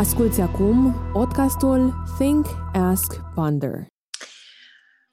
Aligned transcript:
Asculți 0.00 0.40
acum 0.40 0.94
podcastul 1.12 1.92
Think, 2.18 2.46
Ask, 2.72 3.20
Ponder. 3.34 3.86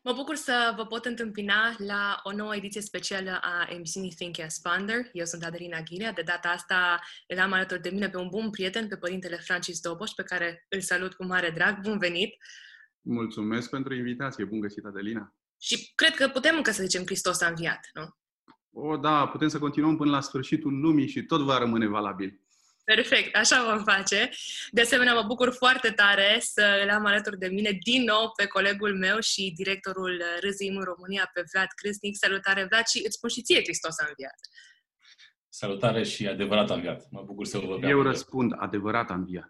Mă 0.01 0.13
bucur 0.15 0.35
să 0.35 0.73
vă 0.75 0.85
pot 0.85 1.05
întâmpina 1.05 1.75
la 1.77 2.19
o 2.23 2.31
nouă 2.35 2.55
ediție 2.55 2.81
specială 2.81 3.39
a 3.41 3.67
emisiunii 3.69 4.11
Think 4.11 4.39
As 4.39 4.59
Ponder. 4.59 5.09
Eu 5.11 5.25
sunt 5.25 5.43
Adelina 5.43 5.79
Ghirea. 5.81 6.11
De 6.11 6.21
data 6.21 6.49
asta 6.49 6.99
îl 7.27 7.39
am 7.39 7.51
alături 7.51 7.81
de 7.81 7.89
mine 7.89 8.09
pe 8.09 8.17
un 8.17 8.27
bun 8.29 8.49
prieten, 8.49 8.87
pe 8.87 8.97
părintele 8.97 9.35
Francis 9.35 9.79
Doboș, 9.79 10.09
pe 10.11 10.23
care 10.23 10.65
îl 10.69 10.81
salut 10.81 11.13
cu 11.13 11.25
mare 11.25 11.49
drag. 11.49 11.79
Bun 11.81 11.97
venit! 11.97 12.35
Mulțumesc 13.01 13.69
pentru 13.69 13.93
invitație. 13.93 14.45
Bun 14.45 14.59
găsit, 14.59 14.85
Adelina! 14.85 15.35
Și 15.61 15.91
cred 15.95 16.15
că 16.15 16.27
putem 16.27 16.55
încă 16.55 16.71
să 16.71 16.83
zicem 16.83 17.03
Hristos 17.05 17.41
a 17.41 17.47
înviat, 17.47 17.89
nu? 17.93 18.09
O, 18.71 18.97
da, 18.97 19.27
putem 19.27 19.47
să 19.47 19.59
continuăm 19.59 19.97
până 19.97 20.11
la 20.11 20.21
sfârșitul 20.21 20.79
lumii 20.79 21.07
și 21.07 21.23
tot 21.23 21.41
va 21.41 21.57
rămâne 21.57 21.87
valabil. 21.87 22.41
Perfect, 22.95 23.35
așa 23.35 23.63
vom 23.63 23.83
face. 23.83 24.29
De 24.71 24.81
asemenea, 24.81 25.13
mă 25.13 25.23
bucur 25.23 25.53
foarte 25.53 25.89
tare 25.89 26.37
să 26.39 26.79
îl 26.83 26.89
am 26.89 27.05
alături 27.05 27.37
de 27.37 27.47
mine 27.47 27.71
din 27.83 28.03
nou 28.03 28.31
pe 28.35 28.45
colegul 28.45 28.97
meu 28.97 29.19
și 29.19 29.53
directorul 29.55 30.23
RZIM 30.39 30.77
în 30.77 30.83
România, 30.83 31.29
pe 31.33 31.43
Vlad 31.51 31.67
Crâsnic. 31.75 32.15
Salutare, 32.15 32.65
Vlad, 32.69 32.85
și 32.85 33.01
îți 33.05 33.15
spun 33.15 33.29
și 33.29 33.41
ție, 33.41 33.61
Hristos 33.61 33.99
a 33.99 34.05
înviat. 34.07 34.39
Salutare 35.49 36.03
și 36.03 36.27
adevărat 36.27 36.69
a 36.69 36.73
înviat. 36.73 37.07
Mă 37.09 37.21
bucur 37.21 37.45
să 37.45 37.57
vă 37.57 37.79
Eu 37.87 38.01
răspund, 38.01 38.53
adevărat 38.57 39.09
a 39.09 39.13
înviat. 39.13 39.49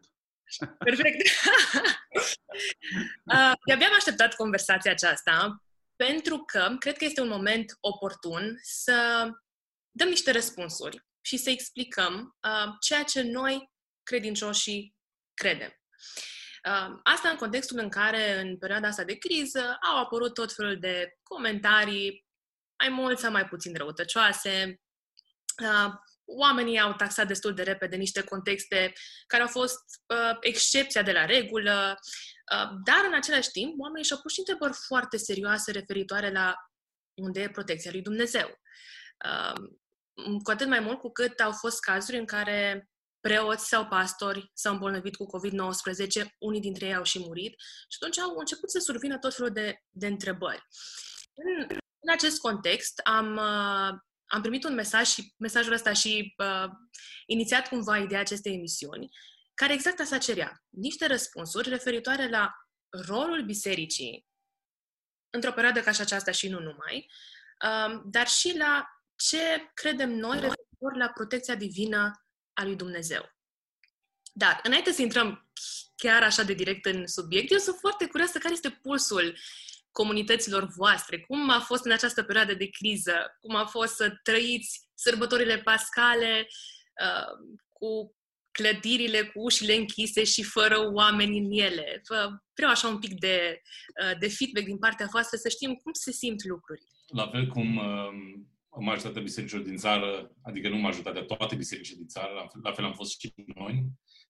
Perfect. 0.78 1.28
uh, 3.23 3.54
de-abia 3.67 3.88
am 3.88 3.95
așteptat 3.95 4.36
conversația 4.36 4.92
aceasta 4.92 5.64
pentru 5.95 6.38
că 6.38 6.76
cred 6.80 6.98
că 6.98 7.06
este 7.06 7.22
un 7.22 7.28
moment 7.30 7.78
oportun 7.80 8.59
să 8.61 9.30
dăm 9.92 10.08
niște 10.08 10.31
răspunsuri 10.31 11.06
și 11.28 11.38
să 11.38 11.50
explicăm 11.50 12.38
uh, 12.42 12.73
ceea 12.80 13.03
ce 13.03 13.22
noi, 13.22 13.72
credincioșii, 14.03 14.95
credem. 15.33 15.72
Uh, 16.67 17.00
asta 17.03 17.30
în 17.30 17.36
contextul 17.36 17.80
în 17.80 17.89
care, 17.89 18.39
în 18.39 18.58
perioada 18.58 18.88
asta 18.88 19.03
de 19.03 19.17
criză, 19.17 19.78
au 19.81 19.98
apărut 19.98 20.33
tot 20.33 20.53
felul 20.53 20.80
de 20.80 21.17
comentarii, 21.23 22.25
mai 22.78 22.89
mult 22.89 23.20
sau 23.20 23.31
mai 23.31 23.45
puțin 23.45 23.75
răutăcioase. 23.75 24.81
Uh, 25.64 25.94
oamenii 26.25 26.80
au 26.80 26.94
taxat 26.94 27.28
destul 27.28 27.53
de 27.53 27.64
repede 27.64 27.95
niște 27.95 28.23
contexte 28.23 28.94
care 29.28 29.42
au 29.42 29.50
fost 29.50 29.83
uh, 30.05 30.38
excepția 30.39 31.02
de 31.02 31.11
la 31.11 31.25
regulă, 31.25 32.00
uh, 32.53 32.70
dar 32.83 33.05
în 33.05 33.14
același 33.14 33.52
timp 33.52 33.80
oamenii 33.80 34.05
și-au 34.05 34.20
pus 34.20 34.33
și 34.33 34.39
întrebări 34.39 34.73
foarte 34.73 35.17
serioase 35.17 35.72
referitoare 35.72 36.31
la 36.31 36.55
unde 37.14 37.42
e 37.42 37.50
protecția 37.50 37.92
lui 37.92 38.02
Dumnezeu. 38.02 38.59
Uh, 39.25 39.78
cu 40.44 40.52
atât 40.52 40.68
mai 40.68 40.80
mult 40.80 41.00
cu 41.00 41.12
cât 41.12 41.40
au 41.40 41.52
fost 41.52 41.80
cazuri 41.80 42.18
în 42.18 42.26
care 42.26 42.90
preoți 43.20 43.68
sau 43.68 43.86
pastori 43.86 44.52
s-au 44.54 44.73
îmbolnăvit 44.73 45.16
cu 45.16 45.26
COVID-19, 45.26 46.26
unii 46.40 46.62
dintre 46.62 46.86
ei 46.86 46.96
au 46.96 47.04
și 47.04 47.20
murit 47.20 47.56
și 47.90 47.98
atunci 48.00 48.20
au 48.20 48.36
început 48.38 48.72
să 48.72 48.80
survină 48.80 49.18
tot 49.18 49.36
felul 49.36 49.52
de, 49.52 49.84
de 49.90 50.08
întrebări. 50.08 50.62
În, 51.34 51.68
în 52.00 52.12
acest 52.12 52.40
context 52.40 53.00
am, 53.04 53.36
uh, 53.36 54.00
am 54.26 54.42
primit 54.42 54.64
un 54.64 54.73
mesaj 54.73 55.08
și 55.08 55.34
mesajul 55.38 55.73
ăsta 55.73 55.94
și 55.94 56.34
uh, 56.38 56.70
inițiat 57.26 57.68
cumva 57.68 57.98
ideea 57.98 58.20
acestei 58.20 58.54
emisiuni, 58.54 59.10
care 59.54 59.73
exact 59.73 60.00
asta 60.00 60.18
cerea. 60.18 60.64
Niște 60.70 61.06
răspunsuri 61.06 61.70
referitoare 61.70 62.30
la 62.30 62.54
rolul 63.08 63.44
bisericii 63.44 64.28
într-o 65.30 65.52
perioadă 65.52 65.82
ca 65.82 65.92
și 65.92 66.02
aceasta 66.02 66.32
și 66.32 66.50
nu 66.50 66.60
numai, 66.60 67.12
uh, 67.64 68.02
dar 68.06 68.27
și 68.27 68.58
la 68.58 68.96
ce 69.17 69.72
credem 69.73 70.10
noi 70.10 70.36
referitor 70.39 70.95
la 70.98 71.10
protecția 71.14 71.55
divină 71.55 72.11
a 72.54 72.64
lui 72.64 72.76
Dumnezeu. 72.76 73.36
Dar, 74.33 74.60
înainte 74.64 74.92
să 74.92 75.02
intrăm 75.02 75.50
chiar 75.95 76.23
așa 76.23 76.44
de 76.44 76.54
direct 76.54 76.86
în 76.86 77.08
subiect, 77.08 77.52
eu 77.52 77.58
sunt 77.58 77.76
foarte 77.80 78.08
curioasă 78.08 78.38
care 78.38 78.54
este 78.54 78.80
pulsul 78.82 79.38
comunităților 79.92 80.66
voastre. 80.76 81.20
Cum 81.20 81.50
a 81.50 81.60
fost 81.60 81.86
în 81.86 81.92
această 81.92 82.23
perioadă 82.23 82.54
de 82.54 82.70
criză? 82.70 83.38
Cum 83.39 83.56
a 83.56 83.66
fost 83.66 83.95
să 83.95 84.20
trăiți 84.23 84.89
sărbătorile 84.94 85.58
pascale 85.58 86.48
uh, 87.02 87.58
cu 87.70 88.16
clădirile 88.52 89.23
cu 89.23 89.39
ușile 89.39 89.76
închise 89.76 90.23
și 90.23 90.44
fără 90.44 90.92
oameni 90.94 91.38
în 91.38 91.52
ele? 91.52 92.02
Vreau 92.54 92.72
așa 92.72 92.88
un 92.88 93.00
pic 93.00 93.20
de, 93.20 93.61
uh, 94.04 94.17
de 94.20 94.27
feedback 94.27 94.66
din 94.66 94.77
partea 94.77 95.08
voastră 95.11 95.38
să 95.38 95.50
știm 95.50 95.73
cum 95.73 95.94
se 95.94 96.11
simt 96.11 96.44
lucrurile. 96.44 96.88
La 97.08 97.30
fel 97.30 97.48
cum 97.48 97.77
uh, 97.77 98.44
majoritatea 98.80 99.21
bisericilor 99.21 99.64
din 99.64 99.76
țară, 99.76 100.32
adică 100.42 100.70
nu 100.70 100.77
majoritatea, 100.77 101.21
toate 101.21 101.55
bisericile 101.55 101.98
din 101.98 102.08
țară, 102.08 102.52
la 102.64 102.71
fel 102.71 102.86
am 102.86 102.93
fost 102.93 103.20
și 103.20 103.33
noi, 103.55 103.86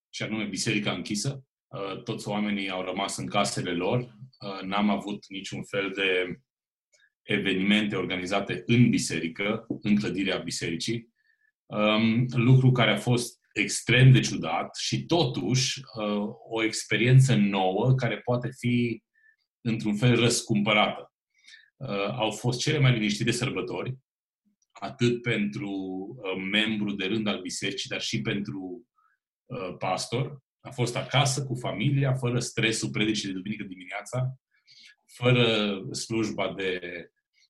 și 0.09 0.23
anume 0.23 0.43
biserica 0.43 0.91
închisă. 0.91 1.43
Uh, 1.67 2.03
toți 2.03 2.27
oamenii 2.27 2.69
au 2.69 2.83
rămas 2.83 3.17
în 3.17 3.27
casele 3.27 3.71
lor, 3.71 3.99
uh, 3.99 4.61
n-am 4.61 4.89
avut 4.89 5.27
niciun 5.27 5.63
fel 5.63 5.91
de 5.95 6.39
evenimente 7.21 7.95
organizate 7.95 8.63
în 8.65 8.89
biserică, 8.89 9.65
în 9.81 9.95
clădirea 9.95 10.37
bisericii, 10.37 11.09
um, 11.65 12.25
lucru 12.29 12.71
care 12.71 12.91
a 12.91 12.97
fost 12.97 13.39
extrem 13.53 14.11
de 14.11 14.19
ciudat 14.19 14.75
și 14.75 15.05
totuși 15.05 15.79
uh, 15.79 16.23
o 16.49 16.63
experiență 16.63 17.35
nouă 17.35 17.93
care 17.95 18.19
poate 18.19 18.49
fi 18.57 19.03
într-un 19.61 19.95
fel 19.95 20.19
răscumpărată. 20.19 21.11
Au 22.11 22.31
fost 22.31 22.59
cele 22.59 22.79
mai 22.79 22.91
liniștite 22.91 23.31
sărbători, 23.31 23.97
atât 24.79 25.21
pentru 25.21 25.69
uh, 25.69 26.43
membru 26.51 26.91
de 26.91 27.05
rând 27.05 27.27
al 27.27 27.41
bisericii, 27.41 27.89
dar 27.89 28.01
și 28.01 28.21
pentru 28.21 28.87
uh, 29.45 29.75
pastor. 29.77 30.39
A 30.61 30.71
fost 30.71 30.95
acasă 30.95 31.45
cu 31.45 31.55
familia, 31.55 32.13
fără 32.13 32.39
stresul 32.39 32.89
predicii 32.89 33.27
de 33.27 33.33
duminică 33.33 33.63
dimineața, 33.63 34.35
fără 35.05 35.79
slujba 35.91 36.53
de, 36.53 36.79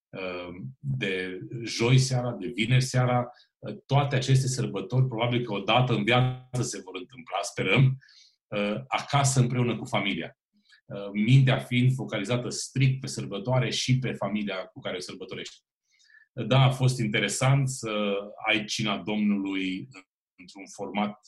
uh, 0.10 0.56
de 0.80 1.40
joi 1.64 1.98
seara, 1.98 2.32
de 2.32 2.52
vineri 2.56 2.84
seara. 2.84 3.28
Uh, 3.58 3.76
toate 3.86 4.16
aceste 4.16 4.48
sărbători, 4.48 5.08
probabil 5.08 5.44
că 5.44 5.54
odată 5.54 5.94
în 5.94 6.04
viață 6.04 6.62
se 6.62 6.82
vor 6.82 6.96
întâmpla, 6.96 7.38
sperăm, 7.42 7.98
uh, 8.48 8.82
acasă 8.88 9.40
împreună 9.40 9.78
cu 9.78 9.86
familia. 9.86 10.38
Uh, 10.86 11.10
mintea 11.14 11.58
fiind 11.58 11.94
focalizată 11.94 12.50
strict 12.50 13.00
pe 13.00 13.08
sărbătoare 13.08 13.70
și 13.70 14.00
pe 14.00 14.12
familia 14.12 14.56
cu 14.56 14.80
care 14.80 14.96
o 14.96 15.00
sărbătorești. 15.00 15.66
Da, 16.46 16.60
a 16.60 16.70
fost 16.70 17.00
interesant 17.00 17.70
să 17.70 18.18
ai 18.48 18.66
cina 18.66 18.98
Domnului 18.98 19.88
într-un 20.36 20.68
format 20.68 21.20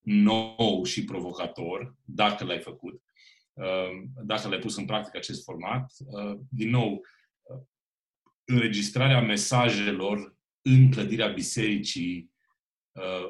nou 0.00 0.84
și 0.84 1.04
provocator, 1.04 1.96
dacă 2.04 2.44
l-ai 2.44 2.60
făcut, 2.60 3.02
uh, 3.52 3.90
dacă 4.24 4.48
l-ai 4.48 4.58
pus 4.58 4.76
în 4.76 4.84
practică 4.84 5.16
acest 5.16 5.44
format. 5.44 5.92
Uh, 5.98 6.38
din 6.50 6.70
nou, 6.70 6.92
uh, 6.92 7.62
înregistrarea 8.44 9.20
mesajelor 9.20 10.36
în 10.62 10.90
clădirea 10.90 11.28
bisericii, 11.28 12.36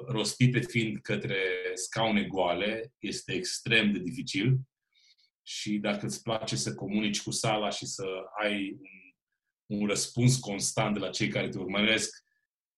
rostite 0.06 0.61
fiind 0.61 1.00
către 1.00 1.37
scaune 1.75 2.25
goale, 2.25 2.93
este 2.99 3.33
extrem 3.33 3.93
de 3.93 3.99
dificil 3.99 4.59
și 5.43 5.78
dacă 5.78 6.06
îți 6.06 6.22
place 6.22 6.56
să 6.56 6.75
comunici 6.75 7.22
cu 7.22 7.31
sala 7.31 7.71
și 7.71 7.87
să 7.87 8.06
ai 8.41 8.71
un 8.71 9.07
un 9.69 9.87
răspuns 9.87 10.37
constant 10.37 10.95
de 10.95 11.01
la 11.01 11.09
cei 11.09 11.29
care 11.29 11.49
te 11.49 11.59
urmăresc, 11.59 12.25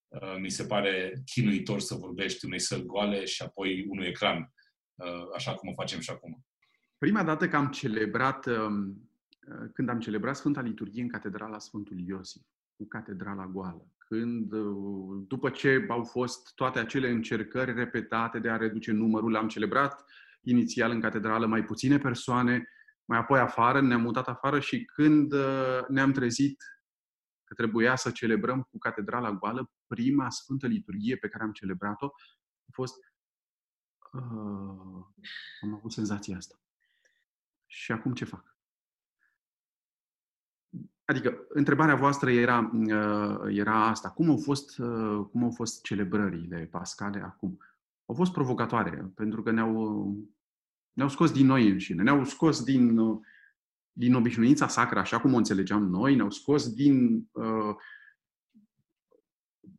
uh, 0.08 0.36
mi 0.40 0.50
se 0.50 0.64
pare 0.64 1.22
chinuitor 1.24 1.80
să 1.80 1.94
vorbești 1.94 2.44
unei 2.44 2.58
săli 2.58 2.86
goale 2.86 3.24
și 3.24 3.42
apoi 3.42 3.86
unui 3.88 4.06
ecran, 4.06 4.52
uh, 4.94 5.06
așa 5.34 5.54
cum 5.54 5.68
o 5.68 5.72
facem 5.72 6.00
și 6.00 6.10
acum. 6.10 6.44
Prima 6.98 7.22
dată 7.22 7.48
că 7.48 7.56
am 7.56 7.70
celebrat, 7.70 8.46
um, 8.46 9.10
uh, 9.48 9.70
când 9.72 9.88
am 9.88 10.00
celebrat 10.00 10.36
Sfânta 10.36 10.60
Liturghie 10.60 11.02
în 11.02 11.08
Catedrala 11.08 11.58
Sfântul 11.58 11.98
Iosif, 12.00 12.42
cu 12.76 12.86
catedrala 12.86 13.46
goală, 13.46 13.86
când, 13.98 14.50
după 15.26 15.50
ce 15.50 15.84
au 15.88 16.04
fost 16.04 16.54
toate 16.54 16.78
acele 16.78 17.10
încercări 17.10 17.74
repetate 17.74 18.38
de 18.38 18.48
a 18.48 18.56
reduce 18.56 18.92
numărul, 18.92 19.36
am 19.36 19.48
celebrat 19.48 20.04
inițial 20.42 20.90
în 20.90 21.00
catedrală 21.00 21.46
mai 21.46 21.64
puține 21.64 21.98
persoane, 21.98 22.68
mai 23.04 23.18
apoi 23.18 23.40
afară, 23.40 23.80
ne-am 23.80 24.00
mutat 24.00 24.28
afară 24.28 24.60
și 24.60 24.84
când 24.84 25.34
ne-am 25.88 26.12
trezit 26.12 26.64
că 27.50 27.62
trebuia 27.62 27.96
să 27.96 28.10
celebrăm 28.10 28.62
cu 28.62 28.78
catedrala 28.78 29.32
goală 29.32 29.70
prima 29.86 30.30
Sfântă 30.30 30.66
Liturghie 30.66 31.16
pe 31.16 31.28
care 31.28 31.44
am 31.44 31.52
celebrat-o, 31.52 32.06
a 32.64 32.70
fost... 32.72 32.94
Uh, 34.12 35.04
am 35.60 35.74
avut 35.74 35.92
senzația 35.92 36.36
asta. 36.36 36.60
Și 37.66 37.92
acum 37.92 38.14
ce 38.14 38.24
fac? 38.24 38.56
Adică, 41.04 41.46
întrebarea 41.48 41.94
voastră 41.94 42.30
era, 42.30 42.70
uh, 42.72 43.56
era 43.56 43.86
asta. 43.86 44.10
Cum 44.10 44.30
au, 44.30 44.38
fost, 44.38 44.78
uh, 44.78 45.26
cum 45.30 45.42
au 45.42 45.50
fost 45.50 45.82
celebrările 45.82 46.68
pascale 46.70 47.22
acum? 47.22 47.58
Au 48.04 48.14
fost 48.14 48.32
provocatoare, 48.32 49.12
pentru 49.14 49.42
că 49.42 49.50
ne-au, 49.50 50.06
ne-au 50.92 51.08
scos 51.08 51.32
din 51.32 51.46
noi 51.46 51.68
înșine, 51.68 52.02
ne-au 52.02 52.24
scos 52.24 52.64
din 52.64 52.98
uh, 52.98 53.20
din 54.00 54.14
obișnuința 54.14 54.68
sacră, 54.68 54.98
așa 54.98 55.20
cum 55.20 55.34
o 55.34 55.36
înțelegeam 55.36 55.82
noi, 55.82 56.14
ne-au 56.14 56.30
scos 56.30 56.72
din, 56.72 57.28
uh, 57.32 57.74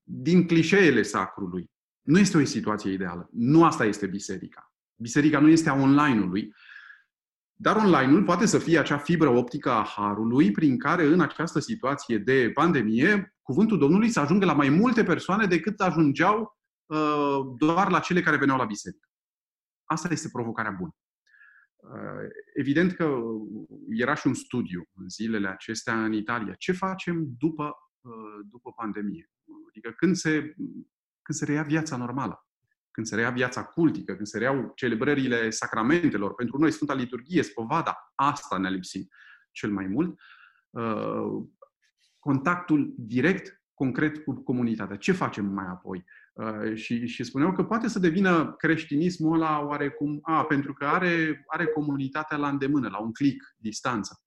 din 0.03 0.47
clișeele 0.47 1.01
sacrului. 1.01 1.71
Nu 2.01 2.19
este 2.19 2.37
o 2.37 2.45
situație 2.45 2.91
ideală. 2.91 3.29
Nu 3.31 3.65
asta 3.65 3.85
este 3.85 4.07
biserica. 4.07 4.73
Biserica 4.95 5.39
nu 5.39 5.47
este 5.47 5.69
a 5.69 5.73
online-ului, 5.73 6.53
dar 7.53 7.75
online-ul 7.75 8.23
poate 8.23 8.45
să 8.45 8.57
fie 8.57 8.79
acea 8.79 8.97
fibră 8.97 9.29
optică 9.29 9.71
a 9.71 9.83
harului 9.83 10.51
prin 10.51 10.77
care 10.77 11.05
în 11.05 11.19
această 11.19 11.59
situație 11.59 12.17
de 12.17 12.51
pandemie 12.53 13.35
cuvântul 13.41 13.77
Domnului 13.77 14.09
să 14.09 14.19
ajungă 14.19 14.45
la 14.45 14.53
mai 14.53 14.69
multe 14.69 15.03
persoane 15.03 15.45
decât 15.45 15.79
ajungeau 15.79 16.57
uh, 16.85 17.39
doar 17.57 17.89
la 17.89 17.99
cele 17.99 18.21
care 18.21 18.37
veneau 18.37 18.57
la 18.57 18.65
biserică. 18.65 19.07
Asta 19.83 20.07
este 20.11 20.29
provocarea 20.31 20.71
bună. 20.71 20.95
Uh, 21.81 22.29
evident 22.53 22.91
că 22.91 23.17
era 23.89 24.15
și 24.15 24.27
un 24.27 24.33
studiu 24.33 24.89
în 24.95 25.09
zilele 25.09 25.47
acestea 25.47 26.05
în 26.05 26.13
Italia. 26.13 26.53
Ce 26.53 26.71
facem 26.71 27.25
după, 27.37 27.73
uh, 28.01 28.45
după 28.49 28.71
pandemie? 28.71 29.31
Adică 29.67 29.91
când 29.91 30.15
se, 30.15 30.55
când 31.21 31.37
se 31.37 31.45
reia 31.45 31.63
viața 31.63 31.97
normală, 31.97 32.45
când 32.91 33.07
se 33.07 33.15
reia 33.15 33.29
viața 33.29 33.63
cultică, 33.63 34.13
când 34.13 34.27
se 34.27 34.37
reiau 34.37 34.71
celebrările 34.75 35.49
sacramentelor. 35.49 36.33
Pentru 36.33 36.57
noi 36.57 36.71
Sfânta 36.71 36.93
Liturghie, 36.93 37.41
Spovada, 37.41 38.11
asta 38.15 38.57
ne-a 38.57 38.69
lipsit 38.69 39.13
cel 39.51 39.71
mai 39.71 39.87
mult. 39.87 40.19
Uh, 40.69 41.45
contactul 42.19 42.93
direct, 42.97 43.61
concret 43.73 44.23
cu 44.23 44.43
comunitatea. 44.43 44.95
Ce 44.95 45.11
facem 45.11 45.45
mai 45.45 45.65
apoi? 45.67 46.05
Uh, 46.31 46.75
și, 46.75 47.07
și 47.07 47.23
spuneau 47.23 47.51
că 47.53 47.63
poate 47.63 47.87
să 47.87 47.99
devină 47.99 48.53
creștinismul 48.53 49.33
ăla 49.33 49.59
oarecum, 49.65 50.19
a, 50.21 50.45
pentru 50.45 50.73
că 50.73 50.85
are, 50.85 51.43
are 51.47 51.65
comunitatea 51.65 52.37
la 52.37 52.49
îndemână, 52.49 52.89
la 52.89 52.99
un 52.99 53.13
click 53.13 53.55
distanță. 53.57 54.21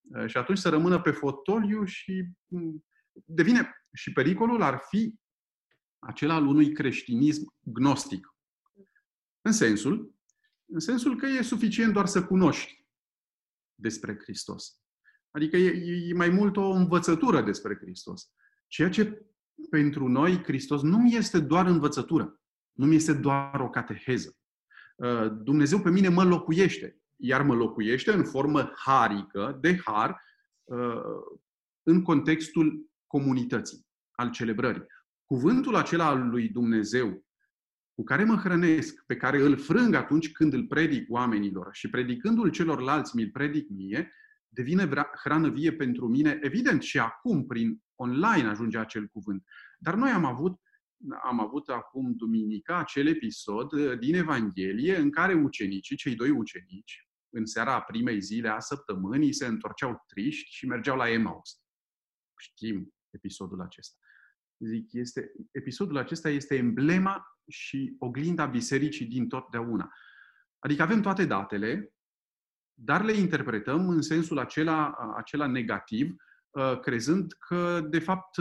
Uh, 0.00 0.26
și 0.26 0.36
atunci 0.36 0.58
să 0.58 0.68
rămână 0.68 1.00
pe 1.00 1.10
fotoliu 1.10 1.84
și 1.84 2.28
mm, 2.46 2.84
devine, 3.24 3.70
și 3.92 4.12
pericolul 4.12 4.62
ar 4.62 4.82
fi 4.88 5.14
acela 5.98 6.34
al 6.34 6.46
unui 6.46 6.72
creștinism 6.72 7.54
gnostic. 7.60 8.34
În 9.40 9.52
sensul, 9.52 10.14
în 10.66 10.80
sensul 10.80 11.16
că 11.16 11.26
e 11.26 11.42
suficient 11.42 11.92
doar 11.92 12.06
să 12.06 12.24
cunoști 12.24 12.86
despre 13.74 14.18
Hristos. 14.22 14.80
Adică 15.30 15.56
e, 15.56 16.08
e 16.08 16.14
mai 16.14 16.28
mult 16.28 16.56
o 16.56 16.70
învățătură 16.70 17.42
despre 17.42 17.76
Hristos. 17.76 18.32
Ceea 18.66 18.90
ce 18.90 19.26
pentru 19.70 20.08
noi 20.08 20.42
Hristos 20.42 20.82
nu 20.82 21.06
este 21.06 21.40
doar 21.40 21.66
învățătură, 21.66 22.40
nu 22.72 22.92
este 22.92 23.12
doar 23.12 23.60
o 23.60 23.70
cateheză. 23.70 24.36
Uh, 24.96 25.32
Dumnezeu 25.42 25.80
pe 25.80 25.90
mine 25.90 26.08
mă 26.08 26.24
locuiește, 26.24 27.00
iar 27.16 27.42
mă 27.42 27.54
locuiește 27.54 28.12
în 28.12 28.24
formă 28.24 28.72
harică, 28.76 29.58
de 29.60 29.80
har, 29.84 30.22
uh, 30.64 31.38
în 31.82 32.02
contextul 32.02 32.90
comunității, 33.06 33.86
al 34.10 34.30
celebrării. 34.30 34.86
Cuvântul 35.24 35.76
acela 35.76 36.06
al 36.06 36.28
lui 36.28 36.48
Dumnezeu, 36.48 37.24
cu 37.94 38.04
care 38.04 38.24
mă 38.24 38.36
hrănesc, 38.36 39.04
pe 39.06 39.16
care 39.16 39.40
îl 39.40 39.56
frâng 39.56 39.94
atunci 39.94 40.32
când 40.32 40.52
îl 40.52 40.66
predic 40.66 41.10
oamenilor 41.10 41.68
și 41.72 41.90
predicându-l 41.90 42.50
celorlalți 42.50 43.16
mi-l 43.16 43.30
predic 43.30 43.68
mie, 43.68 44.12
devine 44.52 44.88
hrană 45.22 45.48
vie 45.48 45.72
pentru 45.72 46.08
mine, 46.08 46.38
evident 46.42 46.82
și 46.82 46.98
acum 46.98 47.46
prin 47.46 47.82
online 47.94 48.48
ajunge 48.48 48.78
acel 48.78 49.06
cuvânt. 49.06 49.44
Dar 49.78 49.94
noi 49.94 50.10
am 50.10 50.24
avut, 50.24 50.60
am 51.22 51.40
avut 51.40 51.68
acum 51.68 52.14
duminica 52.16 52.78
acel 52.78 53.06
episod 53.06 53.72
uh, 53.72 53.98
din 53.98 54.14
Evanghelie 54.14 54.96
în 54.96 55.10
care 55.10 55.34
ucenicii, 55.34 55.96
cei 55.96 56.14
doi 56.14 56.30
ucenici, 56.30 57.08
în 57.34 57.46
seara 57.46 57.82
primei 57.82 58.20
zile 58.20 58.48
a 58.48 58.58
săptămânii, 58.58 59.32
se 59.32 59.46
întorceau 59.46 60.04
triști 60.06 60.50
și 60.50 60.66
mergeau 60.66 60.96
la 60.96 61.10
Emmaus. 61.10 61.60
Știm 62.36 62.94
episodul 63.10 63.60
acesta. 63.60 63.98
Zic, 64.58 64.92
este, 64.92 65.32
episodul 65.50 65.96
acesta 65.96 66.28
este 66.28 66.54
emblema 66.54 67.24
și 67.48 67.96
oglinda 67.98 68.46
bisericii 68.46 69.06
din 69.06 69.28
totdeauna. 69.28 69.92
Adică 70.58 70.82
avem 70.82 71.00
toate 71.00 71.24
datele, 71.24 71.92
dar 72.82 73.04
le 73.04 73.12
interpretăm 73.12 73.88
în 73.88 74.02
sensul 74.02 74.38
acela, 74.38 74.94
acela 75.16 75.46
negativ, 75.46 76.14
uh, 76.50 76.80
crezând 76.80 77.32
că, 77.32 77.86
de 77.90 77.98
fapt, 77.98 78.38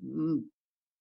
mm, 0.00 0.52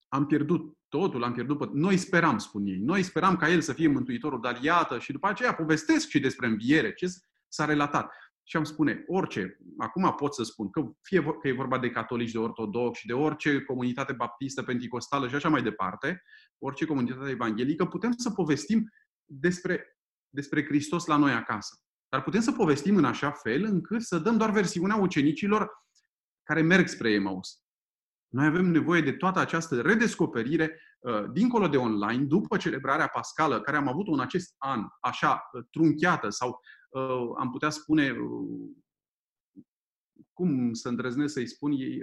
am 0.08 0.26
pierdut 0.26 0.78
totul, 0.88 1.24
am 1.24 1.34
pierdut. 1.34 1.74
Noi 1.74 1.98
speram, 1.98 2.38
spun 2.38 2.66
ei. 2.66 2.80
Noi 2.80 3.04
speram 3.04 3.36
ca 3.36 3.50
el 3.50 3.62
să 3.62 3.74
fie 3.74 3.88
mântuitorul, 3.88 4.42
dar 4.42 4.60
iată, 4.62 5.00
și 5.00 5.12
după 5.12 5.28
aceea 5.28 5.54
povestesc 5.54 6.08
și 6.08 6.20
despre 6.20 6.48
înviere, 6.48 6.94
ce 6.94 7.08
s-a 7.48 7.66
relatat. 7.66 8.12
Și 8.44 8.58
am 8.58 8.64
spune, 8.64 9.04
orice, 9.08 9.58
acum 9.78 10.14
pot 10.18 10.34
să 10.34 10.44
spun, 10.44 10.70
că 10.70 10.82
fie 11.02 11.24
că 11.24 11.48
e 11.48 11.54
vorba 11.54 11.80
de 11.80 11.90
catolici, 11.90 12.32
de 12.32 12.38
ortodoxi, 12.38 13.06
de 13.06 13.14
orice 13.14 13.62
comunitate 13.62 14.14
baptistă, 14.14 14.64
penticostală 14.64 15.28
și 15.28 15.36
așa 15.36 15.50
mai 15.50 15.62
departe, 15.62 16.24
orice 16.58 16.86
comunitate 16.86 17.30
evanghelică, 17.30 17.86
putem 17.86 18.12
să 18.18 18.30
povestim 18.30 18.90
despre, 19.26 19.98
despre 20.30 20.66
Hristos 20.66 21.06
la 21.06 21.18
noi 21.18 21.32
acasă. 21.32 21.76
Dar 22.10 22.24
putem 22.24 22.42
să 22.42 22.52
povestim 22.52 22.96
în 22.96 23.06
așa 23.06 23.32
fel 23.32 23.64
încât 23.64 24.02
să 24.02 24.20
dăm 24.20 24.38
doar 24.38 24.52
versiunea 24.52 24.96
ucenicilor 24.96 25.70
care 26.44 26.62
merg 26.62 26.88
spre 26.88 27.12
Emaus. 27.12 27.64
Noi 28.28 28.46
avem 28.46 28.66
nevoie 28.66 29.02
de 29.02 29.12
toată 29.12 29.40
această 29.40 29.82
redescoperire 29.82 30.82
uh, 31.00 31.24
dincolo 31.32 31.68
de 31.68 31.78
online, 31.78 32.24
după 32.24 32.58
celebrarea 32.58 33.08
pascală, 33.08 33.62
care 33.62 33.78
am 33.78 33.88
avut-o 33.88 34.12
în 34.12 34.20
acest 34.20 34.56
an, 34.58 34.86
așa, 35.02 35.50
uh, 35.52 35.64
trunchiată 35.72 36.30
sau 36.30 36.60
uh, 36.90 37.30
am 37.40 37.50
putea 37.52 37.70
spune, 37.70 38.16
cum 40.34 40.74
să 40.74 40.90
îndrăznesc 40.90 41.34
să-i 41.34 41.48
spun, 41.48 41.72
e 41.72 41.98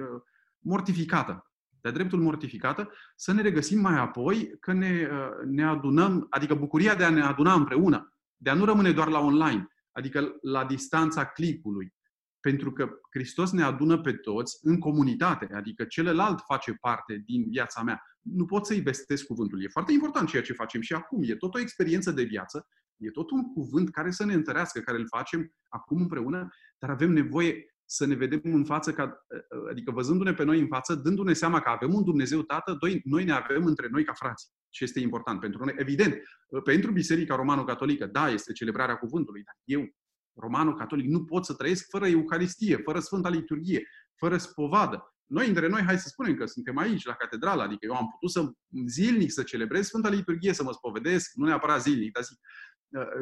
mortificată. 0.59 1.51
De 1.81 1.91
dreptul 1.91 2.21
mortificată, 2.21 2.91
să 3.17 3.33
ne 3.33 3.43
regăsim 3.43 3.81
mai 3.81 3.99
apoi 3.99 4.57
că 4.61 4.73
ne, 4.73 5.09
ne 5.45 5.65
adunăm, 5.65 6.27
adică 6.31 6.55
bucuria 6.55 6.95
de 6.95 7.05
a 7.05 7.11
ne 7.11 7.23
aduna 7.23 7.53
împreună, 7.53 8.15
de 8.37 8.51
a 8.51 8.55
nu 8.55 8.65
rămâne 8.65 8.93
doar 8.93 9.09
la 9.09 9.19
online, 9.19 9.69
adică 9.97 10.37
la 10.41 10.65
distanța 10.65 11.27
clipului. 11.27 11.95
Pentru 12.41 12.73
că 12.73 12.91
Hristos 13.11 13.51
ne 13.51 13.63
adună 13.63 14.01
pe 14.01 14.13
toți 14.13 14.59
în 14.63 14.79
comunitate, 14.79 15.49
adică 15.55 15.85
celălalt 15.85 16.41
face 16.47 16.73
parte 16.73 17.23
din 17.27 17.49
viața 17.49 17.83
mea. 17.83 18.03
Nu 18.21 18.45
pot 18.45 18.67
să-i 18.67 18.81
vestesc 18.81 19.27
cuvântul. 19.27 19.63
E 19.63 19.69
foarte 19.69 19.93
important 19.93 20.29
ceea 20.29 20.43
ce 20.43 20.53
facem 20.53 20.81
și 20.81 20.93
acum. 20.93 21.23
E 21.23 21.37
tot 21.37 21.55
o 21.55 21.59
experiență 21.59 22.11
de 22.11 22.23
viață, 22.23 22.67
e 22.97 23.11
tot 23.11 23.31
un 23.31 23.53
cuvânt 23.53 23.91
care 23.91 24.11
să 24.11 24.25
ne 24.25 24.33
întărească, 24.33 24.81
care 24.81 24.99
îl 24.99 25.07
facem 25.07 25.55
acum 25.69 26.01
împreună, 26.01 26.49
dar 26.79 26.91
avem 26.91 27.13
nevoie 27.13 27.77
să 27.85 28.07
ne 28.07 28.15
vedem 28.15 28.41
în 28.43 28.65
față, 28.65 28.93
ca, 28.93 29.27
adică 29.71 29.91
văzându-ne 29.91 30.35
pe 30.35 30.45
noi 30.45 30.61
în 30.61 30.67
față, 30.67 30.95
dându-ne 30.95 31.33
seama 31.33 31.61
că 31.61 31.69
avem 31.69 31.95
un 31.95 32.05
Dumnezeu 32.05 32.43
Tată, 32.43 32.77
doi, 32.81 33.01
noi 33.05 33.25
ne 33.25 33.33
avem 33.33 33.65
între 33.65 33.89
noi 33.91 34.05
ca 34.05 34.13
frați. 34.13 34.51
Și 34.77 34.85
este 34.85 35.01
important 35.01 35.41
pentru 35.41 35.65
noi. 35.65 35.75
Evident, 35.77 36.23
pentru 36.65 36.93
Biserica 36.93 37.35
Romano-Catolică, 37.35 38.07
da, 38.07 38.29
este 38.29 38.53
celebrarea 38.53 38.97
cuvântului, 38.97 39.43
dar 39.43 39.55
eu, 39.65 39.89
romano-catolic, 40.35 41.07
nu 41.07 41.25
pot 41.25 41.45
să 41.45 41.55
trăiesc 41.55 41.87
fără 41.89 42.07
Eucaristie, 42.07 42.77
fără 42.77 43.01
Sfânta 43.01 43.29
Liturghie, 43.29 43.89
fără 44.15 44.37
spovadă. 44.37 45.15
Noi, 45.27 45.49
între 45.49 45.67
noi, 45.67 45.83
hai 45.83 45.99
să 45.99 46.09
spunem 46.09 46.35
că 46.35 46.47
suntem 46.47 46.77
aici, 46.77 47.05
la 47.05 47.15
catedrală, 47.15 47.63
adică 47.63 47.87
eu 47.87 47.95
am 47.95 48.09
putut 48.09 48.31
să 48.31 48.51
zilnic 48.87 49.33
să 49.33 49.43
celebrez 49.43 49.87
Sfânta 49.87 50.09
Liturghie, 50.09 50.53
să 50.53 50.63
mă 50.63 50.73
spovedesc, 50.73 51.31
nu 51.35 51.47
neapărat 51.47 51.83
zilnic, 51.83 52.13
dar 52.13 52.23
zic, 52.23 52.39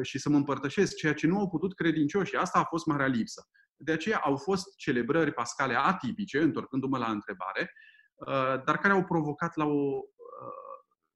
și 0.01 0.19
să 0.19 0.29
mă 0.29 0.35
împărtășesc, 0.35 0.95
ceea 0.95 1.13
ce 1.13 1.27
nu 1.27 1.39
au 1.39 1.49
putut 1.49 1.75
credincioși. 1.75 2.35
Asta 2.35 2.59
a 2.59 2.63
fost 2.63 2.85
marea 2.85 3.07
lipsă. 3.07 3.47
De 3.75 3.91
aceea 3.91 4.17
au 4.17 4.37
fost 4.37 4.75
celebrări 4.75 5.33
pascale 5.33 5.75
atipice, 5.75 6.41
întorcându-mă 6.41 6.97
la 6.97 7.09
întrebare, 7.11 7.71
uh, 8.15 8.63
dar 8.65 8.77
care 8.77 8.93
au 8.93 9.03
provocat 9.03 9.55
la 9.55 9.65
o, 9.65 9.71
uh, 9.71 10.14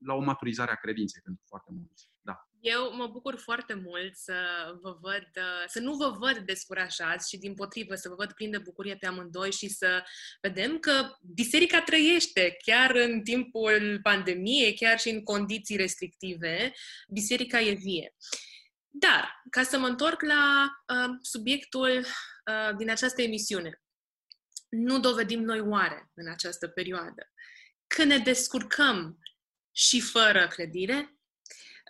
la 0.05 0.13
o 0.13 0.19
maturizare 0.19 0.71
a 0.71 0.75
credinței 0.75 1.21
pentru 1.23 1.43
foarte 1.47 1.69
mulți. 1.71 2.09
Da. 2.21 2.47
Eu 2.59 2.95
mă 2.95 3.07
bucur 3.07 3.37
foarte 3.37 3.73
mult 3.73 4.15
să 4.15 4.33
vă 4.81 4.97
văd, 5.01 5.27
uh, 5.35 5.63
să 5.67 5.79
nu 5.79 5.95
vă 5.95 6.15
văd 6.19 6.37
descurajați 6.37 7.29
și 7.29 7.37
din 7.37 7.53
potrivă 7.53 7.95
să 7.95 8.09
vă 8.09 8.15
văd 8.15 8.31
plin 8.31 8.51
de 8.51 8.57
bucurie 8.57 8.95
pe 8.95 9.07
amândoi 9.07 9.51
și 9.51 9.67
să 9.67 10.03
vedem 10.41 10.79
că 10.79 11.15
biserica 11.21 11.81
trăiește 11.81 12.57
chiar 12.65 12.95
în 12.95 13.21
timpul 13.21 13.99
pandemiei, 14.01 14.73
chiar 14.73 14.99
și 14.99 15.09
în 15.09 15.23
condiții 15.23 15.75
restrictive, 15.75 16.71
biserica 17.07 17.59
e 17.59 17.73
vie. 17.73 18.15
Dar, 18.91 19.41
ca 19.49 19.63
să 19.63 19.77
mă 19.77 19.87
întorc 19.87 20.21
la 20.21 20.67
uh, 20.87 21.15
subiectul 21.21 22.05
Uh, 22.49 22.75
din 22.77 22.89
această 22.89 23.21
emisiune. 23.21 23.81
Nu 24.69 24.99
dovedim 24.99 25.41
noi 25.41 25.59
oare 25.59 26.11
în 26.13 26.29
această 26.29 26.67
perioadă 26.67 27.31
că 27.87 28.03
ne 28.03 28.17
descurcăm 28.17 29.19
și 29.71 30.01
fără 30.01 30.47
credire? 30.47 31.17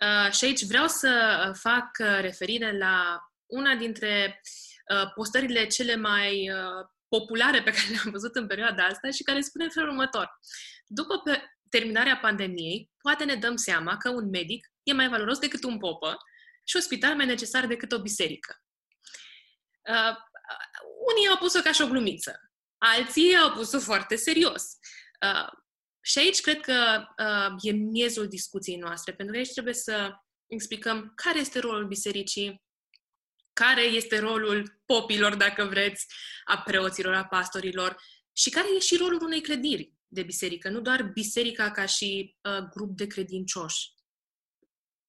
Uh, 0.02 0.32
și 0.32 0.44
aici 0.44 0.64
vreau 0.64 0.86
să 0.86 1.44
uh, 1.48 1.56
fac 1.60 1.98
referire 2.20 2.78
la 2.78 3.20
una 3.46 3.74
dintre 3.74 4.40
postările 5.14 5.66
cele 5.66 5.96
mai 5.96 6.50
populare 7.08 7.62
pe 7.62 7.70
care 7.70 7.86
le-am 7.90 8.10
văzut 8.10 8.34
în 8.34 8.46
perioada 8.46 8.84
asta 8.84 9.10
și 9.10 9.22
care 9.22 9.40
spune 9.40 9.64
în 9.64 9.70
felul 9.70 9.88
următor. 9.88 10.38
După 10.86 11.22
terminarea 11.68 12.18
pandemiei, 12.18 12.90
poate 13.02 13.24
ne 13.24 13.34
dăm 13.34 13.56
seama 13.56 13.96
că 13.96 14.08
un 14.08 14.28
medic 14.28 14.66
e 14.82 14.92
mai 14.92 15.08
valoros 15.08 15.38
decât 15.38 15.64
un 15.64 15.78
popă 15.78 16.16
și 16.64 16.76
un 16.76 16.82
spital 16.82 17.14
mai 17.14 17.26
necesar 17.26 17.66
decât 17.66 17.92
o 17.92 18.00
biserică 18.00 18.60
unii 21.10 21.28
au 21.28 21.36
pus-o 21.36 21.60
ca 21.60 21.72
și 21.72 21.82
o 21.82 21.86
glumiță, 21.86 22.40
alții 22.78 23.36
au 23.36 23.52
pus-o 23.52 23.80
foarte 23.80 24.16
serios. 24.16 24.62
Uh, 25.20 25.48
și 26.00 26.18
aici 26.18 26.40
cred 26.40 26.60
că 26.60 27.04
uh, 27.18 27.54
e 27.60 27.70
miezul 27.72 28.28
discuției 28.28 28.76
noastre, 28.76 29.12
pentru 29.12 29.34
că 29.34 29.40
aici 29.40 29.52
trebuie 29.52 29.74
să 29.74 30.14
explicăm 30.46 31.12
care 31.14 31.38
este 31.38 31.58
rolul 31.58 31.86
bisericii, 31.86 32.62
care 33.52 33.82
este 33.82 34.18
rolul 34.18 34.80
popilor, 34.86 35.36
dacă 35.36 35.64
vreți, 35.64 36.06
a 36.44 36.58
preoților, 36.58 37.14
a 37.14 37.24
pastorilor 37.24 37.96
și 38.32 38.50
care 38.50 38.66
e 38.76 38.78
și 38.78 38.96
rolul 38.96 39.22
unei 39.22 39.40
crediri 39.40 39.92
de 40.06 40.22
biserică, 40.22 40.68
nu 40.68 40.80
doar 40.80 41.02
biserica 41.02 41.70
ca 41.70 41.86
și 41.86 42.36
uh, 42.40 42.68
grup 42.74 42.96
de 42.96 43.06
credincioși. 43.06 43.92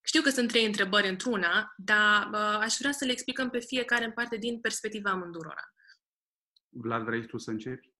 Știu 0.04 0.22
că 0.22 0.30
sunt 0.30 0.48
trei 0.48 0.64
întrebări 0.64 1.08
într-una, 1.08 1.74
dar 1.76 2.28
uh, 2.32 2.58
aș 2.60 2.74
vrea 2.78 2.92
să 2.92 3.04
le 3.04 3.12
explicăm 3.12 3.50
pe 3.50 3.60
fiecare 3.60 4.04
în 4.04 4.12
parte 4.12 4.36
din 4.36 4.60
perspectiva 4.60 5.10
amândurora. 5.10 5.74
Vlad, 6.68 7.04
vrei 7.04 7.26
tu 7.26 7.38
să 7.38 7.50
începi? 7.50 7.90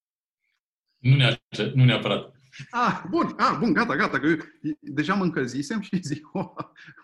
Nu, 0.96 1.16
neapărat. 1.16 1.72
Nu 1.74 1.84
neapărat. 1.84 2.41
Ah, 2.70 3.04
bun, 3.10 3.34
ah, 3.36 3.56
bun, 3.58 3.72
gata, 3.72 3.96
gata, 3.96 4.20
că 4.20 4.36
deja 4.80 5.14
mă 5.14 5.24
încălzisem 5.24 5.80
și 5.80 6.02
zic, 6.10 6.34
oh, 6.34 6.54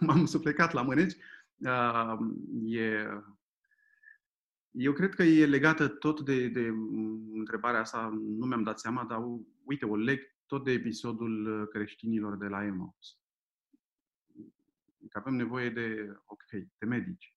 m-am 0.00 0.26
suflecat 0.26 0.73
la 0.73 0.83
mâneci. 0.83 1.17
Uh, 1.57 2.19
e, 2.67 3.07
eu 4.71 4.93
cred 4.93 5.14
că 5.14 5.23
e 5.23 5.47
legată 5.47 5.88
tot 5.88 6.21
de, 6.21 6.49
de 6.49 6.73
întrebarea 7.33 7.81
asta, 7.81 8.09
nu 8.12 8.47
mi-am 8.47 8.62
dat 8.62 8.81
seama, 8.81 9.05
dar 9.05 9.23
uite, 9.64 9.85
o 9.85 9.97
leg 9.97 10.21
tot 10.47 10.64
de 10.64 10.71
episodul 10.71 11.67
creștinilor 11.69 12.37
de 12.37 12.47
la 12.47 12.64
Emos. 12.64 13.19
Că 15.09 15.19
avem 15.19 15.35
nevoie 15.35 15.71
de, 15.71 16.17
ok, 16.25 16.50
de 16.50 16.87
medici. 16.87 17.35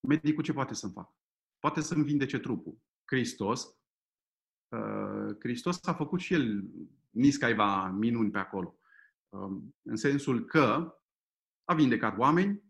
Medicul 0.00 0.42
ce 0.42 0.52
poate 0.52 0.74
să-mi 0.74 0.92
facă? 0.92 1.14
Poate 1.58 1.80
să-mi 1.80 2.04
vindece 2.04 2.38
trupul. 2.38 2.78
Hristos, 3.04 3.64
uh, 3.64 3.79
Hristos 5.38 5.86
a 5.86 5.94
făcut 5.94 6.20
și 6.20 6.34
el 6.34 6.64
niscaiva 7.10 7.88
minuni 7.88 8.30
pe 8.30 8.38
acolo. 8.38 8.78
Uh, 9.28 9.62
în 9.82 9.96
sensul 9.96 10.44
că 10.44 10.94
a 11.64 11.74
vindecat 11.74 12.18
oameni, 12.18 12.62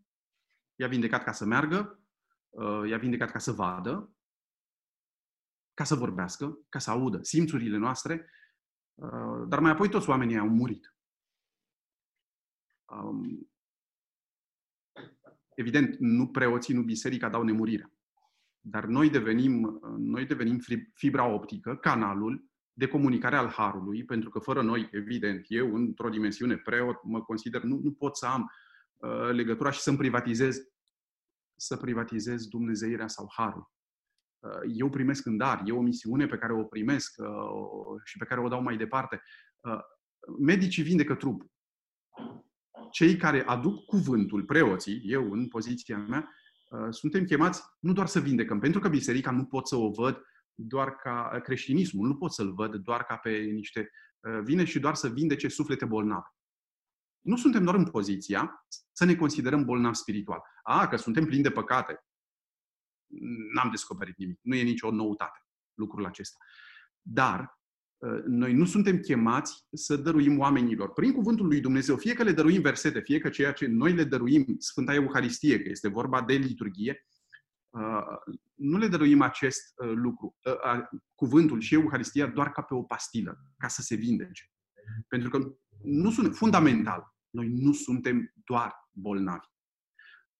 i-a 0.75 0.89
vindecat 0.89 1.25
ca 1.25 1.33
să 1.33 1.45
meargă, 1.45 2.05
uh, 2.49 2.89
i-a 2.89 2.99
vindecat 2.99 3.31
ca 3.31 3.39
să 3.39 3.53
vadă, 3.53 4.15
ca 5.75 5.85
să 5.85 5.95
vorbească, 5.95 6.59
ca 6.69 6.79
să 6.79 6.91
audă 6.91 7.23
simțurile 7.23 7.77
noastre, 7.77 8.31
uh, 8.95 9.45
dar 9.49 9.61
mai 9.61 9.71
apoi 9.71 9.89
toți 9.89 10.09
oamenii 10.09 10.39
au 10.39 10.49
murit. 10.49 10.95
Um, 12.85 13.51
evident, 15.55 15.97
nu 15.99 16.29
preoții, 16.29 16.75
nu 16.75 16.83
biserica 16.83 17.29
dau 17.29 17.43
nemurirea. 17.43 17.93
Dar 18.61 18.85
noi 18.85 19.11
devenim, 19.11 19.81
noi 19.99 20.27
devenim 20.27 20.59
fibra 20.95 21.25
optică, 21.25 21.77
canalul 21.77 22.49
de 22.73 22.89
comunicare 22.89 23.37
al 23.37 23.49
Harului, 23.49 24.05
pentru 24.05 24.31
că 24.31 24.39
fără 24.39 24.63
noi, 24.63 24.89
evident, 24.93 25.45
eu 25.49 25.75
într-o 25.75 26.09
dimensiune 26.09 26.57
preot 26.57 27.05
mă 27.05 27.23
consider, 27.23 27.63
nu, 27.63 27.81
nu 27.83 27.93
pot 27.93 28.17
să 28.17 28.27
am 28.27 28.51
uh, 28.97 29.31
legătura 29.31 29.71
și 29.71 29.81
să-mi 29.81 29.97
privatizez 29.97 30.59
să 31.61 31.77
privatizez 31.77 32.47
Dumnezeirea 32.47 33.09
sau 33.09 33.29
Harul. 33.37 33.71
Uh, 34.39 34.73
eu 34.75 34.91
primesc 34.91 35.27
în 35.27 35.37
dar, 35.37 35.63
e 35.65 35.73
o 35.73 35.81
misiune 35.81 36.27
pe 36.27 36.39
care 36.39 36.53
o 36.53 36.65
primesc 36.65 37.15
uh, 37.19 38.01
și 38.05 38.19
pe 38.19 38.25
care 38.25 38.41
o 38.41 38.49
dau 38.49 38.63
mai 38.63 38.77
departe. 38.77 39.23
Uh, 39.61 39.81
medicii 40.39 40.83
vindecă 40.83 41.15
trupul. 41.15 41.51
Cei 42.91 43.17
care 43.17 43.43
aduc 43.45 43.85
cuvântul, 43.85 44.45
preoții, 44.45 45.03
eu 45.05 45.33
în 45.33 45.49
poziția 45.49 45.99
mea, 45.99 46.31
suntem 46.91 47.25
chemați 47.25 47.63
nu 47.79 47.93
doar 47.93 48.07
să 48.07 48.21
vindecăm, 48.21 48.59
pentru 48.59 48.81
că 48.81 48.89
biserica 48.89 49.31
nu 49.31 49.45
pot 49.45 49.69
să 49.69 49.77
o 49.77 49.91
văd 49.91 50.23
doar 50.55 50.97
ca 50.97 51.41
creștinismul, 51.43 52.07
nu 52.07 52.17
pot 52.17 52.33
să-l 52.33 52.55
văd 52.55 52.75
doar 52.75 53.05
ca 53.05 53.17
pe 53.17 53.31
niște... 53.31 53.91
Vine 54.43 54.65
și 54.65 54.79
doar 54.79 54.95
să 54.95 55.09
vindece 55.09 55.49
suflete 55.49 55.85
bolnave. 55.85 56.35
Nu 57.21 57.37
suntem 57.37 57.65
doar 57.65 57.77
în 57.77 57.91
poziția 57.91 58.67
să 58.93 59.05
ne 59.05 59.15
considerăm 59.15 59.65
bolnavi 59.65 59.97
spiritual. 59.97 60.43
A, 60.63 60.89
că 60.89 60.97
suntem 60.97 61.25
plini 61.25 61.43
de 61.43 61.51
păcate 61.51 62.05
n-am 63.55 63.71
descoperit 63.71 64.17
nimic. 64.17 64.39
Nu 64.43 64.55
e 64.55 64.63
nicio 64.63 64.91
noutate 64.91 65.45
lucrul 65.75 66.07
acesta. 66.07 66.39
Dar 67.03 67.41
ă, 67.41 67.60
noi 68.27 68.53
nu 68.53 68.65
suntem 68.65 68.99
chemați 68.99 69.67
să 69.73 69.97
dăruim 69.97 70.39
oamenilor 70.39 70.93
prin 70.93 71.13
cuvântul 71.13 71.47
lui 71.47 71.61
Dumnezeu, 71.61 71.97
fie 71.97 72.13
că 72.13 72.23
le 72.23 72.33
dăruim 72.33 72.61
versete, 72.61 73.01
fie 73.01 73.19
că 73.19 73.29
ceea 73.29 73.53
ce 73.53 73.67
noi 73.67 73.93
le 73.93 74.05
dăruim, 74.05 74.57
Sfânta 74.59 74.95
Euharistie, 74.95 75.63
că 75.63 75.69
este 75.69 75.89
vorba 75.89 76.23
de 76.23 76.35
liturghie, 76.35 77.07
ă, 77.75 78.05
nu 78.55 78.79
le 78.79 78.89
dăruim 78.89 79.23
acest 79.23 79.79
ă, 79.79 79.87
lucru, 79.87 80.37
cuvântul 81.15 81.61
și 81.61 81.75
Euharistia 81.75 82.27
doar 82.27 82.51
ca 82.51 82.63
pe 82.63 82.75
o 82.75 82.83
pastilă, 82.83 83.39
ca 83.57 83.69
să 83.69 83.83
se 83.83 83.95
vindece. 83.95 84.51
Pentru 85.09 85.31
că 85.31 85.55
nu 85.83 86.11
sunt 86.11 86.37
fundamental. 86.37 87.15
Noi 87.31 87.49
nu 87.49 87.73
suntem 87.73 88.33
doar 88.45 88.73
bolnavi. 88.93 89.47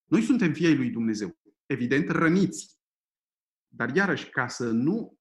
Noi 0.05 0.21
suntem 0.21 0.53
fiei 0.53 0.75
lui 0.75 0.89
Dumnezeu 0.89 1.39
evident, 1.71 2.09
răniți. 2.09 2.79
Dar 3.67 3.95
iarăși, 3.95 4.29
ca 4.29 4.47
să 4.47 4.71
nu 4.71 5.19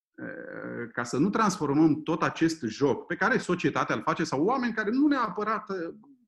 ca 0.92 1.02
să 1.02 1.18
nu 1.18 1.30
transformăm 1.30 2.02
tot 2.02 2.22
acest 2.22 2.62
joc 2.62 3.06
pe 3.06 3.16
care 3.16 3.38
societatea 3.38 3.94
îl 3.94 4.02
face 4.02 4.24
sau 4.24 4.44
oameni 4.44 4.72
care 4.72 4.90
nu 4.90 5.06
neapărat 5.06 5.66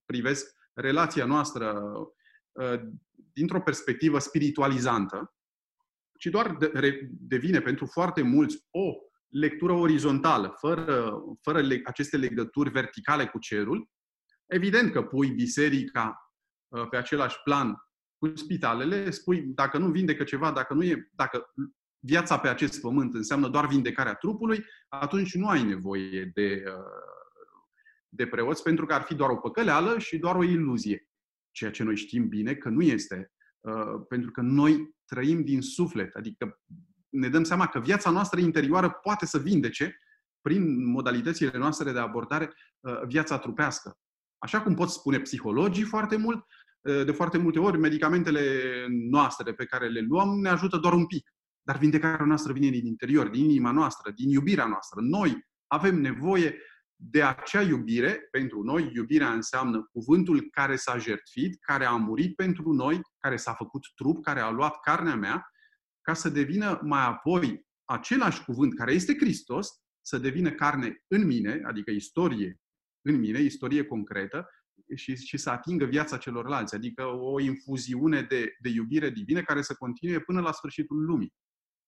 privesc 0.07 0.57
relația 0.75 1.25
noastră 1.25 1.83
dintr-o 3.33 3.61
perspectivă 3.61 4.19
spiritualizantă, 4.19 5.35
ci 6.19 6.27
doar 6.27 6.57
devine 7.09 7.61
pentru 7.61 7.87
foarte 7.87 8.23
mulți 8.23 8.67
o 8.71 8.93
lectură 9.29 9.73
orizontală, 9.73 10.55
fără, 10.59 11.13
fără 11.41 11.61
aceste 11.85 12.17
legături 12.17 12.71
verticale 12.71 13.27
cu 13.27 13.39
cerul, 13.39 13.91
evident 14.47 14.93
că 14.93 15.03
pui 15.03 15.31
biserica 15.31 16.33
pe 16.91 16.97
același 16.97 17.37
plan 17.45 17.77
cu 18.19 18.37
spitalele, 18.37 19.11
spui, 19.11 19.43
dacă 19.43 19.79
nu 19.79 19.91
vindecă 19.91 20.25
ceva, 20.25 20.53
dacă 20.53 20.75
nu 20.75 20.85
e, 20.85 21.11
dacă 21.13 21.53
viața 22.05 22.39
pe 22.39 22.49
acest 22.49 22.81
pământ 22.81 23.15
înseamnă 23.15 23.49
doar 23.49 23.67
vindecarea 23.67 24.15
trupului, 24.15 24.65
atunci 24.89 25.35
nu 25.35 25.49
ai 25.49 25.63
nevoie 25.63 26.31
de, 26.35 26.63
uh, 26.67 26.83
de 28.09 28.27
preoți, 28.27 28.63
pentru 28.63 28.87
că 28.87 28.95
ar 28.95 29.03
fi 29.03 29.15
doar 29.15 29.31
o 29.31 29.37
păcăleală 29.37 29.99
și 29.99 30.19
doar 30.19 30.37
o 30.37 30.43
iluzie. 30.43 31.09
Ceea 31.51 31.71
ce 31.71 31.83
noi 31.83 31.97
știm 31.97 32.29
bine 32.29 32.55
că 32.55 32.69
nu 32.69 32.83
este. 32.83 33.33
Uh, 33.61 34.05
pentru 34.09 34.31
că 34.31 34.41
noi 34.41 34.97
trăim 35.05 35.45
din 35.45 35.61
suflet, 35.61 36.15
adică 36.15 36.61
ne 37.09 37.29
dăm 37.29 37.45
seama 37.45 37.67
că 37.67 37.81
viața 37.81 38.11
noastră 38.11 38.41
interioară 38.41 38.91
poate 38.91 39.27
să 39.27 39.39
vindece, 39.39 39.97
prin 40.41 40.91
modalitățile 40.91 41.59
noastre 41.59 41.93
de 41.93 41.99
abordare, 41.99 42.53
uh, 42.81 43.01
viața 43.07 43.39
trupească. 43.39 43.99
Așa 44.39 44.63
cum 44.63 44.75
pot 44.75 44.89
spune 44.89 45.21
psihologii 45.21 45.85
foarte 45.85 46.17
mult, 46.17 46.47
Eh, 46.83 47.05
de 47.05 47.13
foarte 47.13 47.39
multe 47.39 47.59
ori, 47.59 47.79
medicamentele 47.79 48.41
noastre 48.89 49.55
pe 49.55 49.65
care 49.65 49.89
le 49.89 50.01
luăm 50.01 50.29
ne 50.41 50.49
ajută 50.49 50.77
doar 50.77 50.93
un 50.93 51.07
pic. 51.07 51.35
Dar 51.63 51.79
vindecarea 51.79 52.27
noastră 52.27 52.53
vine 52.53 52.71
din 52.71 52.87
interior, 52.87 53.29
din 53.29 53.45
inima 53.45 53.71
noastră, 53.71 54.11
din 54.11 54.29
iubirea 54.29 54.67
noastră. 54.67 55.01
Noi 55.01 55.47
avem 55.67 56.01
nevoie 56.01 56.59
de 56.97 57.23
acea 57.23 57.63
iubire. 57.63 58.29
Pentru 58.31 58.63
noi, 58.63 58.91
iubirea 58.95 59.33
înseamnă 59.33 59.89
cuvântul 59.93 60.49
care 60.51 60.77
s-a 60.77 60.99
jertfit, 60.99 61.61
care 61.61 61.85
a 61.85 61.97
murit 61.97 62.35
pentru 62.35 62.73
noi, 62.73 63.01
care 63.19 63.37
s-a 63.37 63.53
făcut 63.53 63.83
trup, 63.95 64.23
care 64.23 64.41
a 64.41 64.51
luat 64.51 64.81
carnea 64.81 65.15
mea, 65.15 65.47
ca 66.01 66.15
să 66.15 66.29
devină 66.29 66.81
mai 66.83 67.07
apoi 67.07 67.67
același 67.85 68.45
cuvânt 68.45 68.75
care 68.75 68.93
este 68.93 69.17
Hristos, 69.17 69.69
să 70.01 70.19
devină 70.19 70.51
carne 70.51 71.05
în 71.09 71.27
mine, 71.27 71.63
adică 71.65 71.91
istorie 71.91 72.61
în 73.03 73.19
mine, 73.19 73.41
istorie 73.41 73.85
concretă, 73.85 74.49
și, 74.97 75.17
și 75.17 75.37
să 75.37 75.51
atingă 75.51 75.85
viața 75.85 76.17
celorlalți, 76.17 76.75
adică 76.75 77.07
o 77.07 77.41
infuziune 77.41 78.23
de, 78.23 78.57
de 78.61 78.69
iubire 78.69 79.11
divină 79.11 79.43
care 79.43 79.63
să 79.63 79.75
continue 79.75 80.21
până 80.21 80.41
la 80.41 80.53
sfârșitul 80.53 81.05
lumii. 81.05 81.33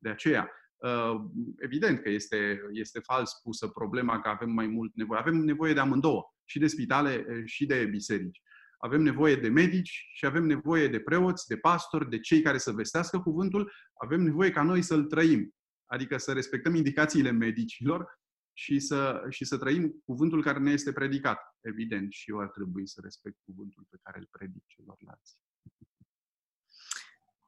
De 0.04 0.11
aceea, 0.11 0.50
uh, 0.76 1.20
evident 1.58 2.00
că 2.00 2.08
este, 2.08 2.61
este 2.73 3.00
fals 3.00 3.32
pusă 3.42 3.68
problema 3.68 4.20
că 4.20 4.28
avem 4.28 4.50
mai 4.50 4.66
mult 4.66 4.94
nevoie. 4.94 5.20
Avem 5.20 5.34
nevoie 5.34 5.75
de 5.75 5.80
amândouă, 5.80 6.23
și 6.44 6.58
de 6.58 6.66
spitale 6.66 7.26
uh, 7.28 7.42
și 7.44 7.66
de 7.66 7.84
biserici. 7.84 8.42
Avem 8.78 9.02
nevoie 9.02 9.37
de 9.37 9.49
medici 9.49 10.08
și 10.12 10.26
avem 10.26 10.44
nevoie 10.44 10.88
de 10.88 11.00
preoți, 11.00 11.46
de 11.46 11.56
pastori, 11.56 12.11
de 12.11 12.20
cei 12.20 12.42
care 12.42 12.58
să 12.58 12.73
vestească 12.73 13.20
cuvântul. 13.20 13.73
Avem 13.94 14.20
nevoie 14.20 14.50
ca 14.50 14.62
noi 14.62 14.82
să-l 14.82 15.04
trăim. 15.04 15.54
Adică 15.87 16.16
să 16.16 16.32
respectăm 16.32 16.75
indicațiile 16.75 17.30
medicilor 17.30 18.20
și 18.52 18.78
să, 18.78 19.26
și 19.28 19.44
să 19.44 19.58
trăim 19.58 20.02
cuvântul 20.04 20.42
care 20.42 20.58
ne 20.58 20.70
este 20.70 20.92
predicat. 20.92 21.38
Evident, 21.61 22.12
și 22.12 22.30
eu 22.30 22.40
ar 22.40 22.50
trebui 22.50 22.88
să 22.88 23.00
respect 23.02 23.37
cuvântul 23.44 23.87
pe 23.90 23.99
care 24.02 24.18
îl 24.18 24.28
predic 24.30 24.62
celorlalți. 24.66 25.38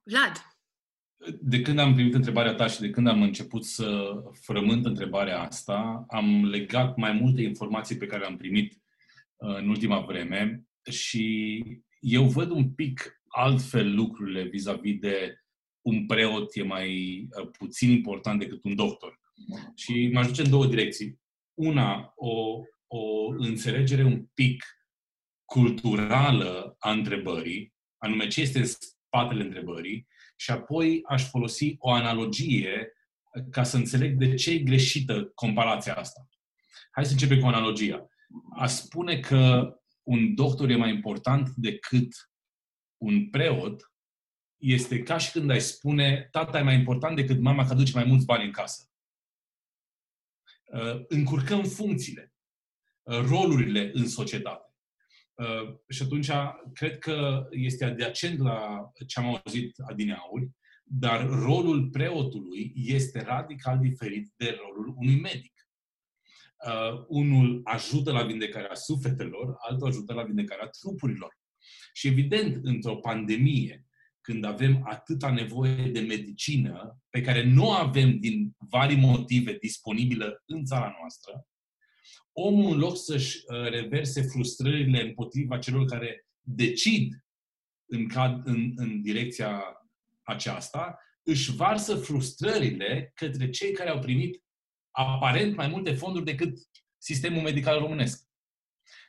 Vlad! 0.02 0.55
De 1.40 1.60
când 1.60 1.78
am 1.78 1.94
primit 1.94 2.14
întrebarea 2.14 2.54
ta 2.54 2.66
și 2.66 2.80
de 2.80 2.90
când 2.90 3.08
am 3.08 3.22
început 3.22 3.64
să 3.64 4.14
frământ 4.40 4.86
întrebarea 4.86 5.40
asta, 5.40 6.04
am 6.08 6.44
legat 6.44 6.96
mai 6.96 7.12
multe 7.12 7.42
informații 7.42 7.96
pe 7.96 8.06
care 8.06 8.20
le-am 8.20 8.36
primit 8.36 8.72
uh, 9.36 9.56
în 9.56 9.68
ultima 9.68 10.00
vreme 10.00 10.66
și 10.90 11.62
eu 12.00 12.24
văd 12.24 12.50
un 12.50 12.70
pic 12.70 13.22
altfel 13.28 13.94
lucrurile 13.94 14.42
vis-a-vis 14.42 14.98
de 14.98 15.40
un 15.80 16.06
preot 16.06 16.54
e 16.54 16.62
mai 16.62 17.20
uh, 17.20 17.48
puțin 17.58 17.90
important 17.90 18.38
decât 18.38 18.64
un 18.64 18.74
doctor. 18.74 19.20
Și 19.74 20.10
mă 20.12 20.24
duce 20.24 20.42
în 20.42 20.50
două 20.50 20.66
direcții. 20.66 21.20
Una, 21.54 22.12
o, 22.16 22.60
o 22.86 23.28
înțelegere 23.36 24.04
un 24.04 24.26
pic 24.34 24.64
culturală 25.44 26.76
a 26.78 26.90
întrebării, 26.90 27.74
anume 27.96 28.26
ce 28.26 28.40
este 28.40 28.58
în 28.58 28.66
spatele 28.66 29.42
întrebării, 29.42 30.06
și 30.36 30.50
apoi 30.50 31.02
aș 31.06 31.28
folosi 31.28 31.74
o 31.78 31.90
analogie 31.90 32.92
ca 33.50 33.62
să 33.62 33.76
înțeleg 33.76 34.18
de 34.18 34.34
ce 34.34 34.50
e 34.50 34.58
greșită 34.58 35.24
comparația 35.34 35.94
asta. 35.94 36.28
Hai 36.90 37.04
să 37.06 37.12
începem 37.12 37.40
cu 37.40 37.46
analogia. 37.46 38.08
A 38.56 38.66
spune 38.66 39.20
că 39.20 39.74
un 40.02 40.34
doctor 40.34 40.70
e 40.70 40.76
mai 40.76 40.90
important 40.90 41.48
decât 41.48 42.30
un 42.96 43.30
preot 43.30 43.92
este 44.56 45.02
ca 45.02 45.18
și 45.18 45.30
când 45.30 45.50
ai 45.50 45.60
spune 45.60 46.28
tata 46.30 46.58
e 46.58 46.62
mai 46.62 46.74
important 46.74 47.16
decât 47.16 47.40
mama 47.40 47.66
că 47.66 47.72
aduce 47.72 47.92
mai 47.94 48.04
mulți 48.04 48.24
bani 48.24 48.44
în 48.44 48.52
casă. 48.52 48.90
Uh, 50.64 51.04
încurcăm 51.08 51.64
funcțiile, 51.64 52.34
uh, 53.02 53.18
rolurile 53.18 53.90
în 53.94 54.08
societate. 54.08 54.65
Uh, 55.36 55.74
și 55.88 56.02
atunci 56.02 56.30
cred 56.72 56.98
că 56.98 57.46
este 57.50 57.84
adiacent 57.84 58.38
la 58.38 58.90
ce 59.06 59.20
am 59.20 59.26
auzit 59.26 59.78
adineauri, 59.90 60.50
dar 60.84 61.28
rolul 61.28 61.88
preotului 61.88 62.72
este 62.74 63.22
radical 63.22 63.78
diferit 63.78 64.32
de 64.36 64.58
rolul 64.60 64.94
unui 64.96 65.20
medic. 65.20 65.52
Uh, 66.66 67.04
unul 67.08 67.60
ajută 67.64 68.12
la 68.12 68.22
vindecarea 68.22 68.74
sufletelor, 68.74 69.54
altul 69.58 69.86
ajută 69.86 70.12
la 70.12 70.22
vindecarea 70.22 70.66
trupurilor. 70.66 71.38
Și 71.92 72.06
evident, 72.06 72.58
într-o 72.62 72.96
pandemie, 72.96 73.86
când 74.20 74.44
avem 74.44 74.82
atâta 74.84 75.30
nevoie 75.30 75.90
de 75.90 76.00
medicină, 76.00 76.98
pe 77.10 77.20
care 77.20 77.44
nu 77.44 77.70
avem 77.70 78.18
din 78.18 78.52
vari 78.58 78.94
motive 78.94 79.56
disponibilă 79.60 80.42
în 80.46 80.64
țara 80.64 80.94
noastră, 81.00 81.46
omul, 82.38 82.72
în 82.72 82.78
loc 82.78 82.96
să-și 82.96 83.42
uh, 83.46 83.68
reverse 83.70 84.22
frustrările 84.22 85.02
împotriva 85.02 85.58
celor 85.58 85.84
care 85.84 86.26
decid 86.40 87.24
în, 87.86 88.06
în, 88.44 88.72
în 88.76 89.02
direcția 89.02 89.62
aceasta, 90.22 90.98
își 91.22 91.56
varsă 91.56 91.96
frustrările 91.96 93.12
către 93.14 93.50
cei 93.50 93.72
care 93.72 93.90
au 93.90 93.98
primit 93.98 94.42
aparent 94.90 95.56
mai 95.56 95.68
multe 95.68 95.92
fonduri 95.92 96.24
decât 96.24 96.58
sistemul 96.98 97.42
medical 97.42 97.78
românesc. 97.78 98.24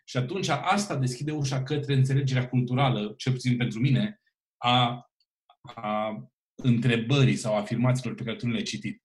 Și 0.05 0.17
atunci 0.17 0.47
asta 0.47 0.95
deschide 0.95 1.31
ușa 1.31 1.63
către 1.63 1.93
înțelegerea 1.93 2.49
culturală, 2.49 3.13
cel 3.17 3.31
puțin 3.31 3.57
pentru 3.57 3.79
mine, 3.79 4.21
a, 4.57 5.09
a 5.75 6.15
întrebării 6.55 7.35
sau 7.35 7.55
afirmațiilor 7.55 8.15
pe 8.15 8.23
care 8.23 8.37
tu 8.37 8.47
le-ai 8.47 8.63
citit. 8.63 9.03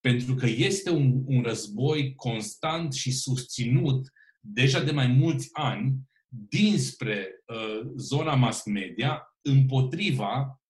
Pentru 0.00 0.34
că 0.34 0.46
este 0.46 0.90
un, 0.90 1.22
un 1.26 1.42
război 1.42 2.14
constant 2.14 2.92
și 2.92 3.12
susținut 3.12 4.12
deja 4.40 4.82
de 4.82 4.90
mai 4.90 5.06
mulți 5.06 5.48
ani 5.52 5.96
dinspre 6.28 7.28
uh, 7.46 7.90
zona 7.96 8.34
mass 8.34 8.64
media 8.64 9.36
împotriva 9.40 10.60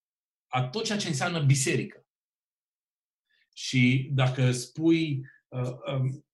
a 0.46 0.68
tot 0.68 0.84
ceea 0.84 0.98
ce 0.98 1.08
înseamnă 1.08 1.40
biserică. 1.40 2.04
Și 3.54 4.10
dacă 4.12 4.52
spui, 4.52 5.20
uh, 5.48 5.70
um, 5.94 6.24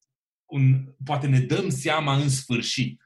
un, 0.44 0.94
poate 1.04 1.26
ne 1.26 1.40
dăm 1.40 1.68
seama 1.68 2.16
în 2.16 2.28
sfârșit, 2.28 3.02
mm-hmm. 3.02 3.05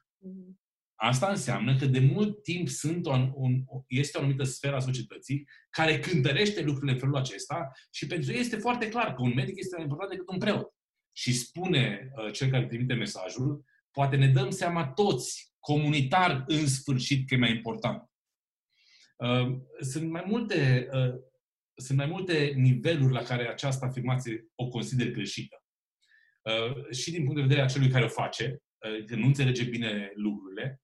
Asta 1.03 1.29
înseamnă 1.29 1.77
că 1.77 1.87
de 1.87 1.99
mult 1.99 2.43
timp 2.43 2.69
sunt 2.69 3.07
o, 3.07 3.11
un, 3.35 3.63
este 3.87 4.19
o 4.19 4.21
anumită 4.21 4.43
sferă 4.43 4.77
a 4.77 4.79
societății 4.79 5.49
care 5.71 5.99
cântărește 5.99 6.63
lucrurile 6.63 6.93
în 6.93 6.99
felul 6.99 7.17
acesta 7.17 7.71
și 7.91 8.07
pentru 8.07 8.33
ei 8.33 8.39
este 8.39 8.57
foarte 8.57 8.89
clar 8.89 9.15
că 9.15 9.23
un 9.23 9.33
medic 9.35 9.59
este 9.59 9.75
mai 9.75 9.85
important 9.85 10.11
decât 10.11 10.29
un 10.29 10.39
preot. 10.39 10.75
Și 11.13 11.33
spune 11.33 12.11
uh, 12.15 12.33
cel 12.33 12.51
care 12.51 12.67
trimite 12.67 12.95
mesajul, 12.95 13.65
poate 13.91 14.17
ne 14.17 14.29
dăm 14.29 14.51
seama 14.51 14.87
toți, 14.87 15.55
comunitar, 15.59 16.45
în 16.47 16.67
sfârșit, 16.67 17.29
că 17.29 17.35
e 17.35 17.39
mai 17.39 17.55
important. 17.55 18.11
Uh, 19.17 19.59
sunt 19.81 20.11
mai 20.11 20.25
multe, 20.27 20.89
uh, 20.93 21.15
sunt 21.75 21.99
mai 21.99 22.07
multe 22.07 22.53
niveluri 22.57 23.13
la 23.13 23.23
care 23.23 23.49
această 23.49 23.85
afirmație 23.85 24.47
o 24.55 24.69
consider 24.69 25.11
greșită. 25.11 25.65
Uh, 26.43 26.91
și 26.91 27.11
din 27.11 27.25
punct 27.25 27.37
de 27.37 27.43
vedere 27.43 27.61
a 27.61 27.67
celui 27.67 27.89
care 27.89 28.05
o 28.05 28.09
face, 28.09 28.63
uh, 28.79 29.05
că 29.05 29.17
nu 29.17 29.27
înțelege 29.27 29.65
bine 29.65 30.13
lucrurile, 30.15 30.81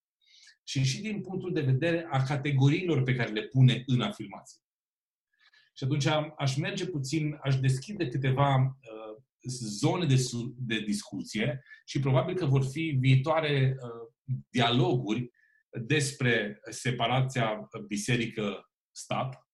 și 0.69 0.85
și 0.85 1.01
din 1.01 1.21
punctul 1.21 1.53
de 1.53 1.61
vedere 1.61 2.07
a 2.11 2.23
categoriilor 2.23 3.03
pe 3.03 3.15
care 3.15 3.31
le 3.31 3.43
pune 3.43 3.83
în 3.87 4.01
afirmație. 4.01 4.61
Și 5.77 5.85
atunci 5.85 6.07
aș 6.37 6.57
merge 6.57 6.87
puțin, 6.87 7.39
aș 7.43 7.57
deschide 7.57 8.09
câteva 8.09 8.57
uh, 8.57 9.23
zone 9.51 10.07
de, 10.07 10.23
de 10.57 10.81
discuție 10.81 11.63
și 11.85 12.01
probabil 12.01 12.35
că 12.35 12.47
vor 12.47 12.65
fi 12.65 12.97
viitoare 13.01 13.77
uh, 13.81 14.13
dialoguri 14.49 15.31
despre 15.71 16.61
separația 16.71 17.69
biserică-stat, 17.87 19.47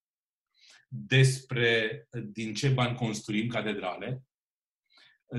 despre 0.88 2.02
din 2.24 2.54
ce 2.54 2.68
bani 2.68 2.96
construim 2.96 3.48
catedrale, 3.48 4.22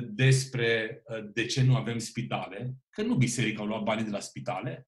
despre 0.01 1.01
uh, 1.05 1.29
de 1.33 1.45
ce 1.45 1.63
nu 1.63 1.75
avem 1.75 1.97
spitale, 1.97 2.75
că 2.89 3.01
nu 3.01 3.15
biserica 3.15 3.61
au 3.61 3.67
luat 3.67 3.83
banii 3.83 4.03
de 4.03 4.09
la 4.09 4.19
spitale, 4.19 4.87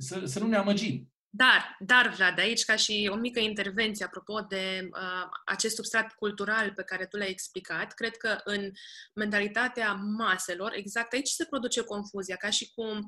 să, 0.00 0.22
să 0.24 0.38
nu 0.38 0.46
ne 0.46 0.56
amăgim. 0.56 1.12
Dar, 1.32 1.76
dar, 1.78 2.14
Vlad, 2.14 2.38
aici 2.38 2.64
ca 2.64 2.76
și 2.76 3.08
o 3.12 3.16
mică 3.16 3.40
intervenție 3.40 4.04
apropo 4.04 4.40
de 4.40 4.88
uh, 4.92 5.28
acest 5.44 5.74
substrat 5.74 6.14
cultural 6.14 6.72
pe 6.72 6.82
care 6.82 7.06
tu 7.06 7.16
l-ai 7.16 7.30
explicat, 7.30 7.94
cred 7.94 8.16
că 8.16 8.40
în 8.44 8.70
mentalitatea 9.14 9.92
maselor, 9.92 10.72
exact 10.74 11.12
aici 11.12 11.28
se 11.28 11.44
produce 11.44 11.80
confuzia, 11.80 12.36
ca 12.36 12.50
și 12.50 12.70
cum 12.70 13.06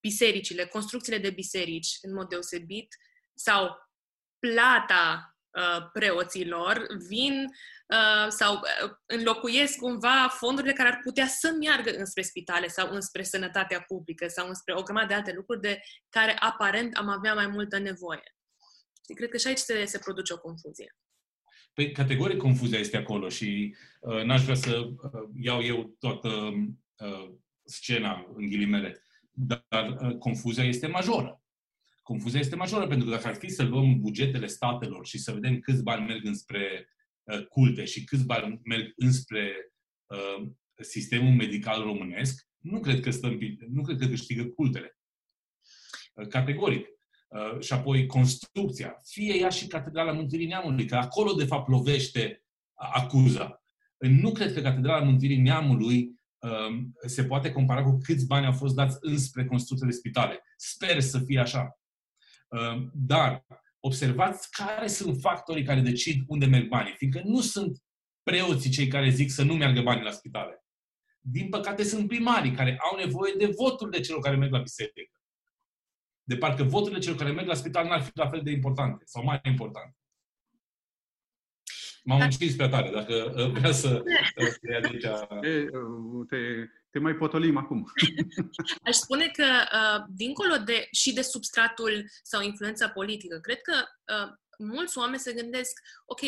bisericile, 0.00 0.66
construcțiile 0.66 1.18
de 1.18 1.30
biserici, 1.30 1.98
în 2.02 2.12
mod 2.14 2.28
deosebit, 2.28 2.96
sau 3.34 3.76
plata 4.38 5.34
uh, 5.34 5.37
preoților 5.92 6.86
vin 7.08 7.46
Uh, 7.88 8.26
sau 8.28 8.54
uh, 8.54 8.90
înlocuiesc 9.06 9.78
cumva 9.78 10.28
fondurile 10.30 10.72
care 10.72 10.88
ar 10.88 11.00
putea 11.02 11.26
să 11.26 11.56
meargă 11.60 11.90
înspre 11.90 12.22
spitale 12.22 12.66
sau 12.66 12.94
înspre 12.94 13.22
sănătatea 13.22 13.80
publică 13.80 14.26
sau 14.26 14.48
înspre 14.48 14.74
o 14.74 14.82
grămadă 14.82 15.06
de 15.06 15.14
alte 15.14 15.32
lucruri 15.32 15.60
de 15.60 15.80
care 16.08 16.36
aparent 16.38 16.96
am 16.96 17.08
avea 17.08 17.34
mai 17.34 17.46
multă 17.46 17.78
nevoie. 17.78 18.36
Și 19.06 19.14
cred 19.14 19.28
că 19.28 19.36
și 19.36 19.46
aici 19.46 19.58
se, 19.58 19.84
se 19.84 19.98
produce 19.98 20.32
o 20.32 20.38
confuzie. 20.38 20.96
Păi, 21.74 21.92
categoric 21.92 22.38
confuzia 22.38 22.78
este 22.78 22.96
acolo 22.96 23.28
și 23.28 23.76
uh, 24.00 24.22
n-aș 24.22 24.42
vrea 24.42 24.54
să 24.54 24.76
uh, 24.76 25.10
iau 25.40 25.62
eu 25.62 25.96
toată 25.98 26.28
uh, 26.28 27.30
scena, 27.64 28.32
în 28.34 28.48
ghilimele, 28.48 29.02
dar 29.30 29.96
uh, 30.00 30.16
confuzia 30.16 30.64
este 30.64 30.86
majoră. 30.86 31.42
Confuzia 32.08 32.40
este 32.40 32.56
majoră 32.56 32.86
pentru 32.86 33.08
că 33.08 33.14
dacă 33.14 33.28
ar 33.28 33.34
fi 33.34 33.48
să 33.48 33.62
luăm 33.62 34.00
bugetele 34.00 34.46
statelor 34.46 35.06
și 35.06 35.18
să 35.18 35.32
vedem 35.32 35.58
câți 35.58 35.82
bani 35.82 36.06
merg 36.06 36.24
înspre 36.24 36.88
Uh, 37.28 37.46
culte 37.46 37.84
și 37.84 38.04
câți 38.04 38.24
bani 38.24 38.60
merg 38.64 38.92
înspre 38.96 39.72
uh, 40.06 40.48
sistemul 40.80 41.34
medical 41.34 41.82
românesc, 41.82 42.46
nu 42.58 42.80
cred 42.80 43.00
că, 43.00 43.10
stăm, 43.10 43.38
nu 43.68 43.82
cred 43.82 43.98
că 43.98 44.06
câștigă 44.06 44.44
cultele. 44.44 44.98
Uh, 46.14 46.26
categoric. 46.26 46.86
Uh, 47.28 47.60
și 47.60 47.72
apoi 47.72 48.06
construcția. 48.06 48.96
Fie 49.04 49.34
ea 49.34 49.48
și 49.48 49.66
Catedrala 49.66 50.12
Mântuirii 50.12 50.46
Neamului, 50.46 50.86
că 50.86 50.96
acolo 50.96 51.32
de 51.32 51.44
fapt 51.44 51.68
lovește 51.68 52.44
acuza. 52.74 53.62
Nu 53.98 54.32
cred 54.32 54.52
că 54.52 54.60
Catedrala 54.60 55.04
Mântuirii 55.04 55.40
Neamului 55.40 56.10
uh, 56.38 56.84
se 57.06 57.24
poate 57.24 57.52
compara 57.52 57.82
cu 57.82 57.98
câți 58.02 58.26
bani 58.26 58.46
au 58.46 58.52
fost 58.52 58.74
dați 58.74 58.96
înspre 59.00 59.44
construcția 59.44 59.86
de 59.86 59.92
spitale. 59.92 60.40
Sper 60.56 61.00
să 61.00 61.18
fie 61.18 61.38
așa. 61.38 61.78
Uh, 62.48 62.88
dar 62.92 63.46
observați 63.80 64.50
care 64.50 64.86
sunt 64.86 65.20
factorii 65.20 65.64
care 65.64 65.80
decid 65.80 66.22
unde 66.26 66.46
merg 66.46 66.68
banii, 66.68 66.94
fiindcă 66.96 67.22
nu 67.24 67.40
sunt 67.40 67.82
preoții 68.22 68.70
cei 68.70 68.86
care 68.86 69.08
zic 69.08 69.30
să 69.30 69.42
nu 69.42 69.54
meargă 69.54 69.80
banii 69.80 70.04
la 70.04 70.10
spitale. 70.10 70.64
Din 71.20 71.48
păcate 71.48 71.82
sunt 71.82 72.08
primarii 72.08 72.52
care 72.52 72.78
au 72.90 72.96
nevoie 72.96 73.32
de 73.38 73.46
voturile 73.56 74.00
celor 74.00 74.20
care 74.20 74.36
merg 74.36 74.52
la 74.52 74.60
biserică. 74.60 75.20
De 76.22 76.36
parcă 76.36 76.62
voturile 76.62 77.00
celor 77.00 77.18
care 77.18 77.32
merg 77.32 77.46
la 77.46 77.54
spital 77.54 77.86
n-ar 77.86 78.02
fi 78.02 78.10
la 78.14 78.28
fel 78.28 78.40
de 78.42 78.50
importante 78.50 79.04
sau 79.06 79.24
mai 79.24 79.40
importante. 79.42 79.96
M-am 82.04 82.20
încins 82.20 82.54
prea 82.54 82.68
tare, 82.68 82.90
dacă 82.90 83.32
uh, 83.36 83.50
vrea 83.50 83.72
să 83.72 84.02
te 84.60 84.72
ia 84.72 84.80
de 84.80 84.86
aici. 84.86 85.04
Uh, 85.04 86.26
te, 86.28 86.36
te 86.90 86.98
mai 86.98 87.14
potolim 87.14 87.56
acum. 87.56 87.92
Aș 88.88 88.94
spune 88.94 89.28
că, 89.28 89.44
uh, 89.44 90.04
dincolo 90.08 90.56
de 90.56 90.88
și 90.90 91.12
de 91.12 91.22
substratul 91.22 92.04
sau 92.22 92.42
influența 92.42 92.88
politică, 92.88 93.38
cred 93.38 93.60
că 93.60 93.84
uh, 94.14 94.32
mulți 94.58 94.98
oameni 94.98 95.18
se 95.18 95.32
gândesc, 95.32 95.80
ok, 96.04 96.20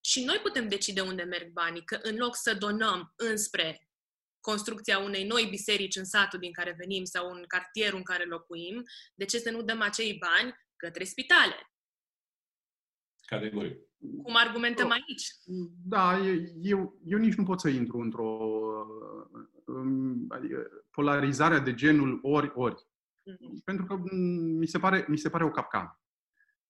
și 0.00 0.24
noi 0.24 0.38
putem 0.42 0.68
decide 0.68 1.00
unde 1.00 1.22
merg 1.22 1.52
banii, 1.52 1.84
că 1.84 1.98
în 2.02 2.16
loc 2.16 2.36
să 2.36 2.54
donăm 2.54 3.12
înspre 3.16 3.88
construcția 4.40 4.98
unei 4.98 5.26
noi 5.26 5.46
biserici 5.50 5.96
în 5.96 6.04
satul 6.04 6.38
din 6.38 6.52
care 6.52 6.74
venim 6.78 7.04
sau 7.04 7.30
în 7.30 7.44
cartierul 7.46 7.98
în 7.98 8.04
care 8.04 8.24
locuim, 8.24 8.82
de 9.14 9.24
ce 9.24 9.38
să 9.38 9.50
nu 9.50 9.62
dăm 9.62 9.80
acei 9.80 10.18
bani 10.18 10.54
către 10.76 11.04
spitale? 11.04 11.72
Categoric. 13.26 13.78
Cum 14.22 14.36
argumentăm 14.36 14.90
aici? 14.90 15.26
Da, 15.84 16.18
eu, 16.62 17.00
eu 17.04 17.18
nici 17.18 17.34
nu 17.34 17.44
pot 17.44 17.60
să 17.60 17.68
intru 17.68 17.98
într-o 17.98 18.38
adică 20.28 20.68
polarizarea 20.90 21.58
de 21.58 21.74
genul 21.74 22.18
ori-ori. 22.22 22.86
Mm-hmm. 23.30 23.64
Pentru 23.64 23.84
că 23.84 24.00
mi 24.58 24.66
se, 24.66 24.78
pare, 24.78 25.04
mi 25.08 25.18
se 25.18 25.28
pare 25.28 25.44
o 25.44 25.50
capcană. 25.50 26.00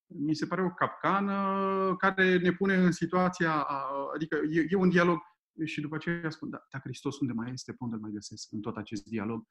Mi 0.06 0.34
se 0.34 0.46
pare 0.46 0.62
o 0.62 0.70
capcană 0.70 1.96
care 1.98 2.38
ne 2.38 2.52
pune 2.52 2.74
în 2.74 2.92
situația, 2.92 3.66
adică 4.14 4.40
e, 4.50 4.66
e 4.68 4.76
un 4.76 4.88
dialog 4.88 5.18
și 5.64 5.80
după 5.80 5.94
aceea 5.94 6.30
spun, 6.30 6.50
da, 6.50 6.66
dacă 6.70 6.88
Hristos 6.88 7.20
unde 7.20 7.32
mai 7.32 7.52
este, 7.52 7.72
pe 7.72 7.78
unde 7.80 7.96
mai 7.96 8.10
găsesc 8.10 8.52
în 8.52 8.60
tot 8.60 8.76
acest 8.76 9.04
dialog? 9.04 9.46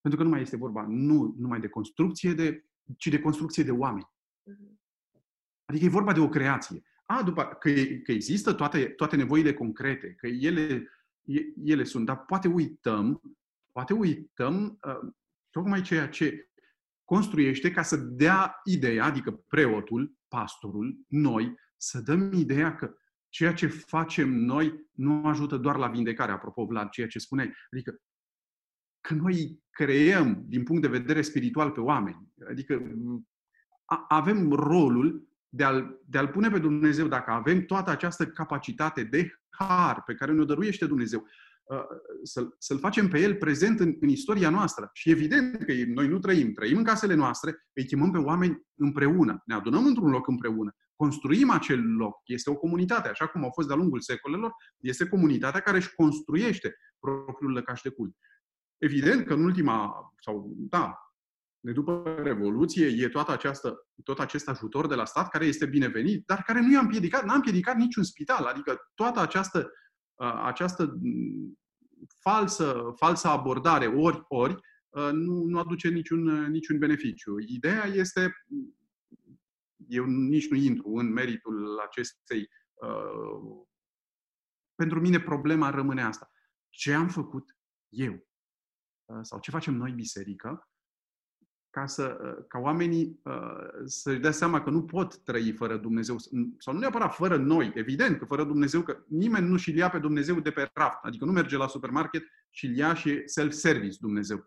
Pentru 0.00 0.20
că 0.20 0.26
nu 0.26 0.32
mai 0.32 0.40
este 0.40 0.56
vorba 0.56 0.86
nu 0.88 1.34
numai 1.38 1.60
de 1.60 1.68
construcție, 1.68 2.32
de, 2.32 2.64
ci 2.96 3.08
de 3.08 3.20
construcție 3.20 3.62
de 3.62 3.70
oameni. 3.70 4.10
Mm-hmm. 4.50 4.78
Adică 5.64 5.84
e 5.84 5.88
vorba 5.88 6.12
de 6.12 6.20
o 6.20 6.28
creație. 6.28 6.82
A, 7.06 7.22
după, 7.22 7.44
că, 7.44 7.70
că 8.04 8.12
există 8.12 8.52
toate, 8.52 8.84
toate 8.84 9.16
nevoile 9.16 9.54
concrete, 9.54 10.14
că 10.14 10.26
ele, 10.26 10.88
ele 11.64 11.84
sunt, 11.84 12.06
dar 12.06 12.24
poate 12.24 12.48
uităm, 12.48 13.36
poate 13.72 13.92
uităm 13.92 14.78
uh, 14.86 15.12
tocmai 15.50 15.82
ceea 15.82 16.08
ce 16.08 16.50
construiește 17.04 17.70
ca 17.70 17.82
să 17.82 17.96
dea 17.96 18.60
ideea, 18.64 19.04
adică 19.04 19.30
preotul, 19.30 20.16
pastorul, 20.28 20.98
noi, 21.08 21.54
să 21.76 22.00
dăm 22.00 22.32
ideea 22.32 22.74
că 22.74 22.94
ceea 23.28 23.54
ce 23.54 23.66
facem 23.66 24.28
noi 24.28 24.88
nu 24.92 25.26
ajută 25.26 25.56
doar 25.56 25.76
la 25.76 25.88
vindecare, 25.88 26.32
apropo, 26.32 26.66
la 26.70 26.84
ceea 26.84 27.06
ce 27.06 27.18
spuneai. 27.18 27.52
Adică 27.72 28.00
că 29.00 29.14
noi 29.14 29.62
creăm 29.70 30.44
din 30.46 30.62
punct 30.62 30.82
de 30.82 30.88
vedere 30.88 31.22
spiritual 31.22 31.70
pe 31.70 31.80
oameni. 31.80 32.28
Adică 32.48 32.82
avem 34.08 34.52
rolul 34.52 35.28
de 35.48 35.64
a-l, 35.64 36.00
de 36.06 36.18
a-l 36.18 36.28
pune 36.28 36.50
pe 36.50 36.58
Dumnezeu, 36.58 37.06
dacă 37.06 37.30
avem 37.30 37.64
toată 37.64 37.90
această 37.90 38.26
capacitate 38.26 39.02
de 39.02 39.30
har 39.48 40.02
pe 40.06 40.14
care 40.14 40.32
ne-o 40.32 40.44
dăruiește 40.44 40.86
Dumnezeu, 40.86 41.26
uh, 41.64 41.82
să-l, 42.22 42.54
să-l 42.58 42.78
facem 42.78 43.08
pe 43.08 43.20
el 43.20 43.34
prezent 43.34 43.80
în, 43.80 43.96
în 44.00 44.08
istoria 44.08 44.50
noastră. 44.50 44.90
Și 44.92 45.10
evident 45.10 45.64
că 45.64 45.72
noi 45.86 46.08
nu 46.08 46.18
trăim, 46.18 46.52
trăim 46.52 46.76
în 46.76 46.84
casele 46.84 47.14
noastre, 47.14 47.66
îi 47.72 47.84
chemăm 47.84 48.10
pe 48.10 48.18
oameni 48.18 48.62
împreună, 48.74 49.42
ne 49.46 49.54
adunăm 49.54 49.86
într-un 49.86 50.10
loc 50.10 50.28
împreună, 50.28 50.76
construim 50.96 51.50
acel 51.50 51.96
loc. 51.96 52.16
Este 52.24 52.50
o 52.50 52.56
comunitate, 52.56 53.08
așa 53.08 53.26
cum 53.26 53.42
au 53.42 53.50
fost 53.50 53.66
de-a 53.68 53.76
lungul 53.76 54.00
secolelor, 54.00 54.52
este 54.78 55.08
comunitatea 55.08 55.60
care 55.60 55.76
își 55.76 55.94
construiește 55.94 56.76
propriul 56.98 57.52
lăcaș 57.52 57.80
de 57.80 57.88
cult. 57.88 58.16
Evident 58.78 59.26
că 59.26 59.34
în 59.34 59.44
ultima, 59.44 59.94
sau 60.18 60.54
da, 60.56 61.07
de 61.60 61.72
după 61.72 62.14
Revoluție 62.22 62.86
e 62.86 63.08
toată 63.08 63.32
această, 63.32 63.86
tot 64.04 64.18
acest 64.18 64.48
ajutor 64.48 64.86
de 64.86 64.94
la 64.94 65.04
stat 65.04 65.28
care 65.28 65.44
este 65.44 65.66
binevenit, 65.66 66.26
dar 66.26 66.42
care 66.42 66.60
nu 66.60 66.72
i-a 66.72 66.80
împiedicat, 66.80 67.24
n-a 67.24 67.34
împiedicat 67.34 67.76
niciun 67.76 68.02
spital. 68.02 68.44
Adică 68.44 68.90
toată 68.94 69.20
această, 69.20 69.70
această 70.44 70.98
falsă, 72.20 72.92
falsă 72.96 73.28
abordare 73.28 73.86
ori, 73.86 74.24
ori, 74.28 74.60
nu, 75.12 75.44
nu 75.44 75.58
aduce 75.58 75.88
niciun, 75.88 76.50
niciun 76.50 76.78
beneficiu. 76.78 77.38
Ideea 77.38 77.84
este, 77.84 78.32
eu 79.88 80.04
nici 80.04 80.50
nu 80.50 80.56
intru 80.56 80.90
în 80.94 81.12
meritul 81.12 81.78
acestei. 81.78 82.48
Pentru 84.74 85.00
mine 85.00 85.20
problema 85.20 85.70
rămâne 85.70 86.02
asta. 86.02 86.30
Ce 86.68 86.94
am 86.94 87.08
făcut 87.08 87.56
eu? 87.88 88.28
Sau 89.22 89.40
ce 89.40 89.50
facem 89.50 89.74
noi, 89.74 89.92
biserică, 89.92 90.67
ca, 91.70 91.86
să, 91.86 92.18
uh, 92.22 92.44
ca 92.48 92.58
oamenii 92.58 93.20
uh, 93.22 93.84
să-și 93.84 94.18
dea 94.18 94.30
seama 94.30 94.62
că 94.62 94.70
nu 94.70 94.84
pot 94.84 95.18
trăi 95.18 95.52
fără 95.52 95.76
Dumnezeu. 95.76 96.16
Sau 96.58 96.72
nu 96.72 96.78
neapărat 96.78 97.14
fără 97.14 97.36
noi, 97.36 97.72
evident 97.74 98.18
că 98.18 98.24
fără 98.24 98.44
Dumnezeu, 98.44 98.82
că 98.82 99.04
nimeni 99.08 99.48
nu 99.48 99.56
și-l 99.56 99.76
ia 99.76 99.90
pe 99.90 99.98
Dumnezeu 99.98 100.40
de 100.40 100.50
pe 100.50 100.70
raft. 100.74 100.98
Adică 101.02 101.24
nu 101.24 101.32
merge 101.32 101.56
la 101.56 101.66
supermarket 101.66 102.22
și 102.50 102.66
îl 102.66 102.76
ia 102.76 102.94
și 102.94 103.22
self-service 103.24 103.96
Dumnezeu. 104.00 104.46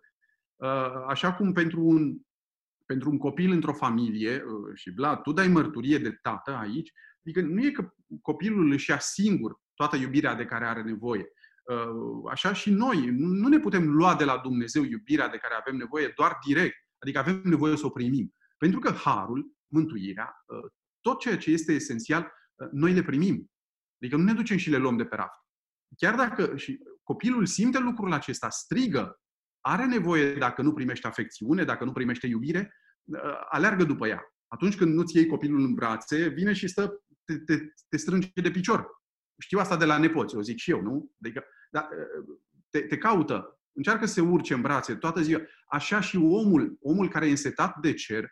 Uh, 0.56 1.04
așa 1.08 1.34
cum 1.34 1.54
pentru 1.54 1.82
un, 1.82 2.18
pentru 2.86 3.10
un 3.10 3.18
copil 3.18 3.52
într-o 3.52 3.74
familie, 3.74 4.44
și 4.74 4.92
Vlad, 4.92 5.22
tu 5.22 5.32
dai 5.32 5.48
mărturie 5.48 5.98
de 5.98 6.12
tată 6.22 6.52
aici, 6.52 6.92
adică 7.20 7.42
nu 7.42 7.66
e 7.66 7.72
că 7.72 7.94
copilul 8.22 8.72
își 8.72 8.90
ia 8.90 9.00
singur 9.00 9.60
toată 9.74 9.96
iubirea 9.96 10.36
de 10.36 10.46
care 10.46 10.66
are 10.66 10.82
nevoie. 10.82 11.32
Așa 12.30 12.54
și 12.54 12.70
noi, 12.70 13.10
nu 13.18 13.48
ne 13.48 13.60
putem 13.60 13.90
lua 13.90 14.16
de 14.16 14.24
la 14.24 14.38
Dumnezeu 14.38 14.84
iubirea 14.84 15.28
de 15.28 15.38
care 15.38 15.54
avem 15.60 15.76
nevoie 15.76 16.14
doar 16.16 16.38
direct 16.46 16.76
Adică 17.02 17.20
avem 17.20 17.42
nevoie 17.44 17.78
să 17.78 17.86
o 17.86 17.90
primim. 17.90 18.34
Pentru 18.58 18.80
că 18.80 18.92
harul, 18.92 19.52
mântuirea, 19.68 20.44
ă, 20.50 20.72
tot 21.02 21.20
ceea 21.20 21.38
ce 21.38 21.52
este 21.52 21.72
esențial, 21.74 22.32
ă, 22.60 22.70
noi 22.72 22.94
le 22.94 23.04
primim. 23.04 23.52
Adică 24.02 24.18
nu 24.18 24.24
ne 24.24 24.34
ducem 24.34 24.58
și 24.58 24.70
le 24.70 24.78
luăm 24.78 24.98
de 24.98 25.06
pe 25.06 25.16
raft. 25.16 25.40
Chiar 25.98 26.16
dacă 26.16 26.58
și 26.58 26.80
copilul 27.04 27.46
simte 27.46 27.80
lucrul 27.80 28.14
acesta, 28.14 28.50
strigă, 28.50 29.20
are 29.62 29.86
nevoie, 29.86 30.36
dacă 30.36 30.62
nu 30.62 30.74
primește 30.74 31.08
afecțiune, 31.08 31.64
dacă 31.64 31.84
nu 31.86 31.92
primește 31.92 32.28
iubire, 32.28 32.74
ă, 33.14 33.46
aleargă 33.50 33.84
după 33.84 34.08
ea. 34.08 34.22
Atunci 34.48 34.78
când 34.78 34.94
nu-ți 34.94 35.16
iei 35.16 35.28
copilul 35.28 35.60
în 35.60 35.74
brațe, 35.74 36.28
vine 36.28 36.54
și 36.54 36.68
stă, 36.68 37.04
te, 37.26 37.38
te, 37.38 37.58
te 37.90 37.98
strânge 37.98 38.32
de 38.34 38.52
picior. 38.52 38.88
Știu 39.38 39.60
asta 39.60 39.78
de 39.78 39.86
la 39.86 39.98
nepoți, 39.98 40.36
o 40.36 40.42
zic 40.42 40.58
și 40.58 40.72
eu, 40.72 40.82
nu? 40.82 41.12
Adică, 41.22 41.44
da, 41.72 41.90
te, 42.70 42.82
te 42.82 42.98
caută, 42.98 43.61
încearcă 43.74 44.06
să 44.06 44.14
se 44.14 44.22
urce 44.22 44.54
în 44.54 44.62
brațe 44.62 44.96
toată 44.96 45.22
ziua. 45.22 45.40
Așa 45.66 46.02
și 46.02 46.18
omul, 46.18 46.78
omul 46.82 47.10
care 47.10 47.28
e 47.28 47.30
însetat 47.30 47.78
de 47.82 47.94
cer, 47.94 48.26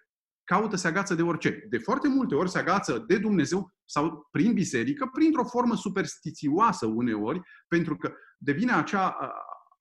caută 0.44 0.76
să 0.76 0.88
agață 0.88 1.16
de 1.16 1.22
orice. 1.22 1.66
De 1.70 1.78
foarte 1.78 2.08
multe 2.08 2.36
ori 2.36 2.50
se 2.50 2.60
agață 2.60 3.04
de 3.08 3.18
Dumnezeu 3.18 3.74
sau 3.86 4.28
prin 4.32 4.54
biserică, 4.54 5.10
printr-o 5.14 5.44
formă 5.44 5.76
superstițioasă 5.76 6.86
uneori, 6.86 7.42
pentru 7.68 7.98
că 7.98 8.14
devine 8.38 8.72
acea, 8.72 9.18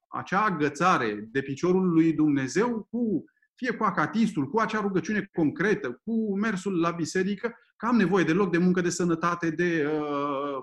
acea 0.09 0.45
agățare 0.45 1.29
de 1.31 1.43
piciorul 1.43 1.89
lui 1.89 2.13
Dumnezeu 2.13 2.87
cu 2.91 3.25
fie 3.55 3.73
cu 3.73 3.85
acatistul, 3.85 4.49
cu 4.49 4.59
acea 4.59 4.81
rugăciune 4.81 5.29
concretă, 5.33 6.01
cu 6.05 6.39
mersul 6.39 6.81
la 6.81 6.91
biserică, 6.91 7.55
că 7.77 7.87
am 7.87 7.97
nevoie 7.97 8.25
de 8.25 8.33
loc 8.33 8.51
de 8.51 8.59
muncă, 8.59 8.81
de 8.81 8.91
sănătate, 8.91 9.51
de 9.51 9.87
uh, 9.87 10.57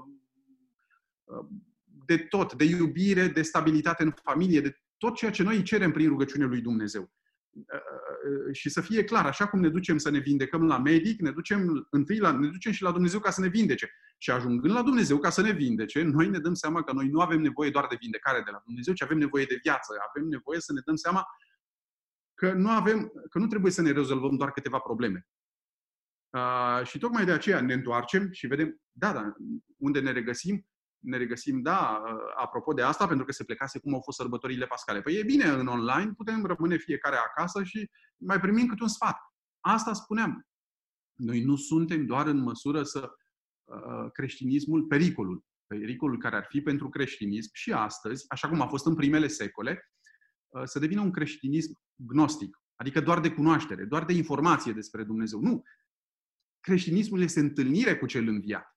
uh, 1.23 1.45
de 2.05 2.17
tot, 2.17 2.53
de 2.53 2.63
iubire, 2.63 3.27
de 3.27 3.41
stabilitate 3.41 4.03
în 4.03 4.13
familie, 4.23 4.62
de 4.62 4.79
tot 4.97 5.15
ceea 5.15 5.31
ce 5.31 5.43
noi 5.43 5.55
îi 5.55 5.63
cerem 5.63 5.91
prin 5.91 6.08
rugăciunea 6.08 6.47
lui 6.47 6.62
Dumnezeu. 6.62 7.12
Uh, 7.49 7.63
uh, 8.47 8.55
și 8.55 8.69
să 8.69 8.81
fie 8.81 9.03
clar, 9.03 9.25
așa 9.25 9.47
cum 9.47 9.60
ne 9.60 9.69
ducem 9.69 9.97
să 9.97 10.10
ne 10.10 10.19
vindecăm 10.19 10.65
la 10.67 10.77
medic, 10.77 11.21
ne 11.21 11.31
ducem 11.31 11.88
întâi 11.89 12.17
la, 12.17 12.31
ne 12.31 12.47
ducem 12.47 12.71
și 12.71 12.84
la 12.84 12.91
Dumnezeu 12.91 13.19
ca 13.19 13.31
să 13.31 13.41
ne 13.41 13.47
vindece. 13.47 13.91
Și 14.17 14.31
ajungând 14.31 14.73
la 14.73 14.81
Dumnezeu 14.81 15.17
ca 15.17 15.29
să 15.29 15.41
ne 15.41 15.51
vindece, 15.51 16.01
noi 16.01 16.29
ne 16.29 16.39
dăm 16.39 16.53
seama 16.53 16.84
că 16.84 16.93
noi 16.93 17.08
nu 17.08 17.19
avem 17.19 17.41
nevoie 17.41 17.69
doar 17.69 17.88
de 17.89 17.97
vindecare 17.99 18.41
de 18.45 18.51
la 18.51 18.62
Dumnezeu, 18.65 18.93
ci 18.93 19.01
avem 19.01 19.17
nevoie 19.17 19.45
de 19.45 19.60
viață. 19.63 19.93
Avem 20.10 20.27
nevoie 20.27 20.60
să 20.60 20.73
ne 20.73 20.81
dăm 20.86 20.95
seama 20.95 21.25
că 22.34 22.53
nu, 22.53 22.69
avem, 22.69 23.12
că 23.29 23.39
nu 23.39 23.47
trebuie 23.47 23.71
să 23.71 23.81
ne 23.81 23.91
rezolvăm 23.91 24.36
doar 24.36 24.51
câteva 24.51 24.79
probleme. 24.79 25.27
Uh, 26.29 26.86
și 26.86 26.97
tocmai 26.97 27.25
de 27.25 27.31
aceea 27.31 27.62
ne 27.62 27.73
întoarcem 27.73 28.31
și 28.31 28.47
vedem, 28.47 28.81
da, 28.91 29.13
da, 29.13 29.34
unde 29.77 29.99
ne 29.99 30.12
regăsim, 30.12 30.65
ne 31.05 31.17
regăsim, 31.17 31.61
da, 31.61 32.03
apropo 32.35 32.73
de 32.73 32.81
asta, 32.81 33.07
pentru 33.07 33.25
că 33.25 33.31
se 33.31 33.43
plecase 33.43 33.79
cum 33.79 33.93
au 33.93 34.01
fost 34.01 34.17
sărbătorile 34.17 34.65
pascale. 34.65 35.01
Păi 35.01 35.15
e 35.15 35.23
bine, 35.23 35.45
în 35.45 35.67
online 35.67 36.13
putem 36.17 36.45
rămâne 36.45 36.77
fiecare 36.77 37.15
acasă 37.15 37.63
și 37.63 37.89
mai 38.17 38.39
primim 38.39 38.67
câte 38.67 38.83
un 38.83 38.89
sfat. 38.89 39.17
Asta 39.59 39.93
spuneam. 39.93 40.47
Noi 41.13 41.43
nu 41.43 41.55
suntem 41.55 42.05
doar 42.05 42.27
în 42.27 42.37
măsură 42.37 42.83
să 42.83 43.11
uh, 43.63 44.11
creștinismul, 44.11 44.83
pericolul, 44.85 45.45
pericolul 45.67 46.17
care 46.19 46.35
ar 46.35 46.45
fi 46.49 46.61
pentru 46.61 46.89
creștinism 46.89 47.49
și 47.53 47.71
astăzi, 47.71 48.25
așa 48.27 48.49
cum 48.49 48.61
a 48.61 48.67
fost 48.67 48.85
în 48.85 48.95
primele 48.95 49.27
secole, 49.27 49.91
uh, 50.47 50.63
să 50.63 50.79
devină 50.79 51.01
un 51.01 51.11
creștinism 51.11 51.79
gnostic, 51.95 52.61
adică 52.75 53.01
doar 53.01 53.19
de 53.19 53.31
cunoaștere, 53.31 53.85
doar 53.85 54.05
de 54.05 54.13
informație 54.13 54.73
despre 54.73 55.03
Dumnezeu. 55.03 55.39
Nu. 55.39 55.63
Creștinismul 56.59 57.21
este 57.21 57.39
întâlnire 57.39 57.97
cu 57.97 58.05
cel 58.05 58.27
înviat 58.27 58.74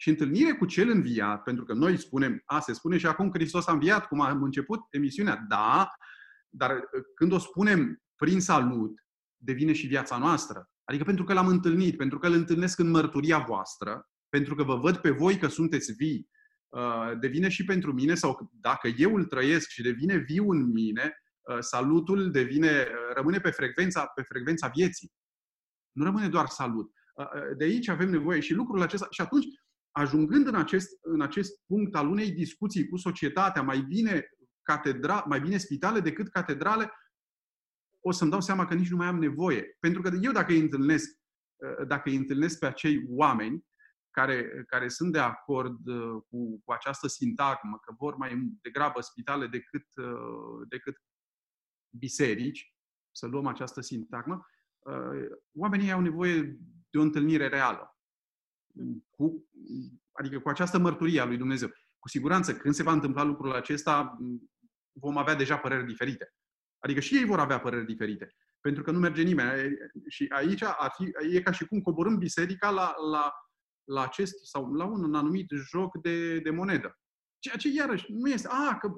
și 0.00 0.08
întâlnire 0.08 0.52
cu 0.52 0.66
cel 0.66 0.90
înviat, 0.90 1.42
pentru 1.42 1.64
că 1.64 1.72
noi 1.72 1.98
spunem, 1.98 2.42
a, 2.44 2.60
se 2.60 2.72
spune 2.72 2.98
și 2.98 3.06
acum 3.06 3.30
Hristos 3.32 3.66
a 3.66 3.72
înviat, 3.72 4.06
cum 4.06 4.20
am 4.20 4.42
început 4.42 4.80
emisiunea, 4.90 5.44
da, 5.48 5.90
dar 6.48 6.70
uh, 6.70 7.02
când 7.14 7.32
o 7.32 7.38
spunem 7.38 8.02
prin 8.16 8.40
salut, 8.40 8.92
devine 9.36 9.72
și 9.72 9.86
viața 9.86 10.18
noastră. 10.18 10.70
Adică 10.84 11.04
pentru 11.04 11.24
că 11.24 11.32
l-am 11.32 11.46
întâlnit, 11.46 11.96
pentru 11.96 12.18
că 12.18 12.26
îl 12.26 12.32
întâlnesc 12.32 12.78
în 12.78 12.90
mărturia 12.90 13.38
voastră, 13.38 14.08
pentru 14.28 14.54
că 14.54 14.62
vă 14.62 14.76
văd 14.76 14.96
pe 14.96 15.10
voi 15.10 15.38
că 15.38 15.46
sunteți 15.46 15.92
vii, 15.92 16.28
uh, 16.68 17.12
devine 17.18 17.48
și 17.48 17.64
pentru 17.64 17.92
mine, 17.92 18.14
sau 18.14 18.50
dacă 18.52 18.88
eu 18.88 19.14
îl 19.14 19.24
trăiesc 19.24 19.68
și 19.68 19.82
devine 19.82 20.16
viu 20.16 20.50
în 20.50 20.70
mine, 20.70 21.14
uh, 21.40 21.58
salutul 21.60 22.30
devine, 22.30 22.88
rămâne 23.14 23.38
pe 23.38 23.50
frecvența, 23.50 24.06
pe 24.06 24.22
frecvența 24.22 24.68
vieții. 24.68 25.12
Nu 25.92 26.04
rămâne 26.04 26.28
doar 26.28 26.46
salut. 26.46 26.90
De 27.56 27.64
aici 27.64 27.88
avem 27.88 28.10
nevoie 28.10 28.40
și 28.40 28.54
lucrul 28.54 28.82
acesta. 28.82 29.06
Și 29.10 29.20
atunci 29.20 29.46
ajungând 29.90 30.46
în 30.46 30.54
acest, 30.54 30.98
în 31.00 31.20
acest 31.20 31.60
punct 31.66 31.94
al 31.94 32.08
unei 32.08 32.30
discuții 32.30 32.88
cu 32.88 32.96
societatea, 32.96 33.62
mai 33.62 33.80
bine, 33.80 34.28
catedra, 34.62 35.24
mai 35.28 35.40
bine 35.40 35.56
spitale 35.56 36.00
decât 36.00 36.28
catedrale, 36.28 36.92
o 38.00 38.10
să-mi 38.10 38.30
dau 38.30 38.40
seama 38.40 38.64
că 38.64 38.74
nici 38.74 38.90
nu 38.90 38.96
mai 38.96 39.06
am 39.06 39.18
nevoie. 39.18 39.76
Pentru 39.80 40.02
că 40.02 40.10
eu 40.20 40.32
dacă 40.32 40.52
îi 40.52 40.60
întâlnesc, 40.60 41.18
dacă 41.86 42.08
îi 42.08 42.16
întâlnesc 42.16 42.58
pe 42.58 42.66
acei 42.66 43.04
oameni 43.08 43.64
care, 44.10 44.64
care 44.66 44.88
sunt 44.88 45.12
de 45.12 45.18
acord 45.18 45.86
uh, 45.86 46.22
cu, 46.28 46.60
cu 46.64 46.72
această 46.72 47.06
sintagmă, 47.08 47.78
că 47.78 47.94
vor 47.98 48.16
mai 48.16 48.50
degrabă 48.62 49.00
spitale 49.00 49.46
decât, 49.46 49.86
uh, 49.96 50.66
decât 50.68 50.96
biserici, 51.98 52.74
să 53.12 53.26
luăm 53.26 53.46
această 53.46 53.80
sintagmă, 53.80 54.46
oamenii 55.52 55.92
au 55.92 56.00
nevoie 56.00 56.42
de 56.90 56.98
o 56.98 57.02
întâlnire 57.02 57.48
reală. 57.48 57.89
Cu, 59.10 59.48
adică 60.12 60.38
cu 60.38 60.48
această 60.48 60.78
mărturie 60.78 61.20
a 61.20 61.24
lui 61.24 61.36
Dumnezeu. 61.36 61.68
Cu 61.98 62.08
siguranță, 62.08 62.54
când 62.54 62.74
se 62.74 62.82
va 62.82 62.92
întâmpla 62.92 63.22
lucrul 63.22 63.52
acesta, 63.52 64.18
vom 64.92 65.16
avea 65.16 65.34
deja 65.34 65.58
păreri 65.58 65.86
diferite. 65.86 66.34
Adică 66.78 67.00
și 67.00 67.16
ei 67.16 67.24
vor 67.24 67.38
avea 67.38 67.60
păreri 67.60 67.86
diferite. 67.86 68.34
Pentru 68.60 68.82
că 68.82 68.90
nu 68.90 68.98
merge 68.98 69.22
nimeni. 69.22 69.76
Și 70.08 70.26
aici 70.28 70.62
ar 70.62 70.92
fi, 70.96 71.10
e 71.36 71.42
ca 71.42 71.50
și 71.50 71.66
cum 71.66 71.80
coborâm 71.80 72.18
biserica 72.18 72.70
la, 72.70 72.94
la, 73.10 73.32
la 73.84 74.02
acest 74.02 74.44
sau 74.44 74.72
la 74.72 74.84
un 74.84 75.14
anumit 75.14 75.50
joc 75.70 76.00
de, 76.00 76.38
de 76.38 76.50
monedă. 76.50 76.98
Ceea 77.38 77.56
ce 77.56 77.68
iarăși 77.68 78.12
nu 78.12 78.28
este, 78.28 78.48
a, 78.50 78.78
că 78.78 78.92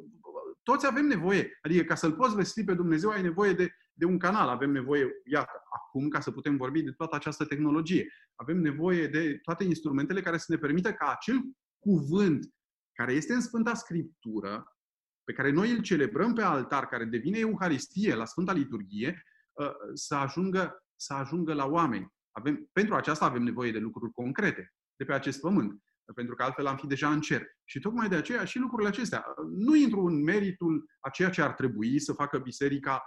toți 0.62 0.86
avem 0.86 1.06
nevoie. 1.06 1.58
Adică 1.62 1.82
ca 1.84 1.94
să-L 1.94 2.12
poți 2.12 2.34
vesti 2.34 2.64
pe 2.64 2.74
Dumnezeu 2.74 3.10
ai 3.10 3.22
nevoie 3.22 3.52
de, 3.52 3.70
de 3.92 4.04
un 4.04 4.18
canal. 4.18 4.48
Avem 4.48 4.70
nevoie, 4.70 5.08
iată, 5.24 5.62
acum 5.76 6.08
ca 6.08 6.20
să 6.20 6.30
putem 6.30 6.56
vorbi 6.56 6.82
de 6.82 6.90
toată 6.90 7.16
această 7.16 7.44
tehnologie. 7.44 8.12
Avem 8.34 8.56
nevoie 8.56 9.06
de 9.06 9.38
toate 9.42 9.64
instrumentele 9.64 10.20
care 10.20 10.36
să 10.36 10.46
ne 10.48 10.56
permită 10.56 10.92
ca 10.92 11.10
acel 11.10 11.40
cuvânt 11.78 12.54
care 12.92 13.12
este 13.12 13.32
în 13.32 13.40
Sfânta 13.40 13.74
Scriptură, 13.74 14.76
pe 15.24 15.32
care 15.32 15.50
noi 15.50 15.70
îl 15.70 15.80
celebrăm 15.80 16.34
pe 16.34 16.42
altar, 16.42 16.86
care 16.86 17.04
devine 17.04 17.38
Euharistie 17.38 18.14
la 18.14 18.24
Sfânta 18.24 18.52
Liturghie, 18.52 19.22
ă, 19.58 19.72
să 19.94 20.14
ajungă, 20.14 20.84
să 20.96 21.14
ajungă 21.14 21.54
la 21.54 21.66
oameni. 21.66 22.12
Avem, 22.30 22.68
pentru 22.72 22.94
aceasta 22.94 23.24
avem 23.24 23.42
nevoie 23.42 23.72
de 23.72 23.78
lucruri 23.78 24.12
concrete 24.12 24.72
de 24.96 25.04
pe 25.04 25.12
acest 25.12 25.40
pământ, 25.40 25.82
pentru 26.14 26.34
că 26.34 26.42
altfel 26.42 26.66
am 26.66 26.76
fi 26.76 26.86
deja 26.86 27.10
în 27.10 27.20
cer. 27.20 27.46
Și 27.64 27.80
tocmai 27.80 28.08
de 28.08 28.14
aceea 28.14 28.44
și 28.44 28.58
lucrurile 28.58 28.88
acestea. 28.88 29.24
Nu 29.50 29.74
intru 29.74 30.00
în 30.00 30.22
meritul 30.22 30.84
a 31.00 31.08
ceea 31.08 31.30
ce 31.30 31.42
ar 31.42 31.52
trebui 31.52 32.00
să 32.00 32.12
facă 32.12 32.38
biserica. 32.38 33.02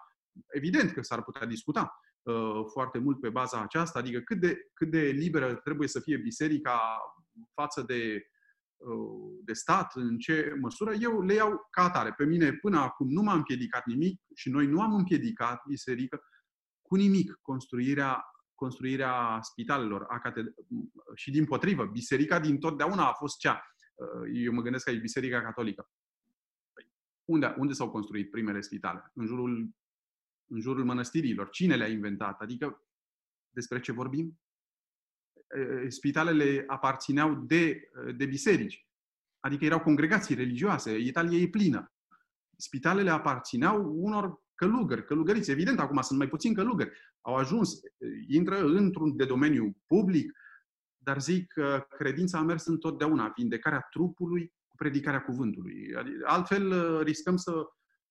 Evident 0.47 0.91
că 0.91 1.01
s-ar 1.01 1.23
putea 1.23 1.45
discuta 1.45 1.99
uh, 2.21 2.61
foarte 2.71 2.99
mult 2.99 3.19
pe 3.19 3.29
baza 3.29 3.61
aceasta, 3.61 3.99
adică 3.99 4.19
cât 4.19 4.39
de, 4.39 4.57
cât 4.73 4.91
de 4.91 5.01
liberă 5.01 5.55
trebuie 5.55 5.87
să 5.87 5.99
fie 5.99 6.17
biserica 6.17 6.99
față 7.53 7.81
de 7.81 8.29
Uh, 8.77 9.39
de 9.43 9.53
stat, 9.53 9.95
în 9.95 10.17
ce 10.17 10.53
măsură, 10.61 10.93
eu 10.93 11.21
le 11.21 11.33
iau 11.33 11.67
ca 11.69 11.83
atare. 11.83 12.13
Pe 12.13 12.25
mine 12.25 12.53
până 12.53 12.79
acum 12.79 13.09
nu 13.09 13.21
m-a 13.21 13.33
împiedicat 13.33 13.85
nimic 13.85 14.21
și 14.35 14.49
noi 14.49 14.67
nu 14.67 14.81
am 14.81 14.93
împiedicat 14.93 15.61
biserică 15.67 16.21
cu 16.81 16.95
nimic 16.95 17.39
construirea, 17.41 18.23
construirea 18.55 19.39
spitalelor 19.41 20.05
a 20.07 20.21
catedr- 20.29 20.53
și 21.13 21.31
din 21.31 21.45
potrivă, 21.45 21.85
biserica 21.85 22.39
din 22.39 22.59
totdeauna 22.59 23.07
a 23.07 23.13
fost 23.13 23.37
cea. 23.37 23.63
Uh, 23.95 24.29
eu 24.33 24.53
mă 24.53 24.61
gândesc 24.61 24.87
aici 24.87 25.01
biserica 25.01 25.41
catolică. 25.41 25.89
Păi, 26.73 26.91
unde, 27.25 27.55
unde 27.57 27.73
s-au 27.73 27.89
construit 27.89 28.31
primele 28.31 28.61
spitale? 28.61 29.11
În 29.13 29.25
jurul, 29.25 29.69
în 30.47 30.61
jurul 30.61 30.85
mănăstirilor. 30.85 31.49
Cine 31.49 31.75
le-a 31.75 31.87
inventat? 31.87 32.41
Adică 32.41 32.83
despre 33.49 33.79
ce 33.79 33.91
vorbim? 33.91 34.39
spitalele 35.87 36.63
aparțineau 36.67 37.35
de, 37.35 37.89
de 38.17 38.25
biserici, 38.25 38.87
adică 39.39 39.65
erau 39.65 39.79
congregații 39.79 40.35
religioase. 40.35 40.97
Italia 40.97 41.37
e 41.37 41.47
plină. 41.47 41.93
Spitalele 42.57 43.09
aparțineau 43.09 43.93
unor 43.95 44.43
călugări, 44.55 45.05
călugăriți. 45.05 45.51
Evident, 45.51 45.79
acum 45.79 46.01
sunt 46.01 46.19
mai 46.19 46.27
puțini 46.27 46.55
călugări. 46.55 46.91
Au 47.21 47.35
ajuns, 47.35 47.79
intră 48.27 48.65
într-un 48.65 49.15
de 49.15 49.25
domeniu 49.25 49.77
public, 49.85 50.31
dar 50.97 51.21
zic 51.21 51.47
că 51.47 51.85
credința 51.97 52.37
a 52.37 52.43
mers 52.43 52.65
întotdeauna, 52.65 53.33
vindecarea 53.37 53.87
trupului 53.89 54.53
cu 54.67 54.75
predicarea 54.75 55.23
cuvântului. 55.23 55.93
Altfel 56.23 56.99
riscăm 57.03 57.37
să, 57.37 57.65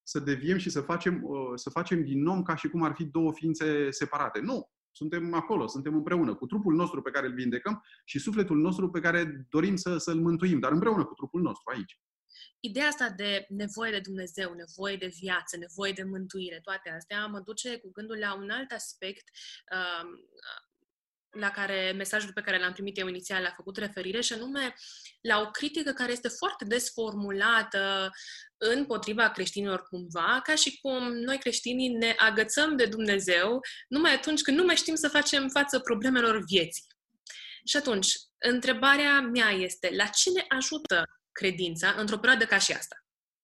să 0.04 0.18
deviem 0.18 0.58
și 0.58 0.70
să 0.70 0.80
facem, 0.80 1.22
să 1.54 1.70
facem 1.70 2.04
din 2.04 2.26
om 2.26 2.42
ca 2.42 2.56
și 2.56 2.68
cum 2.68 2.82
ar 2.82 2.94
fi 2.94 3.04
două 3.04 3.32
ființe 3.32 3.90
separate. 3.90 4.40
Nu! 4.40 4.68
Suntem 4.96 5.34
acolo, 5.34 5.66
suntem 5.66 5.94
împreună 5.94 6.34
cu 6.34 6.46
trupul 6.46 6.74
nostru 6.74 7.02
pe 7.02 7.10
care 7.10 7.26
îl 7.26 7.34
vindecăm 7.34 7.84
și 8.04 8.18
sufletul 8.18 8.56
nostru 8.56 8.90
pe 8.90 9.00
care 9.00 9.46
dorim 9.48 9.76
să, 9.76 9.98
să-l 9.98 10.20
mântuim, 10.20 10.58
dar 10.58 10.72
împreună 10.72 11.04
cu 11.04 11.14
trupul 11.14 11.42
nostru 11.42 11.70
aici. 11.74 11.98
Ideea 12.60 12.86
asta 12.86 13.10
de 13.10 13.46
nevoie 13.48 13.90
de 13.90 14.00
Dumnezeu, 14.00 14.54
nevoie 14.54 14.96
de 14.96 15.10
viață, 15.20 15.56
nevoie 15.56 15.92
de 15.92 16.02
mântuire, 16.02 16.60
toate 16.62 16.90
astea 16.90 17.26
mă 17.26 17.40
duce 17.40 17.78
cu 17.78 17.90
gândul 17.92 18.18
la 18.18 18.34
un 18.34 18.50
alt 18.50 18.70
aspect 18.70 19.24
uh, 19.72 20.08
la 21.34 21.50
care 21.50 21.92
mesajul 21.96 22.32
pe 22.32 22.40
care 22.40 22.58
l-am 22.58 22.72
primit 22.72 22.98
eu 22.98 23.08
inițial 23.08 23.44
a 23.44 23.54
făcut 23.56 23.76
referire 23.76 24.20
și 24.20 24.32
anume 24.32 24.74
la 25.20 25.40
o 25.40 25.50
critică 25.50 25.92
care 25.92 26.12
este 26.12 26.28
foarte 26.28 26.64
des 26.64 26.92
formulată 26.92 28.10
împotriva 28.56 29.30
creștinilor 29.30 29.82
cumva, 29.82 30.40
ca 30.42 30.54
și 30.54 30.78
cum 30.80 31.12
noi 31.12 31.38
creștinii 31.38 31.88
ne 31.88 32.14
agățăm 32.18 32.76
de 32.76 32.86
Dumnezeu 32.86 33.60
numai 33.88 34.12
atunci 34.12 34.42
când 34.42 34.56
nu 34.56 34.64
mai 34.64 34.76
știm 34.76 34.94
să 34.94 35.08
facem 35.08 35.48
față 35.48 35.78
problemelor 35.78 36.44
vieții. 36.44 36.84
Și 37.64 37.76
atunci, 37.76 38.08
întrebarea 38.38 39.20
mea 39.20 39.50
este, 39.50 39.90
la 39.96 40.06
ce 40.06 40.30
ne 40.30 40.44
ajută 40.48 41.04
credința 41.32 41.90
într-o 41.90 42.18
perioadă 42.18 42.44
ca 42.44 42.58
și 42.58 42.72
asta, 42.72 42.96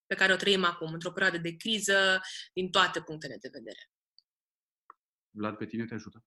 pe 0.05 0.15
care 0.15 0.33
o 0.33 0.35
trăim 0.35 0.63
acum, 0.63 0.93
într-o 0.93 1.11
perioadă 1.11 1.37
de 1.37 1.55
criză, 1.55 2.21
din 2.53 2.69
toate 2.69 3.01
punctele 3.01 3.37
de 3.41 3.49
vedere? 3.51 3.89
Vlad, 5.29 5.57
pe 5.57 5.65
tine 5.65 5.85
te 5.85 5.93
ajută? 5.93 6.25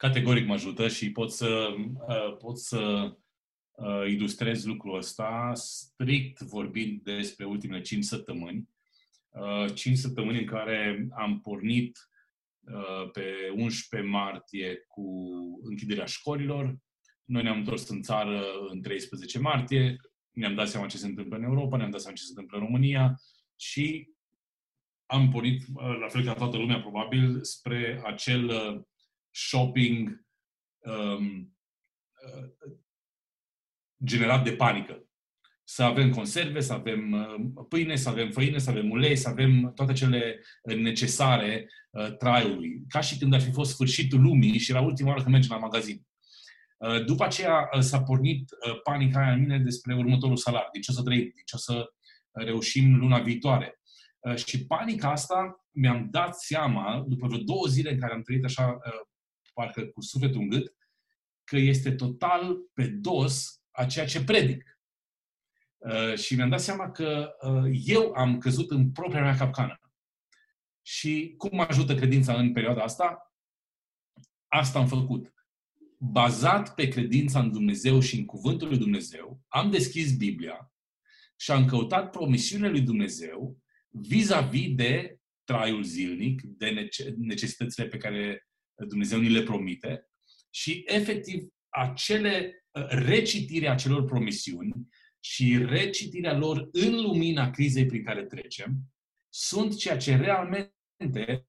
Categoric 0.00 0.46
mă 0.46 0.52
ajută 0.52 0.88
și 0.88 1.10
pot 1.10 1.32
să, 1.32 1.74
uh, 2.08 2.36
pot 2.38 2.58
să 2.58 3.12
uh, 3.70 4.06
ilustrez 4.08 4.64
lucrul 4.64 4.96
ăsta 4.96 5.52
strict 5.54 6.40
vorbind 6.40 7.02
despre 7.02 7.44
ultimele 7.44 7.80
5 7.80 8.04
săptămâni. 8.04 8.68
5 9.74 9.96
uh, 9.96 10.02
săptămâni 10.02 10.38
în 10.38 10.46
care 10.46 11.06
am 11.10 11.40
pornit 11.40 11.98
pe 13.12 13.24
11 13.54 14.10
martie 14.10 14.84
cu 14.88 15.30
închiderea 15.62 16.04
școlilor. 16.04 16.76
Noi 17.24 17.42
ne-am 17.42 17.58
întors 17.58 17.88
în 17.88 18.02
țară 18.02 18.42
în 18.70 18.82
13 18.82 19.38
martie, 19.38 19.96
ne-am 20.30 20.54
dat 20.54 20.68
seama 20.68 20.86
ce 20.86 20.96
se 20.96 21.06
întâmplă 21.06 21.36
în 21.36 21.42
Europa, 21.42 21.76
ne-am 21.76 21.90
dat 21.90 22.00
seama 22.00 22.16
ce 22.16 22.22
se 22.22 22.28
întâmplă 22.30 22.58
în 22.58 22.64
România 22.64 23.20
și 23.56 24.08
am 25.06 25.30
pornit, 25.30 25.62
la 26.00 26.08
fel 26.08 26.24
ca 26.24 26.34
toată 26.34 26.56
lumea 26.56 26.80
probabil, 26.80 27.42
spre 27.42 28.02
acel 28.04 28.50
shopping 29.30 30.26
um, 30.78 31.56
uh, 32.34 32.50
generat 34.04 34.44
de 34.44 34.52
panică. 34.52 35.04
Să 35.64 35.82
avem 35.82 36.10
conserve, 36.10 36.60
să 36.60 36.72
avem 36.72 37.12
uh, 37.12 37.64
pâine, 37.68 37.96
să 37.96 38.08
avem 38.08 38.30
făină, 38.30 38.58
să 38.58 38.70
avem 38.70 38.90
ulei, 38.90 39.16
să 39.16 39.28
avem 39.28 39.72
toate 39.74 39.92
cele 39.92 40.40
necesare 40.62 41.70
uh, 41.90 42.16
traiului. 42.16 42.84
Ca 42.88 43.00
și 43.00 43.18
când 43.18 43.34
ar 43.34 43.40
fi 43.40 43.52
fost 43.52 43.70
sfârșitul 43.70 44.20
lumii 44.20 44.58
și 44.58 44.70
era 44.70 44.80
ultima 44.80 45.08
oară 45.08 45.20
când 45.20 45.32
mergem 45.32 45.52
la 45.52 45.62
magazin. 45.62 46.08
Uh, 46.80 47.04
după 47.04 47.24
aceea 47.24 47.68
uh, 47.74 47.80
s-a 47.80 48.02
pornit 48.02 48.50
uh, 48.50 48.80
panica 48.82 49.20
aia 49.20 49.32
în 49.32 49.40
mine 49.40 49.58
despre 49.58 49.94
următorul 49.94 50.36
salar, 50.36 50.68
din 50.72 50.80
ce 50.80 50.90
o 50.90 50.94
să 50.94 51.02
trăim, 51.02 51.20
din 51.20 51.42
ce 51.44 51.56
o 51.56 51.58
să 51.58 51.92
reușim 52.32 52.96
luna 52.96 53.18
viitoare. 53.18 53.80
Și 54.34 54.66
panica 54.66 55.10
asta 55.10 55.66
mi-am 55.70 56.08
dat 56.10 56.40
seama, 56.40 57.04
după 57.08 57.26
vreo 57.26 57.42
două 57.42 57.66
zile 57.66 57.92
în 57.92 57.98
care 57.98 58.12
am 58.12 58.22
trăit 58.22 58.44
așa 58.44 58.78
parcă 59.52 59.86
cu 59.86 60.00
sufletul 60.00 60.40
în 60.40 60.48
gât, 60.48 60.74
că 61.44 61.56
este 61.56 61.94
total 61.94 62.56
pe 62.72 62.86
dos 62.86 63.62
a 63.70 63.84
ceea 63.84 64.06
ce 64.06 64.24
predic. 64.24 64.80
Uh, 65.78 66.14
și 66.14 66.34
mi-am 66.34 66.48
dat 66.48 66.60
seama 66.60 66.90
că 66.90 67.36
uh, 67.42 67.80
eu 67.84 68.12
am 68.12 68.38
căzut 68.38 68.70
în 68.70 68.90
propria 68.90 69.22
mea 69.22 69.36
capcană. 69.36 69.80
Și 70.82 71.34
cum 71.36 71.50
mă 71.52 71.62
ajută 71.68 71.94
credința 71.94 72.38
în 72.38 72.52
perioada 72.52 72.82
asta? 72.82 73.34
Asta 74.46 74.78
am 74.78 74.86
făcut. 74.86 75.34
Bazat 75.98 76.74
pe 76.74 76.88
credința 76.88 77.40
în 77.40 77.52
Dumnezeu 77.52 78.00
și 78.00 78.18
în 78.18 78.24
Cuvântul 78.24 78.68
lui 78.68 78.78
Dumnezeu, 78.78 79.40
am 79.48 79.70
deschis 79.70 80.16
Biblia 80.16 80.72
și 81.36 81.50
am 81.50 81.66
căutat 81.66 82.10
promisiunile 82.10 82.68
lui 82.68 82.80
Dumnezeu 82.80 83.58
vis-a-vis 83.88 84.74
de 84.74 85.20
traiul 85.44 85.82
zilnic, 85.82 86.42
de 86.42 86.90
necesitățile 87.16 87.86
pe 87.86 87.96
care 87.96 88.49
Dumnezeu 88.86 89.20
ni 89.20 89.28
le 89.28 89.42
promite 89.42 90.10
și 90.50 90.82
efectiv 90.86 91.42
acele 91.68 92.64
uh, 92.70 92.86
recitire 92.88 93.68
a 93.68 93.74
celor 93.74 94.04
promisiuni 94.04 94.72
și 95.20 95.64
recitirea 95.64 96.36
lor 96.36 96.68
în 96.72 97.00
lumina 97.00 97.50
crizei 97.50 97.86
prin 97.86 98.04
care 98.04 98.24
trecem 98.24 98.78
sunt 99.28 99.76
ceea 99.76 99.96
ce 99.96 100.16
realmente 100.16 101.46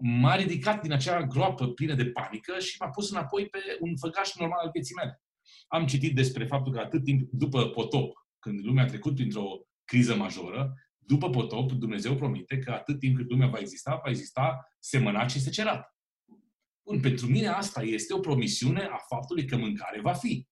m-a 0.00 0.34
ridicat 0.34 0.82
din 0.82 0.92
acea 0.92 1.22
groapă 1.22 1.68
plină 1.68 1.94
de 1.94 2.06
panică 2.06 2.58
și 2.58 2.76
m-a 2.80 2.88
pus 2.88 3.10
înapoi 3.10 3.46
pe 3.46 3.58
un 3.80 3.96
făgaș 3.96 4.34
normal 4.34 4.58
al 4.58 4.70
vieții 4.72 4.94
mele. 4.94 5.22
Am 5.68 5.86
citit 5.86 6.14
despre 6.14 6.46
faptul 6.46 6.72
că 6.72 6.78
atât 6.78 7.04
timp 7.04 7.28
după 7.32 7.68
potop, 7.68 8.12
când 8.38 8.64
lumea 8.64 8.84
a 8.84 8.86
trecut 8.86 9.14
printr-o 9.14 9.66
criză 9.84 10.16
majoră, 10.16 10.74
după 10.98 11.30
potop, 11.30 11.72
Dumnezeu 11.72 12.14
promite 12.14 12.58
că 12.58 12.70
atât 12.70 12.98
timp 12.98 13.16
cât 13.16 13.30
lumea 13.30 13.46
va 13.46 13.58
exista, 13.58 14.00
va 14.04 14.10
exista 14.10 14.68
semănat 14.78 15.30
și 15.30 15.40
secerat. 15.40 15.96
Bun, 16.84 17.00
pentru 17.00 17.26
mine 17.26 17.46
asta 17.46 17.82
este 17.82 18.14
o 18.14 18.20
promisiune 18.20 18.80
a 18.80 18.96
faptului 19.08 19.44
că 19.44 19.56
mâncare 19.56 20.00
va 20.00 20.12
fi. 20.12 20.46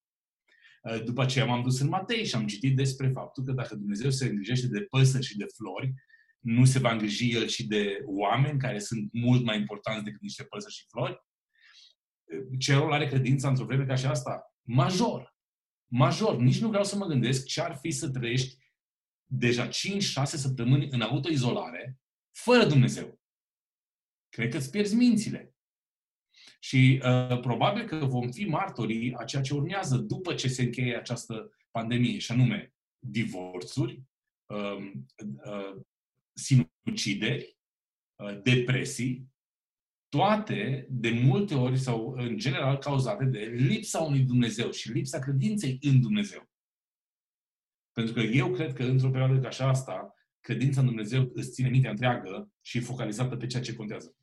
Uh, 0.83 1.05
după 1.05 1.23
aceea 1.23 1.45
m-am 1.45 1.63
dus 1.63 1.81
în 1.81 1.89
Matei 1.89 2.27
și 2.27 2.35
am 2.35 2.47
citit 2.47 2.77
despre 2.77 3.09
faptul 3.09 3.45
că 3.45 3.53
dacă 3.53 3.75
Dumnezeu 3.75 4.11
se 4.11 4.27
îngrijește 4.27 4.67
de 4.67 4.81
păsări 4.81 5.27
și 5.27 5.37
de 5.37 5.47
flori, 5.55 5.93
nu 6.39 6.65
se 6.65 6.79
va 6.79 6.93
îngriji 6.93 7.31
el 7.31 7.47
și 7.47 7.67
de 7.67 7.99
oameni 8.05 8.59
care 8.59 8.79
sunt 8.79 9.09
mult 9.13 9.45
mai 9.45 9.59
importanți 9.59 10.05
decât 10.05 10.21
niște 10.21 10.45
păsări 10.45 10.75
și 10.75 10.87
flori? 10.89 11.19
Ce 12.59 12.75
rol 12.75 12.93
are 12.93 13.07
credința 13.07 13.49
într-o 13.49 13.65
vreme 13.65 13.87
ca 13.87 13.95
și 13.95 14.07
asta? 14.07 14.43
Major. 14.63 15.35
Major. 15.87 16.37
Nici 16.37 16.61
nu 16.61 16.69
vreau 16.69 16.85
să 16.85 16.97
mă 16.97 17.07
gândesc 17.07 17.47
ce 17.47 17.61
ar 17.61 17.79
fi 17.81 17.91
să 17.91 18.11
trăiești 18.11 18.59
deja 19.25 19.69
5-6 19.69 19.71
săptămâni 20.25 20.89
în 20.91 21.01
autoizolare, 21.01 21.99
fără 22.33 22.67
Dumnezeu. 22.67 23.21
Cred 24.29 24.51
că 24.51 24.57
îți 24.57 24.71
pierzi 24.71 24.95
mințile. 24.95 25.50
Și 26.63 27.03
uh, 27.05 27.41
probabil 27.41 27.85
că 27.85 27.97
vom 27.97 28.31
fi 28.31 28.45
martorii 28.45 29.15
a 29.15 29.25
ceea 29.25 29.43
ce 29.43 29.55
urmează 29.55 29.97
după 29.97 30.35
ce 30.35 30.49
se 30.49 30.63
încheie 30.63 30.97
această 30.97 31.53
pandemie, 31.71 32.19
și 32.19 32.33
anume 32.33 32.75
divorțuri, 32.99 34.03
uh, 34.47 34.93
uh, 35.45 35.77
sinucideri, 36.33 37.59
uh, 38.17 38.41
depresii, 38.43 39.29
toate 40.09 40.87
de 40.91 41.11
multe 41.11 41.55
ori 41.55 41.79
sau 41.79 42.13
în 42.17 42.37
general 42.37 42.79
cauzate 42.79 43.25
de 43.25 43.39
lipsa 43.39 44.01
unui 44.01 44.21
Dumnezeu 44.21 44.71
și 44.71 44.93
lipsa 44.93 45.19
credinței 45.19 45.79
în 45.81 46.01
Dumnezeu. 46.01 46.49
Pentru 47.93 48.15
că 48.15 48.21
eu 48.21 48.51
cred 48.51 48.73
că 48.73 48.85
într-o 48.85 49.11
perioadă 49.11 49.49
ca 49.49 49.69
asta, 49.69 50.15
credința 50.41 50.81
în 50.81 50.87
Dumnezeu 50.87 51.31
îți 51.35 51.51
ține 51.51 51.69
mintea 51.69 51.91
întreagă 51.91 52.53
și 52.61 52.77
e 52.77 52.81
focalizată 52.81 53.37
pe 53.37 53.47
ceea 53.47 53.63
ce 53.63 53.75
contează. 53.75 54.17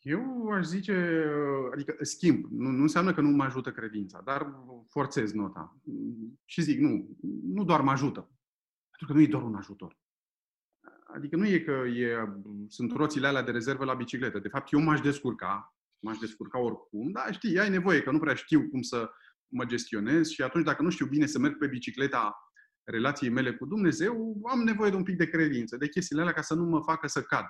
Eu 0.00 0.48
aș 0.48 0.64
zice, 0.64 1.24
adică 1.72 1.96
schimb, 2.00 2.44
nu, 2.50 2.70
nu 2.70 2.82
înseamnă 2.82 3.14
că 3.14 3.20
nu 3.20 3.28
mă 3.28 3.44
ajută 3.44 3.72
credința, 3.72 4.20
dar 4.24 4.54
forțez 4.88 5.32
nota. 5.32 5.80
Și 6.44 6.62
zic, 6.62 6.80
nu, 6.80 7.16
nu 7.44 7.64
doar 7.64 7.80
mă 7.80 7.90
ajută, 7.90 8.20
pentru 8.90 9.06
că 9.06 9.12
nu 9.12 9.20
e 9.20 9.26
doar 9.26 9.42
un 9.42 9.54
ajutor. 9.54 9.98
Adică 11.14 11.36
nu 11.36 11.46
e 11.46 11.58
că 11.58 11.70
e, 11.70 12.16
sunt 12.68 12.92
roțile 12.92 13.26
alea 13.26 13.42
de 13.42 13.50
rezervă 13.50 13.84
la 13.84 13.94
bicicletă. 13.94 14.38
De 14.38 14.48
fapt, 14.48 14.72
eu 14.72 14.80
m-aș 14.80 15.00
descurca, 15.00 15.74
m-aș 15.98 16.18
descurca 16.18 16.58
oricum, 16.58 17.10
dar 17.10 17.32
știi, 17.32 17.58
ai 17.58 17.70
nevoie, 17.70 18.02
că 18.02 18.10
nu 18.10 18.18
prea 18.18 18.34
știu 18.34 18.68
cum 18.68 18.82
să 18.82 19.10
mă 19.46 19.64
gestionez 19.64 20.28
și 20.28 20.42
atunci 20.42 20.64
dacă 20.64 20.82
nu 20.82 20.90
știu 20.90 21.06
bine 21.06 21.26
să 21.26 21.38
merg 21.38 21.58
pe 21.58 21.66
bicicleta 21.66 22.52
relației 22.84 23.30
mele 23.30 23.56
cu 23.56 23.66
Dumnezeu, 23.66 24.40
am 24.50 24.60
nevoie 24.60 24.90
de 24.90 24.96
un 24.96 25.02
pic 25.02 25.16
de 25.16 25.28
credință, 25.28 25.76
de 25.76 25.88
chestiile 25.88 26.22
alea 26.22 26.34
ca 26.34 26.42
să 26.42 26.54
nu 26.54 26.64
mă 26.64 26.82
facă 26.82 27.06
să 27.06 27.22
cad. 27.22 27.44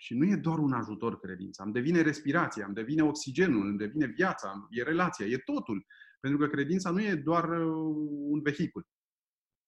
Și 0.00 0.14
nu 0.14 0.24
e 0.24 0.36
doar 0.36 0.58
un 0.58 0.72
ajutor 0.72 1.20
credința, 1.20 1.64
îmi 1.64 1.72
devine 1.72 2.00
respirația, 2.00 2.64
îmi 2.66 2.74
devine 2.74 3.02
oxigenul, 3.02 3.66
îmi 3.66 3.78
devine 3.78 4.06
viața, 4.06 4.68
e 4.70 4.82
relația, 4.82 5.26
e 5.26 5.36
totul. 5.36 5.86
Pentru 6.20 6.38
că 6.38 6.46
credința 6.46 6.90
nu 6.90 7.02
e 7.02 7.14
doar 7.14 7.48
uh, 7.48 7.94
un 8.30 8.40
vehicul. 8.42 8.86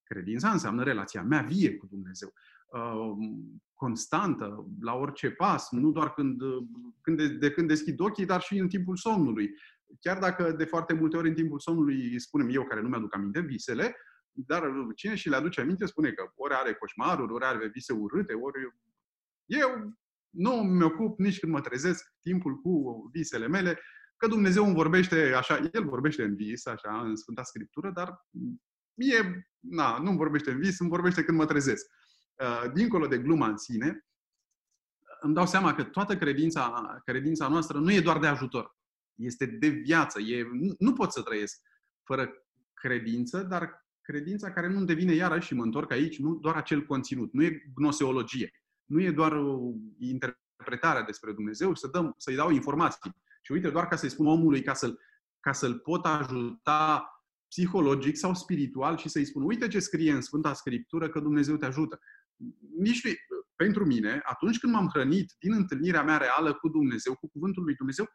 Credința 0.02 0.50
înseamnă 0.50 0.82
relația 0.82 1.22
mea 1.22 1.42
vie 1.42 1.76
cu 1.76 1.86
Dumnezeu, 1.86 2.32
uh, 2.66 3.16
constantă, 3.74 4.66
la 4.80 4.94
orice 4.94 5.30
pas, 5.30 5.70
nu 5.70 5.90
doar 5.90 6.12
când, 6.12 6.40
uh, 6.40 6.64
când 7.00 7.16
de, 7.16 7.28
de 7.28 7.50
când 7.50 7.68
deschid 7.68 8.00
ochii, 8.00 8.26
dar 8.26 8.40
și 8.40 8.58
în 8.58 8.68
timpul 8.68 8.96
somnului. 8.96 9.50
Chiar 10.00 10.18
dacă 10.18 10.52
de 10.52 10.64
foarte 10.64 10.94
multe 10.94 11.16
ori 11.16 11.28
în 11.28 11.34
timpul 11.34 11.58
somnului, 11.58 12.20
spunem 12.20 12.48
eu, 12.50 12.64
care 12.64 12.80
nu 12.80 12.88
mi-aduc 12.88 13.14
aminte, 13.14 13.40
visele, 13.40 13.96
dar 14.32 14.72
cine 14.94 15.14
și 15.14 15.28
le 15.28 15.36
aduce 15.36 15.60
aminte 15.60 15.86
spune 15.86 16.10
că 16.12 16.30
ori 16.34 16.54
are 16.54 16.74
coșmaruri, 16.74 17.32
ori 17.32 17.44
are 17.44 17.68
vise 17.68 17.92
urâte, 17.92 18.34
ori 18.34 18.60
eu 19.46 19.98
nu 20.30 20.50
mi-ocup 20.50 21.18
nici 21.18 21.38
când 21.38 21.52
mă 21.52 21.60
trezesc 21.60 22.14
timpul 22.20 22.56
cu 22.56 23.08
visele 23.12 23.48
mele, 23.48 23.78
că 24.16 24.26
Dumnezeu 24.26 24.64
îmi 24.64 24.74
vorbește 24.74 25.32
așa, 25.36 25.68
El 25.72 25.88
vorbește 25.88 26.22
în 26.22 26.34
vis, 26.34 26.66
așa, 26.66 27.00
în 27.00 27.16
Sfânta 27.16 27.42
Scriptură, 27.42 27.90
dar 27.90 28.26
mie, 28.94 29.48
na, 29.58 29.98
nu 29.98 30.08
îmi 30.08 30.18
vorbește 30.18 30.50
în 30.50 30.58
vis, 30.58 30.78
îmi 30.78 30.88
vorbește 30.88 31.24
când 31.24 31.38
mă 31.38 31.46
trezesc. 31.46 31.86
Uh, 32.34 32.72
dincolo 32.72 33.06
de 33.06 33.18
gluma 33.18 33.48
în 33.48 33.56
sine, 33.56 34.06
îmi 35.20 35.34
dau 35.34 35.46
seama 35.46 35.74
că 35.74 35.84
toată 35.84 36.16
credința, 36.16 37.00
credința 37.04 37.48
noastră 37.48 37.78
nu 37.78 37.92
e 37.92 38.00
doar 38.00 38.18
de 38.18 38.26
ajutor. 38.26 38.76
Este 39.14 39.46
de 39.46 39.68
viață. 39.68 40.20
E, 40.20 40.42
nu, 40.52 40.74
nu 40.78 40.92
pot 40.92 41.12
să 41.12 41.22
trăiesc 41.22 41.60
fără 42.02 42.30
credință, 42.72 43.42
dar 43.42 43.86
credința 44.00 44.52
care 44.52 44.68
nu 44.68 44.84
devine 44.84 45.14
iarăși, 45.14 45.46
și 45.46 45.54
mă 45.54 45.62
întorc 45.62 45.92
aici, 45.92 46.18
nu 46.18 46.34
doar 46.34 46.56
acel 46.56 46.84
conținut, 46.84 47.32
nu 47.32 47.42
e 47.42 47.62
gnoseologie 47.74 48.50
nu 48.90 49.00
e 49.02 49.10
doar 49.10 49.32
o 49.32 49.72
interpretare 49.98 51.02
despre 51.06 51.32
Dumnezeu, 51.32 51.74
să 51.74 51.86
dăm, 51.86 52.14
să-i 52.16 52.34
dau 52.34 52.50
informații. 52.50 53.16
Și 53.42 53.52
uite, 53.52 53.70
doar 53.70 53.86
ca 53.86 53.96
să-i 53.96 54.08
spun 54.08 54.26
omului, 54.26 54.62
ca 54.62 54.74
să-l, 54.74 54.98
ca 55.40 55.52
să-l 55.52 55.78
pot 55.78 56.06
ajuta 56.06 57.04
psihologic 57.48 58.16
sau 58.16 58.34
spiritual 58.34 58.96
și 58.96 59.08
să-i 59.08 59.24
spun, 59.24 59.42
uite 59.42 59.68
ce 59.68 59.78
scrie 59.78 60.12
în 60.12 60.20
Sfânta 60.20 60.54
Scriptură 60.54 61.08
că 61.08 61.20
Dumnezeu 61.20 61.56
te 61.56 61.66
ajută. 61.66 62.00
Nici 62.78 63.00
pentru 63.56 63.86
mine, 63.86 64.20
atunci 64.24 64.58
când 64.58 64.72
m-am 64.72 64.88
hrănit 64.88 65.34
din 65.38 65.52
întâlnirea 65.52 66.02
mea 66.02 66.16
reală 66.16 66.54
cu 66.54 66.68
Dumnezeu, 66.68 67.14
cu 67.14 67.28
Cuvântul 67.28 67.62
lui 67.62 67.74
Dumnezeu, 67.74 68.06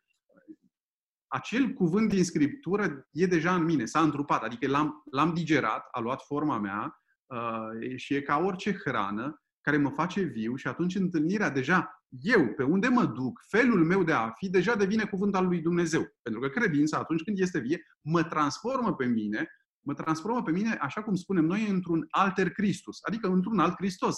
acel 1.27 1.67
cuvânt 1.67 2.09
din 2.09 2.23
Scriptură 2.23 3.07
e 3.11 3.25
deja 3.25 3.55
în 3.55 3.63
mine, 3.63 3.85
s-a 3.85 4.01
întrupat, 4.01 4.43
adică 4.43 4.67
l-am, 4.67 5.03
l-am 5.11 5.33
digerat, 5.33 5.87
a 5.91 5.99
luat 5.99 6.21
forma 6.21 6.59
mea 6.59 7.03
uh, 7.25 7.95
și 7.95 8.13
e 8.13 8.21
ca 8.21 8.37
orice 8.37 8.73
hrană, 8.73 9.44
care 9.65 9.77
mă 9.77 9.89
face 9.89 10.21
viu 10.21 10.55
și 10.55 10.67
atunci 10.67 10.95
întâlnirea 10.95 11.49
deja, 11.49 12.05
eu, 12.21 12.47
pe 12.47 12.63
unde 12.63 12.87
mă 12.87 13.05
duc, 13.05 13.39
felul 13.47 13.85
meu 13.85 14.03
de 14.03 14.11
a 14.11 14.31
fi, 14.31 14.49
deja 14.49 14.75
devine 14.75 15.05
cuvânt 15.05 15.35
al 15.35 15.45
lui 15.45 15.61
Dumnezeu. 15.61 16.07
Pentru 16.21 16.41
că 16.41 16.47
credința, 16.47 16.97
atunci 16.97 17.23
când 17.23 17.39
este 17.39 17.59
vie, 17.59 17.81
mă 18.01 18.23
transformă 18.23 18.95
pe 18.95 19.05
mine, 19.05 19.47
mă 19.85 19.93
transformă 19.93 20.43
pe 20.43 20.51
mine, 20.51 20.77
așa 20.81 21.03
cum 21.03 21.15
spunem 21.15 21.45
noi, 21.45 21.69
într-un 21.69 22.05
alter 22.09 22.49
Christus, 22.49 22.97
adică 23.01 23.27
într-un 23.27 23.59
alt 23.59 23.73
Hristos. 23.77 24.17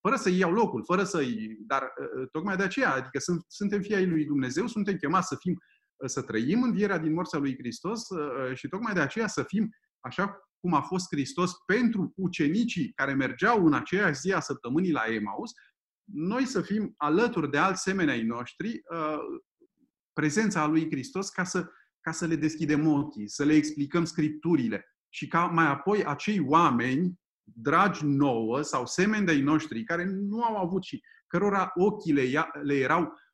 Fără 0.00 0.16
să 0.16 0.30
iau 0.30 0.52
locul, 0.52 0.84
fără 0.84 1.04
să 1.04 1.22
Dar 1.66 1.82
ă, 1.82 2.20
ă, 2.22 2.26
tocmai 2.26 2.56
de 2.56 2.62
aceea, 2.62 2.94
adică 2.94 3.18
sunt, 3.18 3.44
suntem 3.46 3.80
fii 3.80 3.94
ai 3.94 4.06
lui 4.06 4.24
Dumnezeu, 4.24 4.66
suntem 4.66 4.96
chemați 4.96 5.28
să 5.28 5.36
fim, 5.38 5.58
ă, 6.04 6.06
să 6.06 6.22
trăim 6.22 6.62
învierea 6.62 6.98
din 6.98 7.12
morța 7.12 7.38
lui 7.38 7.56
Hristos 7.58 8.00
și 8.54 8.68
tocmai 8.68 8.94
de 8.94 9.00
aceea 9.00 9.26
să 9.26 9.42
fim 9.42 9.68
așa 10.00 10.47
cum 10.60 10.74
a 10.74 10.80
fost 10.80 11.06
Hristos 11.10 11.52
pentru 11.66 12.12
ucenicii 12.16 12.92
care 12.92 13.14
mergeau 13.14 13.66
în 13.66 13.72
aceeași 13.72 14.20
zi 14.20 14.32
a 14.32 14.40
săptămânii 14.40 14.90
la 14.90 15.04
Emaus, 15.06 15.50
noi 16.04 16.44
să 16.44 16.60
fim 16.60 16.94
alături 16.96 17.50
de 17.50 17.58
alți 17.58 17.82
semeni 17.82 18.10
ai 18.10 18.22
noștri, 18.22 18.68
uh, 18.68 19.18
prezența 20.12 20.66
lui 20.66 20.90
Hristos, 20.90 21.28
ca 21.28 21.44
să, 21.44 21.66
ca 22.00 22.12
să 22.12 22.26
le 22.26 22.36
deschidem 22.36 22.86
ochii, 22.86 23.28
să 23.28 23.44
le 23.44 23.54
explicăm 23.54 24.04
scripturile. 24.04 24.84
Și 25.08 25.26
ca 25.26 25.46
mai 25.46 25.66
apoi 25.66 26.04
acei 26.04 26.40
oameni 26.40 27.20
dragi 27.42 28.04
nouă 28.04 28.62
sau 28.62 28.86
semeni 28.86 29.26
de-ai 29.26 29.40
noștri 29.40 29.84
care 29.84 30.04
nu 30.04 30.42
au 30.42 30.56
avut 30.56 30.82
și 30.82 31.02
cărora 31.26 31.70
ochii 31.74 32.12
le, 32.12 32.50
le 32.62 32.74
erau 32.74 33.00
Uh, 33.02 33.27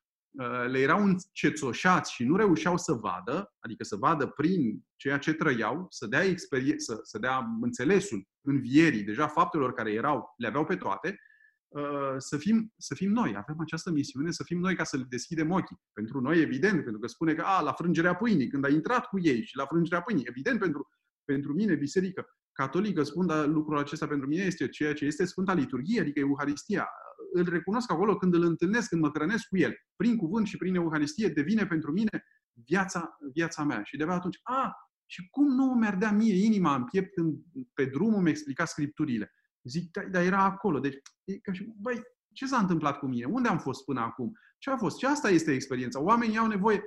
le 0.67 0.79
erau 0.79 1.03
încețoșați 1.03 2.13
și 2.13 2.23
nu 2.23 2.35
reușeau 2.35 2.77
să 2.77 2.93
vadă, 2.93 3.53
adică 3.59 3.83
să 3.83 3.95
vadă 3.95 4.27
prin 4.27 4.85
ceea 4.95 5.17
ce 5.17 5.33
trăiau, 5.33 5.85
să 5.89 6.07
dea, 6.07 6.23
experiență, 6.23 6.99
să 7.03 7.17
dea 7.19 7.45
înțelesul 7.61 8.27
învierii, 8.41 9.03
deja 9.03 9.27
faptelor 9.27 9.73
care 9.73 9.91
erau, 9.91 10.33
le 10.37 10.47
aveau 10.47 10.65
pe 10.65 10.75
toate, 10.75 11.19
uh, 11.67 12.15
să 12.17 12.37
fim, 12.37 12.73
să 12.77 12.95
fim 12.95 13.11
noi. 13.11 13.35
Avem 13.37 13.55
această 13.59 13.91
misiune 13.91 14.31
să 14.31 14.43
fim 14.43 14.59
noi 14.59 14.75
ca 14.75 14.83
să 14.83 14.97
le 14.97 15.05
deschidem 15.09 15.51
ochii. 15.51 15.81
Pentru 15.93 16.21
noi, 16.21 16.41
evident, 16.41 16.83
pentru 16.83 16.99
că 16.99 17.07
spune 17.07 17.33
că 17.33 17.41
a, 17.41 17.61
la 17.61 17.71
frângerea 17.71 18.15
pâinii, 18.15 18.47
când 18.47 18.65
a 18.65 18.69
intrat 18.69 19.05
cu 19.05 19.19
ei 19.19 19.45
și 19.45 19.57
la 19.57 19.65
frângerea 19.65 20.01
pâinii, 20.01 20.25
evident, 20.27 20.59
pentru, 20.59 20.89
pentru 21.23 21.53
mine, 21.53 21.75
biserică 21.75 22.25
catolică, 22.51 23.03
spun, 23.03 23.25
dar 23.25 23.47
lucrul 23.47 23.77
acesta 23.77 24.07
pentru 24.07 24.27
mine 24.27 24.43
este 24.43 24.67
ceea 24.67 24.93
ce 24.93 25.05
este 25.05 25.25
Sfânta 25.25 25.53
Liturghie, 25.53 26.01
adică 26.01 26.19
Euharistia 26.19 26.89
îl 27.35 27.49
recunosc 27.49 27.91
acolo 27.91 28.17
când 28.17 28.33
îl 28.33 28.43
întâlnesc, 28.43 28.89
când 28.89 29.01
mă 29.01 29.09
hrănesc 29.13 29.47
cu 29.47 29.57
el, 29.57 29.73
prin 29.95 30.17
cuvânt 30.17 30.47
și 30.47 30.57
prin 30.57 30.75
Euharistie, 30.75 31.27
devine 31.27 31.65
pentru 31.65 31.91
mine 31.91 32.23
viața, 32.65 33.17
viața 33.33 33.63
mea. 33.63 33.83
Și 33.83 33.97
de 33.97 34.03
atunci, 34.03 34.39
a, 34.43 34.75
și 35.05 35.29
cum 35.29 35.55
nu 35.55 35.65
mi 35.65 35.97
dea 35.99 36.11
mie 36.11 36.45
inima 36.45 36.75
în 36.75 36.83
piept 36.83 37.13
când 37.13 37.37
pe 37.73 37.85
drumul 37.85 38.21
mi 38.21 38.29
explica 38.29 38.65
Scripturile? 38.65 39.33
Zic, 39.63 39.91
dar 39.91 40.05
da, 40.05 40.23
era 40.23 40.43
acolo. 40.43 40.79
Deci, 40.79 40.95
e 41.23 41.37
ca 41.37 41.53
și, 41.53 41.73
băi, 41.81 42.01
ce 42.33 42.45
s-a 42.45 42.57
întâmplat 42.57 42.99
cu 42.99 43.05
mine? 43.05 43.25
Unde 43.25 43.47
am 43.47 43.57
fost 43.57 43.85
până 43.85 43.99
acum? 43.99 44.31
Ce 44.57 44.69
a 44.69 44.77
fost? 44.77 44.97
Și 44.97 45.05
asta 45.05 45.29
este 45.29 45.51
experiența. 45.51 46.01
Oamenii 46.01 46.37
au 46.37 46.47
nevoie, 46.47 46.83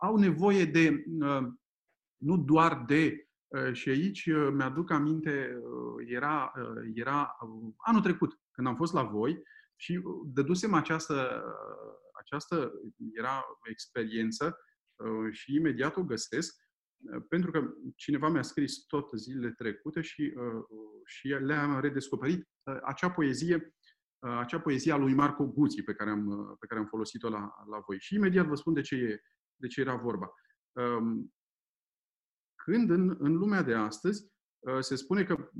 au 0.00 0.16
nevoie 0.16 0.64
de, 0.64 1.04
uh, 1.20 1.42
nu 2.16 2.36
doar 2.36 2.84
de, 2.86 3.28
uh, 3.46 3.72
și 3.72 3.88
aici 3.88 4.26
uh, 4.26 4.48
mi-aduc 4.52 4.90
aminte, 4.90 5.58
era, 6.06 6.52
era 6.94 7.36
anul 7.76 8.00
trecut, 8.00 8.40
când 8.54 8.66
am 8.66 8.76
fost 8.76 8.92
la 8.92 9.02
voi 9.02 9.42
și 9.76 9.92
uh, 9.96 10.20
dădusem 10.24 10.74
această, 10.74 11.44
uh, 11.46 11.94
această 12.20 12.72
era 13.12 13.44
o 13.48 13.70
experiență 13.70 14.58
uh, 14.96 15.32
și 15.32 15.54
imediat 15.54 15.96
o 15.96 16.04
găsesc, 16.04 16.62
pentru 17.28 17.50
că 17.50 17.74
cineva 17.96 18.28
mi-a 18.28 18.42
scris 18.42 18.84
tot 18.86 19.10
zilele 19.14 19.52
trecute 19.52 20.00
și, 20.00 20.32
și 21.04 21.28
le-am 21.28 21.80
redescoperit 21.80 22.48
acea 22.82 23.10
poezie, 23.10 23.74
acea 24.18 24.60
poezie 24.60 24.92
a 24.92 24.96
lui 24.96 25.14
Marco 25.14 25.44
Guzzi 25.46 25.82
pe 25.82 25.94
care 25.94 26.10
am, 26.10 26.56
pe 26.60 26.66
care 26.66 26.80
am 26.80 26.86
folosit-o 26.86 27.28
la, 27.28 27.54
la 27.70 27.78
voi. 27.86 28.00
Și 28.00 28.14
imediat 28.14 28.46
vă 28.46 28.54
spun 28.54 28.72
de 28.72 28.80
ce, 28.80 28.94
e, 28.94 29.20
de 29.56 29.66
ce 29.66 29.80
era 29.80 29.96
vorba. 29.96 30.32
Um, 30.72 31.34
când 32.64 32.90
în, 32.90 33.16
în 33.18 33.32
lumea 33.32 33.62
de 33.62 33.74
astăzi 33.74 34.32
se 34.80 34.94
spune 34.94 35.24
că 35.24 35.50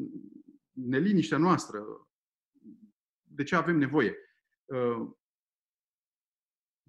neliniștea 0.72 1.38
noastră, 1.38 1.84
de 3.35 3.43
ce 3.43 3.57
avem 3.57 3.76
nevoie. 3.76 4.16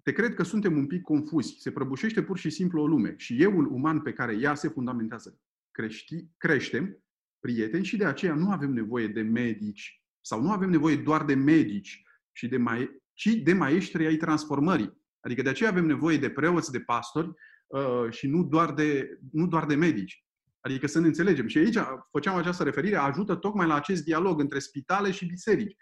Te 0.02 0.12
cred 0.12 0.34
că 0.34 0.42
suntem 0.42 0.76
un 0.76 0.86
pic 0.86 1.02
confuzi. 1.02 1.56
Se 1.58 1.72
prăbușește 1.72 2.22
pur 2.22 2.38
și 2.38 2.50
simplu 2.50 2.82
o 2.82 2.86
lume 2.86 3.14
și 3.16 3.42
euul 3.42 3.66
uman 3.66 4.00
pe 4.00 4.12
care 4.12 4.36
ea 4.36 4.54
se 4.54 4.68
fundamentează. 4.68 5.40
Crești, 5.70 6.26
creștem 6.36 7.04
prieteni 7.38 7.84
și 7.84 7.96
de 7.96 8.04
aceea 8.04 8.34
nu 8.34 8.50
avem 8.50 8.70
nevoie 8.70 9.08
de 9.08 9.22
medici 9.22 10.02
sau 10.20 10.42
nu 10.42 10.50
avem 10.50 10.70
nevoie 10.70 10.96
doar 10.96 11.24
de 11.24 11.34
medici, 11.34 12.06
și 12.36 12.48
de 12.48 12.56
mai, 12.56 13.02
ci 13.12 13.26
de 13.26 13.52
maestri 13.52 14.06
ai 14.06 14.16
transformării. 14.16 15.04
Adică 15.20 15.42
de 15.42 15.48
aceea 15.48 15.70
avem 15.70 15.86
nevoie 15.86 16.18
de 16.18 16.30
preoți, 16.30 16.72
de 16.72 16.80
pastori 16.80 17.32
uh, 17.66 18.10
și 18.10 18.26
nu 18.26 18.44
doar 18.44 18.74
de, 18.74 19.18
nu 19.32 19.46
doar 19.46 19.66
de 19.66 19.74
medici. 19.74 20.24
Adică 20.60 20.86
să 20.86 21.00
ne 21.00 21.06
înțelegem. 21.06 21.46
Și 21.46 21.58
aici 21.58 21.78
făceam 22.10 22.36
această 22.36 22.62
referire, 22.62 22.96
ajută 22.96 23.34
tocmai 23.34 23.66
la 23.66 23.74
acest 23.74 24.04
dialog 24.04 24.40
între 24.40 24.58
spitale 24.58 25.10
și 25.10 25.26
biserici. 25.26 25.76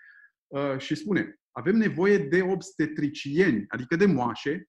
Uh, 0.46 0.78
și 0.78 0.94
spune, 0.94 1.40
avem 1.50 1.76
nevoie 1.76 2.18
de 2.18 2.42
obstetricieni, 2.42 3.64
adică 3.68 3.96
de 3.96 4.06
moașe, 4.06 4.68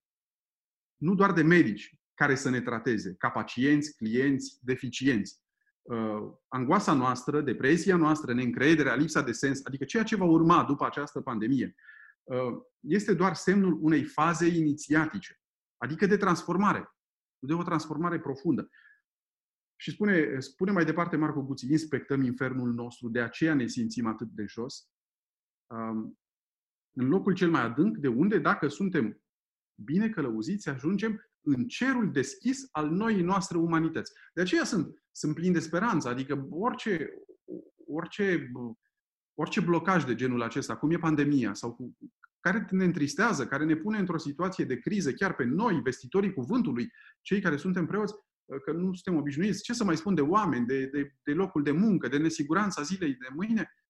nu 0.98 1.16
doar 1.16 1.34
de 1.34 1.42
medici 1.42 1.96
care 2.14 2.36
să 2.36 2.50
ne 2.50 2.62
trateze, 2.62 3.16
ca 3.18 3.30
pacienți, 3.30 3.96
clienți, 3.96 4.60
deficienți. 4.62 5.44
Uh, 5.82 6.34
angoasa 6.48 6.94
noastră, 6.94 7.42
depresia 7.42 7.96
noastră, 7.96 8.34
neîncrederea, 8.34 8.96
lipsa 8.96 9.22
de 9.22 9.32
sens, 9.32 9.62
adică 9.64 9.86
ceea 9.86 10.04
ce 10.04 10.16
va 10.16 10.26
urma 10.26 10.64
după 10.64 10.86
această 10.86 11.22
pandemie, 11.22 11.76
uh, 12.24 12.62
este 12.80 13.14
doar 13.14 13.34
semnul 13.34 13.78
unei 13.82 14.04
faze 14.04 14.48
inițiatice, 14.48 15.40
adică 15.78 16.06
de 16.06 16.18
transformare, 16.18 16.96
de 17.40 17.54
o 17.54 17.64
transformare 17.64 18.20
profundă. 18.20 18.70
Și 19.76 19.92
spune, 19.92 20.40
spune 20.40 20.72
mai 20.72 20.86
departe 20.86 21.16
Marco 21.16 21.42
Guții, 21.42 21.72
inspectăm 21.72 22.24
infernul 22.24 22.74
nostru, 22.74 23.10
de 23.10 23.22
aceea 23.22 23.54
ne 23.54 23.68
simțim 23.68 24.06
atât 24.06 24.28
de 24.28 24.46
jos. 24.48 24.90
Um, 25.68 26.20
în 26.98 27.08
locul 27.08 27.34
cel 27.34 27.50
mai 27.50 27.62
adânc, 27.62 27.98
de 27.98 28.08
unde, 28.08 28.40
dacă 28.40 28.68
suntem 28.68 29.22
bine 29.84 30.10
călăuziți, 30.10 30.70
ajungem 30.70 31.30
în 31.42 31.68
cerul 31.68 32.12
deschis 32.12 32.68
al 32.72 32.90
noii 32.90 33.22
noastre 33.22 33.58
umanități. 33.58 34.12
De 34.34 34.42
aceea 34.42 34.64
sunt, 34.64 35.04
sunt 35.12 35.36
plin 35.36 35.52
de 35.52 35.60
speranță, 35.60 36.10
adică 36.10 36.48
orice, 36.50 37.10
orice, 37.88 38.52
orice 39.34 39.62
blocaj 39.62 40.04
de 40.04 40.16
genul 40.16 40.42
acesta, 40.42 40.78
cum 40.78 40.92
e 40.92 40.98
pandemia, 40.98 41.54
sau 41.54 41.74
cu, 41.74 41.98
care 42.40 42.68
ne 42.70 42.84
întristează, 42.84 43.48
care 43.48 43.66
ne 43.66 43.76
pune 43.76 43.98
într-o 43.98 44.18
situație 44.18 44.66
de 44.66 44.80
criză, 44.80 45.14
chiar 45.14 45.36
pe 45.36 45.44
noi, 45.44 45.82
vestitorii 45.82 46.34
cuvântului, 46.34 46.92
cei 47.22 47.42
care 47.42 47.58
suntem 47.58 47.86
preoți, 47.86 48.14
că 48.64 48.72
nu 48.72 48.94
suntem 48.94 49.16
obișnuiți, 49.16 49.64
ce 49.64 49.74
să 49.74 49.84
mai 49.84 49.98
spun 49.98 50.16
de 50.16 50.22
oameni, 50.22 50.66
de, 50.66 50.86
de, 50.86 51.16
de 51.24 51.32
locul 51.32 51.64
de 51.64 51.72
muncă, 51.72 52.08
de 52.08 52.18
nesiguranța 52.18 52.82
zilei 52.82 53.14
de 53.14 53.28
mâine, 53.36 53.70
Uh, 53.70 53.85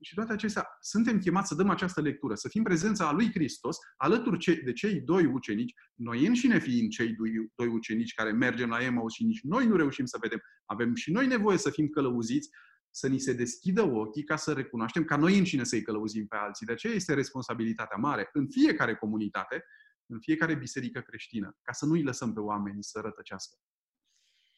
și 0.00 0.14
toate 0.14 0.32
acestea, 0.32 0.68
suntem 0.80 1.18
chemați 1.18 1.48
să 1.48 1.54
dăm 1.54 1.70
această 1.70 2.00
lectură, 2.00 2.34
să 2.34 2.48
fim 2.48 2.62
prezența 2.62 3.08
a 3.08 3.12
lui 3.12 3.30
Hristos 3.30 3.76
alături 3.96 4.62
de 4.64 4.72
cei 4.72 5.00
doi 5.00 5.24
ucenici, 5.24 5.74
noi 5.94 6.26
înșine 6.26 6.58
fiind 6.58 6.90
cei 6.90 7.14
doi, 7.14 7.30
doi 7.54 7.66
ucenici 7.66 8.14
care 8.14 8.32
mergem 8.32 8.68
la 8.68 8.82
Emaus 8.82 9.12
și 9.12 9.24
nici 9.24 9.40
noi 9.42 9.66
nu 9.66 9.76
reușim 9.76 10.04
să 10.04 10.18
vedem. 10.20 10.40
Avem 10.64 10.94
și 10.94 11.12
noi 11.12 11.26
nevoie 11.26 11.58
să 11.58 11.70
fim 11.70 11.88
călăuziți, 11.88 12.48
să 12.90 13.08
ni 13.08 13.18
se 13.18 13.32
deschidă 13.32 13.82
ochii 13.82 14.24
ca 14.24 14.36
să 14.36 14.52
recunoaștem, 14.52 15.04
ca 15.04 15.16
noi 15.16 15.38
înșine 15.38 15.64
să-i 15.64 15.82
călăuzim 15.82 16.26
pe 16.26 16.36
alții. 16.36 16.66
De 16.66 16.72
aceea 16.72 16.92
este 16.92 17.14
responsabilitatea 17.14 17.96
mare 17.96 18.28
în 18.32 18.48
fiecare 18.50 18.96
comunitate, 18.96 19.64
în 20.06 20.20
fiecare 20.20 20.54
biserică 20.54 21.00
creștină, 21.00 21.56
ca 21.62 21.72
să 21.72 21.86
nu-i 21.86 22.02
lăsăm 22.02 22.32
pe 22.32 22.40
oameni 22.40 22.84
să 22.84 23.00
rătăcească. 23.00 23.56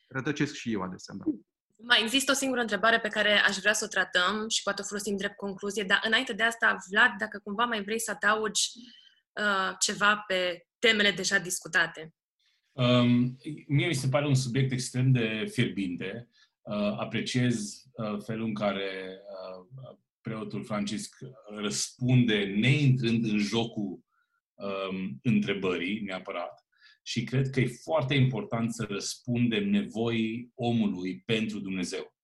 Rătăcesc 0.08 0.54
și 0.54 0.72
eu 0.72 0.82
adesea, 0.82 1.14
da. 1.14 1.24
Mai 1.76 2.02
există 2.02 2.30
o 2.30 2.34
singură 2.34 2.60
întrebare 2.60 3.00
pe 3.00 3.08
care 3.08 3.38
aș 3.38 3.56
vrea 3.56 3.72
să 3.72 3.84
o 3.84 3.88
tratăm 3.88 4.48
și 4.48 4.62
poate 4.62 4.82
o 4.82 4.84
folosim 4.84 5.16
drept 5.16 5.36
concluzie, 5.36 5.84
dar 5.84 6.00
înainte 6.04 6.32
de 6.32 6.42
asta, 6.42 6.76
Vlad, 6.90 7.10
dacă 7.18 7.40
cumva 7.44 7.64
mai 7.64 7.82
vrei 7.82 8.00
să 8.00 8.10
adaugi 8.10 8.62
uh, 9.32 9.74
ceva 9.78 10.24
pe 10.26 10.66
temele 10.78 11.10
deja 11.10 11.38
discutate. 11.38 12.14
Um, 12.72 13.36
mie 13.66 13.86
mi 13.86 13.94
se 13.94 14.08
pare 14.08 14.26
un 14.26 14.34
subiect 14.34 14.72
extrem 14.72 15.12
de 15.12 15.50
fierbinte. 15.52 16.28
Uh, 16.62 16.98
apreciez 16.98 17.84
uh, 17.92 18.22
felul 18.24 18.46
în 18.46 18.54
care 18.54 19.18
uh, 19.18 19.96
preotul 20.20 20.64
Francisc 20.64 21.16
răspunde 21.56 22.44
neintrând 22.44 23.24
în 23.24 23.38
jocul 23.38 24.04
um, 24.54 25.18
întrebării 25.22 26.00
neapărat 26.00 26.65
și 27.06 27.24
cred 27.24 27.50
că 27.50 27.60
e 27.60 27.66
foarte 27.66 28.14
important 28.14 28.74
să 28.74 28.86
răspundem 28.88 29.68
nevoii 29.68 30.52
omului 30.54 31.22
pentru 31.24 31.58
Dumnezeu. 31.58 32.14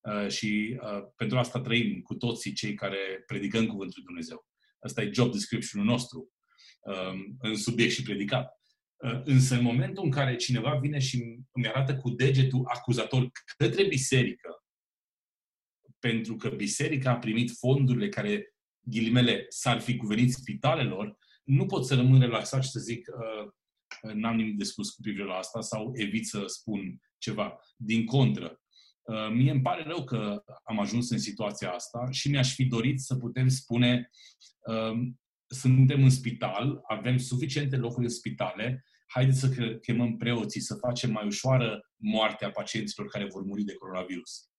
Uh, 0.00 0.28
și 0.28 0.78
uh, 0.82 1.02
pentru 1.16 1.38
asta 1.38 1.60
trăim 1.60 2.00
cu 2.00 2.14
toții 2.14 2.52
cei 2.52 2.74
care 2.74 3.22
predicăm 3.26 3.66
Cuvântul 3.66 4.02
Dumnezeu. 4.04 4.46
Asta 4.80 5.02
e 5.02 5.10
job 5.12 5.32
description-ul 5.32 5.86
nostru 5.86 6.32
um, 6.80 7.36
în 7.38 7.56
subiect 7.56 7.92
și 7.92 8.02
predicat. 8.02 8.60
Uh, 8.96 9.20
însă 9.24 9.54
în 9.54 9.62
momentul 9.62 10.04
în 10.04 10.10
care 10.10 10.36
cineva 10.36 10.78
vine 10.78 10.98
și 10.98 11.16
îmi 11.52 11.68
arată 11.68 11.96
cu 11.96 12.10
degetul 12.10 12.62
acuzator 12.64 13.30
către 13.56 13.86
biserică, 13.86 14.64
pentru 15.98 16.36
că 16.36 16.48
biserica 16.48 17.10
a 17.10 17.18
primit 17.18 17.50
fondurile 17.50 18.08
care, 18.08 18.54
ghilimele, 18.80 19.44
s-ar 19.48 19.80
fi 19.80 19.96
cuvenit 19.96 20.32
spitalelor, 20.32 21.18
nu 21.44 21.66
pot 21.66 21.86
să 21.86 21.94
rămân 21.94 22.20
relaxat 22.20 22.64
și 22.64 22.70
să 22.70 22.78
zic, 22.78 23.08
uh, 23.08 23.52
n-am 24.02 24.36
nimic 24.36 24.56
de 24.56 24.64
spus 24.64 24.90
cu 24.90 25.00
privire 25.00 25.24
la 25.24 25.34
asta 25.34 25.60
sau 25.60 25.92
evit 25.94 26.26
să 26.26 26.42
spun 26.46 27.00
ceva. 27.18 27.58
Din 27.76 28.04
contră, 28.04 28.60
uh, 29.02 29.30
mie 29.32 29.50
îmi 29.50 29.62
pare 29.62 29.82
rău 29.82 30.04
că 30.04 30.42
am 30.64 30.80
ajuns 30.80 31.10
în 31.10 31.18
situația 31.18 31.70
asta 31.70 32.08
și 32.10 32.28
mi-aș 32.28 32.54
fi 32.54 32.64
dorit 32.64 33.00
să 33.00 33.16
putem 33.16 33.48
spune 33.48 34.10
um, 34.66 35.20
suntem 35.46 36.02
în 36.02 36.10
spital, 36.10 36.80
avem 36.88 37.18
suficiente 37.18 37.76
locuri 37.76 38.04
în 38.04 38.10
spitale, 38.10 38.84
haideți 39.06 39.38
să 39.38 39.78
chemăm 39.82 40.16
preoții 40.16 40.60
să 40.60 40.74
facem 40.74 41.10
mai 41.10 41.26
ușoară 41.26 41.80
moartea 41.96 42.50
pacienților 42.50 43.08
care 43.08 43.26
vor 43.32 43.42
muri 43.42 43.62
de 43.62 43.74
coronavirus. 43.74 44.50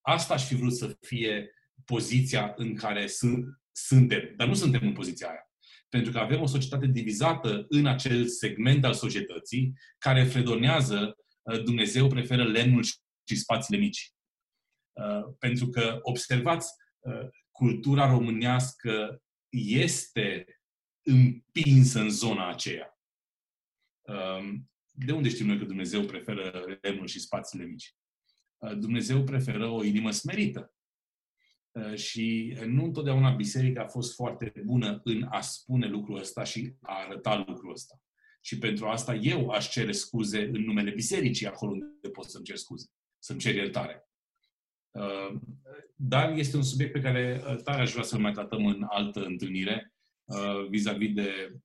Asta 0.00 0.34
aș 0.34 0.46
fi 0.46 0.54
vrut 0.54 0.74
să 0.74 0.96
fie 1.00 1.50
poziția 1.84 2.52
în 2.56 2.74
care 2.74 3.06
sunt, 3.06 3.44
suntem, 3.72 4.20
dar 4.36 4.48
nu 4.48 4.54
suntem 4.54 4.80
în 4.82 4.92
poziția 4.92 5.28
aia 5.28 5.50
pentru 5.88 6.12
că 6.12 6.18
avem 6.18 6.40
o 6.40 6.46
societate 6.46 6.86
divizată 6.86 7.66
în 7.68 7.86
acel 7.86 8.26
segment 8.26 8.84
al 8.84 8.94
societății 8.94 9.72
care 9.98 10.24
fredonează 10.24 11.16
uh, 11.42 11.62
Dumnezeu 11.62 12.08
preferă 12.08 12.44
lemnul 12.44 12.82
și 13.28 13.36
spațiile 13.36 13.80
mici. 13.80 14.12
Uh, 14.92 15.34
pentru 15.38 15.68
că, 15.68 15.98
observați, 16.02 16.72
uh, 16.98 17.28
cultura 17.50 18.10
românească 18.10 19.22
este 19.58 20.60
împinsă 21.02 22.00
în 22.00 22.10
zona 22.10 22.48
aceea. 22.48 22.98
Um, 24.02 24.70
de 24.92 25.12
unde 25.12 25.28
știm 25.28 25.46
noi 25.46 25.58
că 25.58 25.64
Dumnezeu 25.64 26.02
preferă 26.02 26.64
lemnul 26.80 27.06
și 27.06 27.20
spațiile 27.20 27.64
mici? 27.64 27.94
Dumnezeu 28.78 29.24
preferă 29.24 29.68
o 29.68 29.84
inimă 29.84 30.10
smerită. 30.10 30.75
Uh, 31.76 31.94
și 31.94 32.56
nu 32.66 32.84
întotdeauna 32.84 33.30
biserica 33.30 33.82
a 33.82 33.86
fost 33.86 34.14
foarte 34.14 34.52
bună 34.64 35.00
în 35.04 35.26
a 35.30 35.40
spune 35.40 35.86
lucrul 35.86 36.18
ăsta 36.18 36.44
și 36.44 36.72
a 36.80 37.04
arăta 37.06 37.44
lucrul 37.46 37.72
ăsta. 37.72 38.00
Și 38.40 38.58
pentru 38.58 38.86
asta 38.86 39.14
eu 39.14 39.48
aș 39.48 39.68
cere 39.68 39.92
scuze 39.92 40.42
în 40.42 40.60
numele 40.64 40.90
bisericii 40.90 41.46
acolo 41.46 41.72
unde 41.72 42.08
pot 42.12 42.24
să-mi 42.24 42.44
cer 42.44 42.56
scuze, 42.56 42.86
să-mi 43.18 43.38
cer 43.38 43.54
iertare. 43.54 44.08
Uh, 44.90 45.40
dar 45.94 46.32
este 46.32 46.56
un 46.56 46.62
subiect 46.62 46.92
pe 46.92 47.00
care 47.00 47.42
uh, 47.46 47.56
tare 47.62 47.82
aș 47.82 47.92
vrea 47.92 48.04
să-l 48.04 48.20
mai 48.20 48.32
tratăm 48.32 48.66
în 48.66 48.86
altă 48.88 49.24
întâlnire 49.24 49.90
vis-a-vis 50.68 51.12
de 51.12 51.60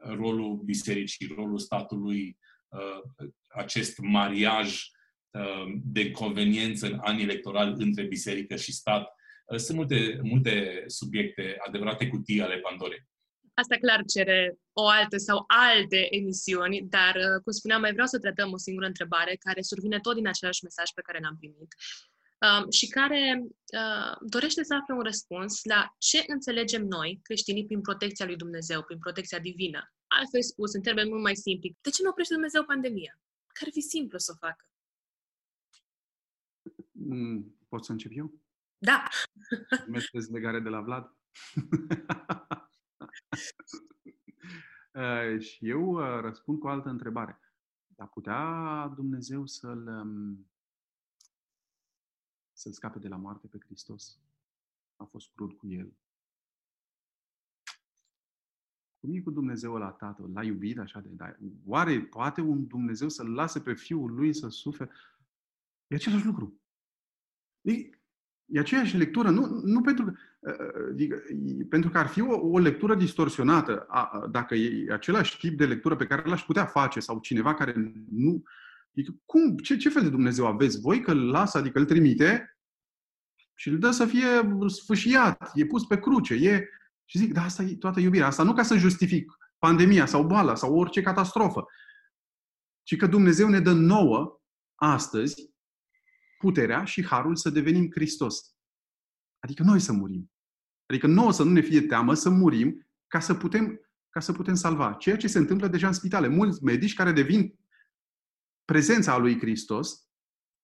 rolul 0.00 0.56
bisericii, 0.56 1.32
rolul 1.36 1.58
statului, 1.58 2.38
acest 3.46 3.98
mariaj 3.98 4.80
de 5.82 6.10
conveniență 6.10 6.86
în 6.86 6.98
anii 7.02 7.22
electorali 7.22 7.74
între 7.78 8.02
biserică 8.02 8.56
și 8.56 8.72
stat, 8.72 9.06
Uh, 9.06 9.21
sunt 9.56 9.76
multe, 9.76 10.20
multe 10.22 10.84
subiecte, 10.86 11.56
adevărate 11.66 12.08
cutii 12.08 12.42
ale 12.42 12.58
Pandorei. 12.58 13.06
Asta 13.54 13.76
clar 13.76 14.04
cere 14.14 14.56
o 14.72 14.86
altă 14.88 15.16
sau 15.16 15.44
alte 15.46 16.16
emisiuni, 16.16 16.82
dar, 16.88 17.14
uh, 17.14 17.42
cum 17.42 17.52
spuneam, 17.52 17.80
mai 17.80 17.92
vreau 17.92 18.06
să 18.06 18.18
tratăm 18.18 18.52
o 18.52 18.56
singură 18.56 18.86
întrebare 18.86 19.36
care 19.40 19.62
survine 19.62 20.00
tot 20.00 20.14
din 20.14 20.26
același 20.26 20.64
mesaj 20.64 20.90
pe 20.94 21.00
care 21.00 21.18
l-am 21.22 21.36
primit 21.38 21.74
um, 22.42 22.70
și 22.70 22.86
care 22.88 23.44
uh, 23.44 24.16
dorește 24.20 24.62
să 24.62 24.74
afle 24.74 24.94
un 24.94 25.02
răspuns 25.02 25.64
la 25.64 25.94
ce 25.98 26.24
înțelegem 26.26 26.84
noi, 26.84 27.20
creștinii, 27.22 27.66
prin 27.66 27.80
protecția 27.80 28.26
lui 28.26 28.36
Dumnezeu, 28.36 28.82
prin 28.82 28.98
protecția 28.98 29.38
divină. 29.38 29.92
Altfel 30.06 30.42
spus, 30.42 30.74
în 30.74 30.82
termeni 30.82 31.08
mult 31.08 31.22
mai 31.22 31.36
simpli, 31.36 31.76
de 31.80 31.90
ce 31.90 32.02
nu 32.02 32.08
oprește 32.08 32.32
Dumnezeu 32.32 32.64
pandemia? 32.64 33.20
Care 33.46 33.66
ar 33.66 33.72
fi 33.72 33.80
simplu 33.80 34.18
să 34.18 34.32
o 34.34 34.46
facă? 34.46 34.64
Mm, 36.90 37.58
pot 37.68 37.84
să 37.84 37.92
încep 37.92 38.10
eu? 38.14 38.41
Da. 38.84 39.08
Mergeți 39.88 40.32
legare 40.32 40.60
de 40.60 40.68
la 40.68 40.80
Vlad? 40.80 41.10
Uh, 44.94 45.40
și 45.40 45.68
eu 45.68 45.90
uh, 45.90 46.20
răspund 46.20 46.58
cu 46.58 46.66
o 46.66 46.70
altă 46.70 46.88
întrebare. 46.88 47.40
Dar 47.86 48.08
putea 48.08 48.88
Dumnezeu 48.94 49.46
să-l, 49.46 49.86
um, 49.86 50.50
să-L 52.52 52.72
scape 52.72 52.98
de 52.98 53.08
la 53.08 53.16
moarte 53.16 53.46
pe 53.46 53.58
Hristos. 53.64 54.20
A 54.96 55.04
fost 55.04 55.30
crud 55.34 55.52
cu 55.52 55.68
El. 55.68 55.96
Cum 59.00 59.14
e 59.14 59.20
cu 59.20 59.30
Dumnezeu 59.30 59.76
la 59.76 59.90
Tatăl? 59.90 60.32
L-a 60.32 60.44
iubit 60.44 60.78
așa 60.78 61.00
de... 61.00 61.08
Da. 61.08 61.36
Oare 61.66 62.00
poate 62.00 62.40
un 62.40 62.66
Dumnezeu 62.66 63.08
să-L 63.08 63.34
lase 63.34 63.60
pe 63.60 63.74
Fiul 63.74 64.14
Lui 64.14 64.34
să 64.34 64.48
sufere? 64.48 64.90
E 65.86 65.94
același 65.94 66.26
lucru. 66.26 66.60
E, 67.60 68.01
e 68.52 68.58
aceeași 68.58 68.96
lectură. 68.96 69.30
Nu, 69.30 69.60
nu 69.64 69.80
pentru 69.80 70.04
că... 70.04 70.12
Adică, 70.90 71.22
pentru 71.68 71.90
că 71.90 71.98
ar 71.98 72.06
fi 72.06 72.20
o, 72.20 72.48
o 72.48 72.58
lectură 72.58 72.94
distorsionată, 72.94 73.84
a, 73.88 74.26
dacă 74.30 74.54
e 74.54 74.92
același 74.92 75.38
tip 75.38 75.58
de 75.58 75.66
lectură 75.66 75.96
pe 75.96 76.06
care 76.06 76.28
l-aș 76.28 76.44
putea 76.44 76.66
face 76.66 77.00
sau 77.00 77.18
cineva 77.18 77.54
care 77.54 77.74
nu... 78.10 78.42
Adică, 78.90 79.14
cum, 79.24 79.56
ce, 79.56 79.76
ce 79.76 79.88
fel 79.88 80.02
de 80.02 80.08
Dumnezeu 80.08 80.46
aveți 80.46 80.80
voi 80.80 81.00
că 81.00 81.10
îl 81.10 81.30
lasă, 81.30 81.58
adică 81.58 81.78
îl 81.78 81.84
trimite 81.84 82.56
și 83.54 83.68
îl 83.68 83.78
dă 83.78 83.90
să 83.90 84.06
fie 84.06 84.56
sfâșiat, 84.66 85.50
e 85.54 85.66
pus 85.66 85.86
pe 85.86 85.98
cruce, 85.98 86.34
e... 86.34 86.68
Și 87.04 87.18
zic, 87.18 87.32
da, 87.32 87.42
asta 87.42 87.62
e 87.62 87.76
toată 87.76 88.00
iubirea. 88.00 88.26
Asta 88.26 88.42
nu 88.42 88.52
ca 88.52 88.62
să 88.62 88.76
justific 88.76 89.32
pandemia 89.58 90.06
sau 90.06 90.26
boala 90.26 90.54
sau 90.54 90.78
orice 90.78 91.02
catastrofă, 91.02 91.64
ci 92.82 92.96
că 92.96 93.06
Dumnezeu 93.06 93.48
ne 93.48 93.60
dă 93.60 93.72
nouă, 93.72 94.40
astăzi, 94.74 95.51
puterea 96.42 96.84
și 96.84 97.04
harul 97.04 97.36
să 97.36 97.50
devenim 97.50 97.90
Hristos. 97.90 98.54
Adică 99.38 99.62
noi 99.62 99.80
să 99.80 99.92
murim. 99.92 100.32
Adică 100.86 101.06
nouă 101.06 101.32
să 101.32 101.42
nu 101.42 101.50
ne 101.50 101.60
fie 101.60 101.80
teamă 101.80 102.14
să 102.14 102.30
murim 102.30 102.86
ca 103.06 103.20
să 103.20 103.34
putem, 103.34 103.80
ca 104.10 104.20
să 104.20 104.32
putem 104.32 104.54
salva. 104.54 104.92
Ceea 104.92 105.16
ce 105.16 105.26
se 105.26 105.38
întâmplă 105.38 105.68
deja 105.68 105.86
în 105.86 105.92
spitale. 105.92 106.28
Mulți 106.28 106.64
medici 106.64 106.94
care 106.94 107.12
devin 107.12 107.58
prezența 108.64 109.18
lui 109.18 109.38
Hristos, 109.38 110.08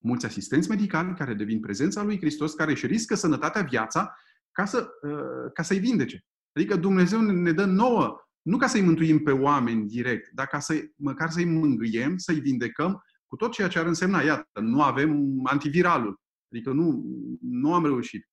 mulți 0.05 0.27
asistenți 0.27 0.69
medicali 0.69 1.15
care 1.15 1.35
devin 1.35 1.61
prezența 1.61 2.03
lui 2.03 2.19
Hristos, 2.19 2.55
care 2.55 2.71
își 2.71 2.87
riscă 2.87 3.15
sănătatea, 3.15 3.63
viața, 3.63 4.15
ca, 4.53 4.65
să, 4.65 4.89
uh, 5.03 5.53
ca 5.53 5.63
să-i 5.63 5.79
vindece. 5.79 6.25
Adică 6.53 6.77
Dumnezeu 6.77 7.21
ne 7.21 7.53
dă 7.53 7.65
nouă, 7.65 8.29
nu 8.43 8.57
ca 8.57 8.67
să-i 8.67 8.81
mântuim 8.81 9.23
pe 9.23 9.31
oameni 9.31 9.89
direct, 9.89 10.31
dar 10.33 10.47
ca 10.47 10.59
să 10.59 10.75
măcar 10.97 11.31
să-i 11.31 11.45
mângâiem, 11.45 12.17
să-i 12.17 12.41
vindecăm 12.41 13.03
cu 13.29 13.37
tot 13.37 13.53
ceea 13.53 13.69
ce 13.69 13.79
ar 13.79 13.87
însemna. 13.87 14.21
Iată, 14.21 14.61
nu 14.61 14.83
avem 14.83 15.41
antiviralul. 15.45 16.21
Adică 16.53 16.73
nu, 16.73 17.05
nu 17.41 17.75
am 17.75 17.85
reușit 17.85 18.29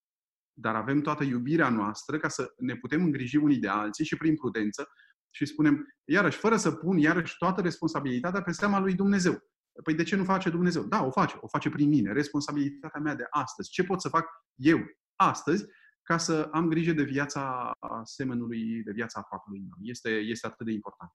dar 0.57 0.75
avem 0.75 1.01
toată 1.01 1.23
iubirea 1.23 1.69
noastră 1.69 2.17
ca 2.17 2.27
să 2.27 2.53
ne 2.57 2.75
putem 2.75 3.03
îngriji 3.03 3.37
unii 3.37 3.57
de 3.57 3.67
alții 3.67 4.05
și 4.05 4.17
prin 4.17 4.35
prudență 4.35 4.87
și 5.29 5.45
spunem, 5.45 5.87
iarăși, 6.03 6.37
fără 6.37 6.57
să 6.57 6.71
pun 6.71 6.97
iarăși 6.97 7.37
toată 7.37 7.61
responsabilitatea 7.61 8.41
pe 8.41 8.51
seama 8.51 8.79
lui 8.79 8.93
Dumnezeu. 8.93 9.39
Păi 9.83 9.93
de 9.93 10.03
ce 10.03 10.15
nu 10.15 10.23
face 10.23 10.49
Dumnezeu? 10.49 10.83
Da, 10.83 11.05
o 11.05 11.11
face. 11.11 11.37
O 11.39 11.47
face 11.47 11.69
prin 11.69 11.89
mine. 11.89 12.11
Responsabilitatea 12.11 12.99
mea 12.99 13.15
de 13.15 13.25
astăzi. 13.29 13.69
Ce 13.69 13.83
pot 13.83 14.01
să 14.01 14.09
fac 14.09 14.25
eu 14.55 14.79
astăzi 15.15 15.65
ca 16.05 16.17
să 16.17 16.49
am 16.51 16.67
grijă 16.67 16.91
de 16.91 17.03
viața 17.03 17.71
semenului, 18.03 18.83
de 18.83 18.91
viața 18.91 19.19
aproapelui 19.19 19.59
meu. 19.59 19.77
Este, 19.81 20.09
este 20.09 20.47
atât 20.47 20.65
de 20.65 20.71
important. 20.71 21.11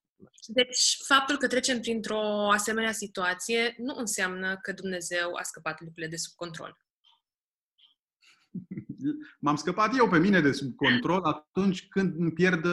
Deci, 0.47 0.97
faptul 1.07 1.37
că 1.37 1.47
trecem 1.47 1.81
printr-o 1.81 2.51
asemenea 2.51 2.93
situație 2.93 3.75
nu 3.79 3.95
înseamnă 3.97 4.57
că 4.57 4.73
Dumnezeu 4.73 5.35
a 5.35 5.43
scăpat 5.43 5.81
lucrurile 5.81 6.11
de 6.11 6.17
sub 6.17 6.33
control 6.37 6.77
m-am 9.41 9.57
scăpat 9.57 9.97
eu 9.97 10.09
pe 10.09 10.19
mine 10.19 10.41
de 10.41 10.53
sub 10.53 10.75
control 10.75 11.25
atunci 11.25 11.89
când 11.89 12.15
îmi 12.19 12.33
pierd, 12.33 12.67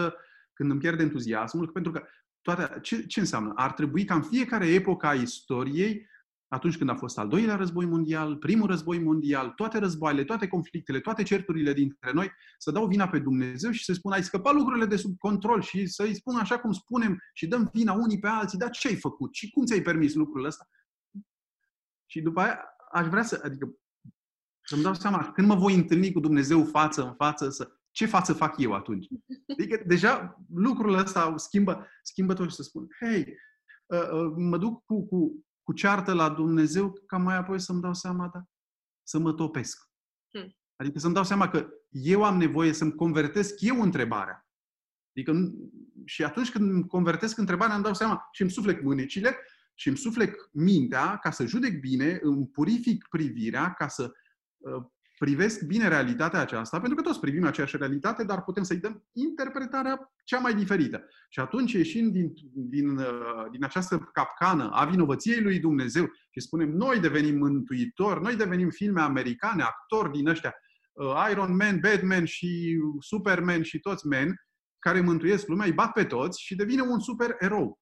când 0.53 0.71
îmi 0.71 0.79
pierd 0.79 0.99
entuziasmul, 0.99 1.67
pentru 1.67 1.91
că 1.91 2.03
toate, 2.41 2.79
ce, 2.81 3.05
ce 3.05 3.19
înseamnă? 3.19 3.53
Ar 3.55 3.71
trebui 3.73 4.05
ca 4.05 4.15
în 4.15 4.21
fiecare 4.21 4.67
epocă 4.67 5.05
a 5.05 5.13
istoriei, 5.13 6.07
atunci 6.47 6.77
când 6.77 6.89
a 6.89 6.95
fost 6.95 7.17
al 7.17 7.27
doilea 7.27 7.55
război 7.55 7.85
mondial, 7.85 8.37
primul 8.37 8.67
război 8.67 8.99
mondial, 8.99 9.49
toate 9.49 9.77
războaiele, 9.77 10.23
toate 10.23 10.47
conflictele, 10.47 10.99
toate 10.99 11.23
certurile 11.23 11.73
dintre 11.73 12.11
noi, 12.13 12.31
să 12.57 12.71
dau 12.71 12.87
vina 12.87 13.07
pe 13.07 13.19
Dumnezeu 13.19 13.71
și 13.71 13.83
să 13.83 13.93
spun, 13.93 14.11
ai 14.11 14.23
scăpat 14.23 14.53
lucrurile 14.53 14.85
de 14.85 14.95
sub 14.95 15.17
control 15.17 15.61
și 15.61 15.85
să-i 15.85 16.15
spun 16.15 16.35
așa 16.35 16.59
cum 16.59 16.71
spunem 16.71 17.17
și 17.33 17.47
dăm 17.47 17.69
vina 17.73 17.93
unii 17.93 18.19
pe 18.19 18.27
alții, 18.27 18.57
dar 18.57 18.69
ce 18.69 18.87
ai 18.87 18.95
făcut? 18.95 19.33
Și 19.33 19.51
cum 19.51 19.65
ți-ai 19.65 19.81
permis 19.81 20.13
lucrul 20.13 20.45
ăsta? 20.45 20.69
Și 22.05 22.21
după 22.21 22.39
aia 22.39 22.59
aș 22.91 23.07
vrea 23.07 23.23
să, 23.23 23.41
adică 23.43 23.77
să-mi 24.63 24.83
dau 24.83 24.93
seama, 24.93 25.31
când 25.31 25.47
mă 25.47 25.55
voi 25.55 25.75
întâlni 25.75 26.11
cu 26.11 26.19
Dumnezeu 26.19 26.65
față 26.65 27.03
în 27.03 27.13
față, 27.15 27.49
să, 27.49 27.71
ce 27.91 28.05
față 28.05 28.33
fac 28.33 28.57
eu 28.57 28.73
atunci? 28.73 29.07
Adică 29.47 29.83
deja 29.85 30.43
lucrul 30.53 30.93
ăsta 30.93 31.33
schimbă, 31.37 31.87
schimbă 32.01 32.33
tot 32.33 32.49
și 32.49 32.55
să 32.55 32.63
spun, 32.63 32.87
hei, 32.99 33.35
uh, 33.85 34.09
uh, 34.11 34.33
mă 34.35 34.57
duc 34.57 34.85
cu, 34.85 35.07
cu, 35.07 35.45
cu 35.67 35.73
ceartă 35.73 36.13
la 36.13 36.29
Dumnezeu 36.29 36.93
ca 37.05 37.17
mai 37.17 37.35
apoi 37.35 37.59
să-mi 37.59 37.81
dau 37.81 37.93
seama, 37.93 38.29
da, 38.33 38.43
să 39.03 39.19
mă 39.19 39.33
topesc. 39.33 39.89
Hmm. 40.29 40.55
Adică 40.75 40.99
să-mi 40.99 41.13
dau 41.13 41.23
seama 41.23 41.49
că 41.49 41.67
eu 41.89 42.23
am 42.23 42.37
nevoie 42.37 42.73
să-mi 42.73 42.95
convertesc 42.95 43.61
eu 43.61 43.81
întrebarea. 43.81 44.47
Adică, 45.15 45.51
și 46.05 46.23
atunci 46.23 46.51
când 46.51 46.69
îmi 46.69 46.87
convertesc 46.87 47.37
întrebarea, 47.37 47.75
îmi 47.75 47.83
dau 47.83 47.93
seama 47.93 48.27
și 48.31 48.41
îmi 48.41 48.51
suflec 48.51 48.81
mânecile 48.81 49.35
și 49.73 49.87
îmi 49.87 49.97
suflec 49.97 50.49
mintea 50.51 51.17
ca 51.17 51.31
să 51.31 51.45
judec 51.45 51.79
bine, 51.79 52.19
îmi 52.21 52.47
purific 52.47 53.07
privirea 53.09 53.73
ca 53.73 53.87
să 53.87 54.11
Uh, 54.57 54.83
privesc 55.17 55.61
bine 55.61 55.87
realitatea 55.87 56.39
aceasta, 56.39 56.79
pentru 56.79 56.97
că 56.97 57.03
toți 57.03 57.19
privim 57.19 57.45
aceeași 57.45 57.77
realitate, 57.77 58.23
dar 58.23 58.43
putem 58.43 58.63
să-i 58.63 58.77
dăm 58.77 59.07
interpretarea 59.11 60.13
cea 60.23 60.39
mai 60.39 60.55
diferită. 60.55 61.05
Și 61.29 61.39
atunci 61.39 61.71
ieșim 61.71 62.11
din, 62.11 62.33
din, 62.53 62.97
uh, 62.97 63.45
din 63.51 63.63
această 63.63 64.09
capcană 64.13 64.69
a 64.71 64.85
vinovăției 64.85 65.41
lui 65.41 65.59
Dumnezeu 65.59 66.05
și 66.29 66.39
spunem, 66.39 66.69
noi 66.69 66.99
devenim 66.99 67.37
mântuitori, 67.37 68.21
noi 68.21 68.35
devenim 68.35 68.69
filme 68.69 69.01
americane, 69.01 69.63
actori 69.63 70.11
din 70.11 70.27
ăștia, 70.27 70.55
uh, 70.91 71.27
Iron 71.31 71.55
Man, 71.55 71.79
Batman 71.79 72.25
și 72.25 72.79
Superman 72.99 73.61
și 73.61 73.79
toți 73.79 74.07
men, 74.07 74.35
care 74.79 75.01
mântuiesc 75.01 75.47
lumea, 75.47 75.65
îi 75.65 75.73
bat 75.73 75.91
pe 75.91 76.03
toți 76.03 76.41
și 76.41 76.55
devine 76.55 76.81
un 76.81 76.99
super 76.99 77.35
erou. 77.39 77.79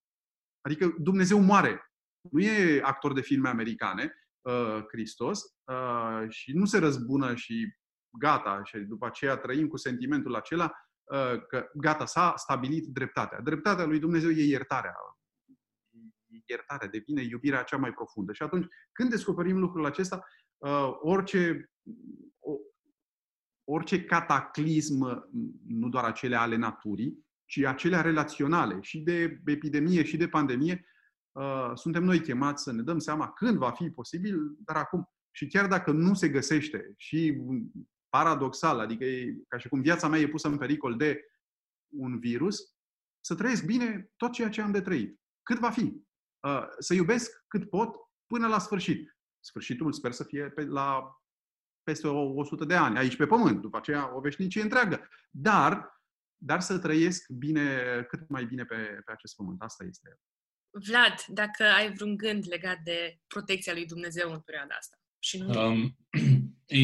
Adică 0.62 0.96
Dumnezeu 0.98 1.40
moare. 1.40 1.92
Nu 2.32 2.40
e 2.40 2.82
actor 2.84 3.14
de 3.14 3.22
filme 3.22 3.50
americane, 3.50 4.14
Uh, 4.46 4.84
Hristos 4.88 5.42
uh, 5.64 6.30
și 6.30 6.52
nu 6.54 6.66
se 6.66 6.78
răzbună 6.78 7.36
și 7.36 7.76
gata, 8.20 8.62
și 8.64 8.78
după 8.78 9.06
aceea 9.06 9.38
trăim 9.38 9.68
cu 9.68 9.78
sentimentul 9.78 10.36
acela 10.36 10.72
uh, 11.04 11.42
că 11.48 11.70
gata, 11.74 12.06
s-a 12.06 12.34
stabilit 12.36 12.86
dreptatea. 12.86 13.40
Dreptatea 13.40 13.86
lui 13.86 14.00
Dumnezeu 14.00 14.30
e 14.30 14.44
iertarea. 14.44 14.94
Iertarea 16.46 16.88
devine 16.88 17.22
iubirea 17.22 17.64
cea 17.64 17.78
mai 17.78 17.94
profundă. 17.94 18.34
Și 18.34 18.44
atunci, 18.44 18.66
când 18.92 19.10
descoperim 19.10 19.60
lucrul 19.60 19.86
acesta, 19.86 20.24
orice, 21.02 21.72
orice 23.64 24.04
cataclism, 24.04 25.30
nu 25.68 25.90
doar 25.90 26.04
acele 26.04 26.36
ale 26.36 26.56
naturii, 26.56 27.26
ci 27.46 27.58
acele 27.58 28.02
relaționale, 28.02 28.78
și 28.82 29.00
de 29.00 29.42
epidemie 29.46 30.04
și 30.04 30.18
de 30.18 30.28
pandemie, 30.28 30.74
Uh, 30.74 30.94
suntem 31.74 32.04
noi 32.04 32.22
chemați 32.22 32.64
să 32.64 32.72
ne 32.72 32.82
dăm 32.82 33.00
seama 33.00 33.32
când 33.32 33.58
va 33.58 33.72
fi 33.72 33.90
posibil, 33.90 34.56
dar 34.60 34.76
acum. 34.76 35.10
Și 35.32 35.48
chiar 35.48 35.68
dacă 35.68 35.92
nu 35.92 36.14
se 36.14 36.30
găsește 36.30 36.94
și 36.98 37.38
paradoxal, 38.10 38.80
adică 38.80 39.04
e 39.04 39.38
ca 39.48 39.58
și 39.58 39.68
cum 39.68 39.82
viața 39.82 40.08
mea 40.08 40.20
e 40.20 40.28
pusă 40.28 40.48
în 40.48 40.58
pericol 40.58 40.96
de 40.96 41.22
un 41.88 42.20
virus, 42.20 42.76
să 43.20 43.36
trăiesc 43.36 43.66
bine 43.66 44.12
tot 44.16 44.32
ceea 44.32 44.50
ce 44.50 44.62
am 44.62 44.72
de 44.72 44.82
trăit. 44.82 45.20
Cât 45.44 45.60
va 45.60 45.70
fi? 45.70 46.04
Uh, 46.48 46.68
să 46.80 46.94
iubesc 46.94 47.44
cât 47.48 47.70
pot 47.70 47.96
până 48.28 48.48
la 48.48 48.60
sfârșit. 48.60 49.18
Sfârșitul 49.40 49.94
sper 49.94 50.12
să 50.12 50.24
fie 50.24 50.50
pe, 50.50 50.66
la 50.66 51.20
peste 51.84 52.08
100 52.08 52.66
de 52.66 52.76
ani, 52.76 52.98
aici 52.98 53.16
pe 53.16 53.26
pământ, 53.26 53.62
după 53.62 53.78
aceea 53.78 54.16
o 54.16 54.20
veșnicie 54.20 54.62
întreagă. 54.62 55.10
Dar, 55.30 56.02
dar 56.38 56.62
să 56.62 56.80
trăiesc 56.80 57.30
bine, 57.30 58.04
cât 58.10 58.30
mai 58.30 58.46
bine 58.46 58.66
pe, 58.66 58.76
pe 59.06 59.12
acest 59.12 59.36
pământ. 59.36 59.62
Asta 59.62 59.84
este 59.84 60.20
Vlad, 60.78 61.26
dacă 61.28 61.64
ai 61.64 61.94
vreun 61.94 62.18
gând 62.18 62.46
legat 62.48 62.80
de 62.84 63.20
protecția 63.28 63.74
lui 63.74 63.86
Dumnezeu 63.86 64.32
în 64.32 64.40
perioada 64.40 64.76
asta. 64.76 65.00
Și 65.20 65.38
nu... 65.38 65.68
um, 65.68 65.98
e, 66.66 66.80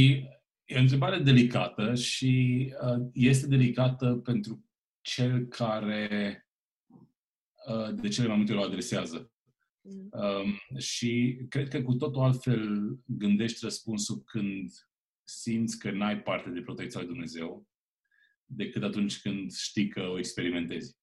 e 0.64 0.76
o 0.76 0.80
întrebare 0.80 1.20
delicată 1.20 1.96
și 1.96 2.66
uh, 2.82 3.08
este 3.14 3.48
delicată 3.48 4.22
pentru 4.24 4.66
cel 5.02 5.46
care 5.46 6.48
uh, 7.68 7.94
de 7.94 8.08
cele 8.08 8.28
mai 8.28 8.38
multe 8.38 8.52
ori 8.52 8.62
o 8.62 8.66
adresează. 8.66 9.32
Mm. 9.82 10.10
Um, 10.12 10.78
și 10.78 11.42
cred 11.50 11.68
că 11.68 11.82
cu 11.82 11.94
totul 11.94 12.22
altfel 12.22 12.98
gândești 13.06 13.60
răspunsul 13.62 14.24
când 14.26 14.72
simți 15.24 15.80
că 15.80 15.92
n-ai 15.92 16.22
parte 16.22 16.50
de 16.50 16.62
protecția 16.62 17.00
lui 17.00 17.10
Dumnezeu 17.10 17.68
decât 18.46 18.84
atunci 18.84 19.22
când 19.22 19.52
știi 19.52 19.88
că 19.88 20.02
o 20.02 20.18
experimentezi. 20.18 21.01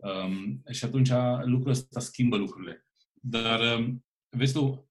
Um, 0.00 0.62
și 0.70 0.84
atunci 0.84 1.10
lucrul 1.44 1.70
ăsta 1.70 2.00
schimbă 2.00 2.36
lucrurile. 2.36 2.86
Dar, 3.12 3.78
um, 3.78 4.04
vezi 4.28 4.52
tu, 4.52 4.90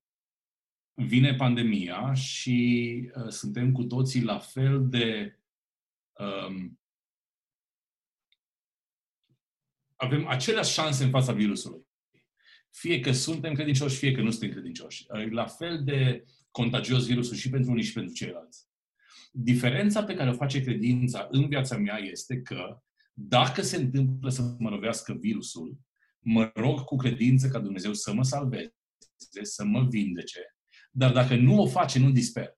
vine 0.94 1.36
pandemia 1.36 2.14
și 2.14 3.12
uh, 3.16 3.30
suntem 3.30 3.72
cu 3.72 3.84
toții 3.84 4.24
la 4.24 4.40
fel 4.40 4.90
de 4.90 5.40
um, 6.20 6.80
avem 9.96 10.28
aceleași 10.28 10.74
șanse 10.74 11.04
în 11.04 11.10
fața 11.10 11.34
virusului. 11.34 11.86
Fie 12.70 13.00
că 13.00 13.12
suntem 13.12 13.54
credincioși, 13.54 13.98
fie 13.98 14.12
că 14.12 14.22
nu 14.22 14.30
suntem 14.30 14.52
credincioși. 14.52 15.06
Uh, 15.10 15.32
la 15.32 15.46
fel 15.46 15.84
de 15.84 16.26
contagios 16.52 17.06
virusul 17.06 17.36
și 17.36 17.50
pentru 17.50 17.72
unii 17.72 17.84
și 17.84 17.94
pentru 17.94 18.14
ceilalți. 18.14 18.66
Diferența 19.32 20.04
pe 20.04 20.14
care 20.16 20.30
o 20.30 20.34
face 20.34 20.64
credința 20.64 21.28
în 21.32 21.48
viața 21.48 21.78
mea 21.78 21.98
este 21.98 22.42
că 22.42 22.82
dacă 23.20 23.62
se 23.62 23.76
întâmplă 23.76 24.30
să 24.30 24.56
mă 24.60 24.70
lovească 24.70 25.14
virusul, 25.14 25.78
mă 26.20 26.52
rog 26.54 26.84
cu 26.84 26.96
credință 26.96 27.48
ca 27.48 27.60
Dumnezeu 27.60 27.94
să 27.94 28.14
mă 28.14 28.24
salveze, 28.24 28.74
să 29.42 29.66
mă 29.66 29.88
vindece, 29.90 30.40
dar 30.92 31.12
dacă 31.12 31.36
nu 31.36 31.62
o 31.62 31.68
face, 31.68 32.00
nu 32.00 32.12
disper. 32.12 32.58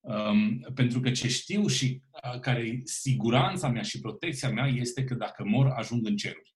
Um, 0.00 0.58
pentru 0.74 1.00
că 1.00 1.10
ce 1.10 1.28
știu 1.28 1.66
și 1.66 2.02
uh, 2.10 2.40
care 2.40 2.60
e 2.60 2.80
siguranța 2.84 3.68
mea 3.68 3.82
și 3.82 4.00
protecția 4.00 4.50
mea 4.50 4.66
este 4.66 5.04
că 5.04 5.14
dacă 5.14 5.44
mor, 5.44 5.66
ajung 5.66 6.06
în 6.06 6.16
ceruri. 6.16 6.54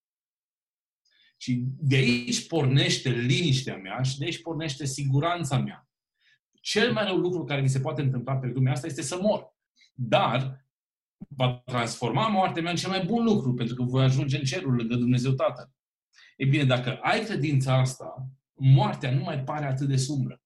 Și 1.37 1.65
de 1.65 1.97
aici 1.97 2.47
pornește 2.47 3.11
liniștea 3.11 3.77
mea 3.77 4.03
și 4.03 4.19
de 4.19 4.25
aici 4.25 4.43
pornește 4.43 4.85
siguranța 4.85 5.59
mea. 5.59 5.89
Cel 6.61 6.93
mai 6.93 7.05
rău 7.05 7.17
lucru 7.17 7.45
care 7.45 7.61
mi 7.61 7.69
se 7.69 7.81
poate 7.81 8.03
întâmpla 8.03 8.37
pe 8.37 8.47
lumea 8.47 8.73
asta 8.73 8.87
este 8.87 9.03
să 9.03 9.19
mor. 9.21 9.57
Dar 9.95 10.69
va 11.29 11.63
transforma 11.65 12.29
moartea 12.29 12.63
mea 12.63 12.71
în 12.71 12.77
cel 12.77 12.91
mai 12.91 13.05
bun 13.05 13.25
lucru, 13.25 13.55
pentru 13.55 13.75
că 13.75 13.83
voi 13.83 14.05
ajunge 14.05 14.37
în 14.37 14.45
cerul 14.45 14.75
lângă 14.75 14.95
Dumnezeu 14.97 15.33
Tatăl. 15.33 15.71
E 16.37 16.45
bine, 16.45 16.65
dacă 16.65 16.99
ai 17.03 17.25
credința 17.25 17.79
asta, 17.79 18.29
moartea 18.55 19.11
nu 19.11 19.23
mai 19.23 19.41
pare 19.41 19.67
atât 19.67 19.89
de 19.89 19.97
sumbră. 19.97 20.43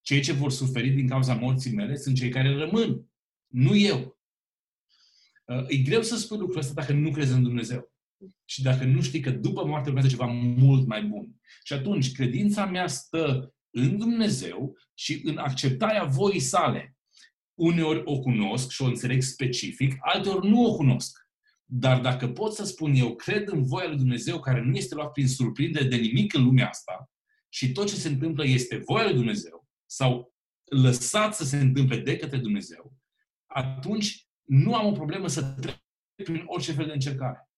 Cei 0.00 0.20
ce 0.20 0.32
vor 0.32 0.50
suferi 0.50 0.90
din 0.90 1.08
cauza 1.08 1.34
morții 1.34 1.74
mele 1.74 1.96
sunt 1.96 2.16
cei 2.16 2.28
care 2.28 2.56
rămân, 2.56 3.10
nu 3.46 3.76
eu. 3.76 4.18
Uh, 5.44 5.64
e 5.68 5.76
greu 5.76 6.02
să 6.02 6.16
spui 6.16 6.38
lucrul 6.38 6.58
ăsta 6.58 6.72
dacă 6.74 6.92
nu 6.92 7.10
crezi 7.10 7.32
în 7.32 7.42
Dumnezeu. 7.42 7.92
Și 8.44 8.62
dacă 8.62 8.84
nu 8.84 9.02
știi 9.02 9.20
că 9.20 9.30
după 9.30 9.64
moarte 9.64 9.88
urmează 9.88 10.08
ceva 10.08 10.26
mult 10.56 10.86
mai 10.86 11.02
bun. 11.02 11.40
Și 11.62 11.72
atunci, 11.72 12.12
credința 12.12 12.66
mea 12.66 12.86
stă 12.86 13.54
în 13.70 13.98
Dumnezeu 13.98 14.76
și 14.94 15.20
în 15.24 15.38
acceptarea 15.38 16.04
voii 16.04 16.40
sale. 16.40 16.93
Uneori 17.54 18.02
o 18.04 18.18
cunosc 18.18 18.70
și 18.70 18.82
o 18.82 18.86
înțeleg 18.86 19.22
specific, 19.22 19.96
alteori 20.00 20.48
nu 20.48 20.64
o 20.64 20.74
cunosc. 20.76 21.28
Dar 21.64 22.00
dacă 22.00 22.28
pot 22.28 22.52
să 22.52 22.64
spun 22.64 22.94
eu, 22.94 23.14
cred 23.14 23.48
în 23.48 23.62
voia 23.62 23.88
lui 23.88 23.96
Dumnezeu 23.96 24.40
care 24.40 24.60
nu 24.60 24.76
este 24.76 24.94
luat 24.94 25.12
prin 25.12 25.28
surprindere 25.28 25.88
de 25.88 25.96
nimic 25.96 26.34
în 26.34 26.44
lumea 26.44 26.68
asta 26.68 27.10
și 27.48 27.72
tot 27.72 27.88
ce 27.88 27.94
se 27.94 28.08
întâmplă 28.08 28.46
este 28.46 28.76
voia 28.76 29.04
lui 29.04 29.14
Dumnezeu 29.14 29.66
sau 29.86 30.34
lăsat 30.64 31.34
să 31.34 31.44
se 31.44 31.56
întâmple 31.56 31.96
de 31.96 32.16
către 32.16 32.38
Dumnezeu, 32.38 32.92
atunci 33.46 34.28
nu 34.42 34.74
am 34.74 34.86
o 34.86 34.92
problemă 34.92 35.28
să 35.28 35.42
trec 35.42 35.82
prin 36.14 36.42
orice 36.46 36.72
fel 36.72 36.86
de 36.86 36.92
încercare. 36.92 37.48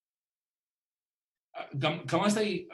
Cam, 1.79 2.03
cam 2.07 2.23
asta, 2.23 2.43
e, 2.43 2.67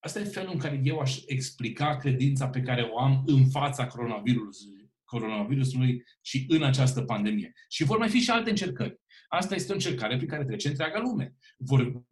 asta 0.00 0.20
e 0.20 0.24
felul 0.24 0.52
în 0.52 0.58
care 0.58 0.80
eu 0.84 0.98
aș 0.98 1.22
explica 1.26 1.96
credința 1.96 2.48
pe 2.48 2.60
care 2.60 2.82
o 2.82 2.98
am 2.98 3.22
în 3.26 3.48
fața 3.50 3.86
coronavirusului, 3.86 4.75
coronavirusului 5.06 6.02
și 6.20 6.44
în 6.48 6.62
această 6.62 7.02
pandemie. 7.02 7.52
Și 7.68 7.84
vor 7.84 7.98
mai 7.98 8.08
fi 8.08 8.18
și 8.18 8.30
alte 8.30 8.50
încercări. 8.50 9.00
Asta 9.28 9.54
este 9.54 9.70
o 9.70 9.74
încercare 9.74 10.16
prin 10.16 10.28
care 10.28 10.44
trece 10.44 10.68
întreaga 10.68 11.00
lume. 11.00 11.34
Vor 11.56 12.02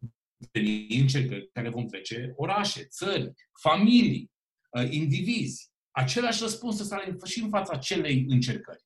veni 0.51 0.87
încercări 0.99 1.49
care 1.51 1.69
vom 1.69 1.85
trece 1.85 2.33
orașe, 2.35 2.83
țări, 2.83 3.33
familii, 3.61 4.31
uh, 4.69 4.91
indivizi. 4.91 5.71
Același 5.91 6.41
răspuns 6.41 6.87
să 6.87 6.95
are 6.95 7.17
și 7.25 7.41
în 7.41 7.49
fața 7.49 7.73
acelei 7.73 8.25
încercări. 8.27 8.83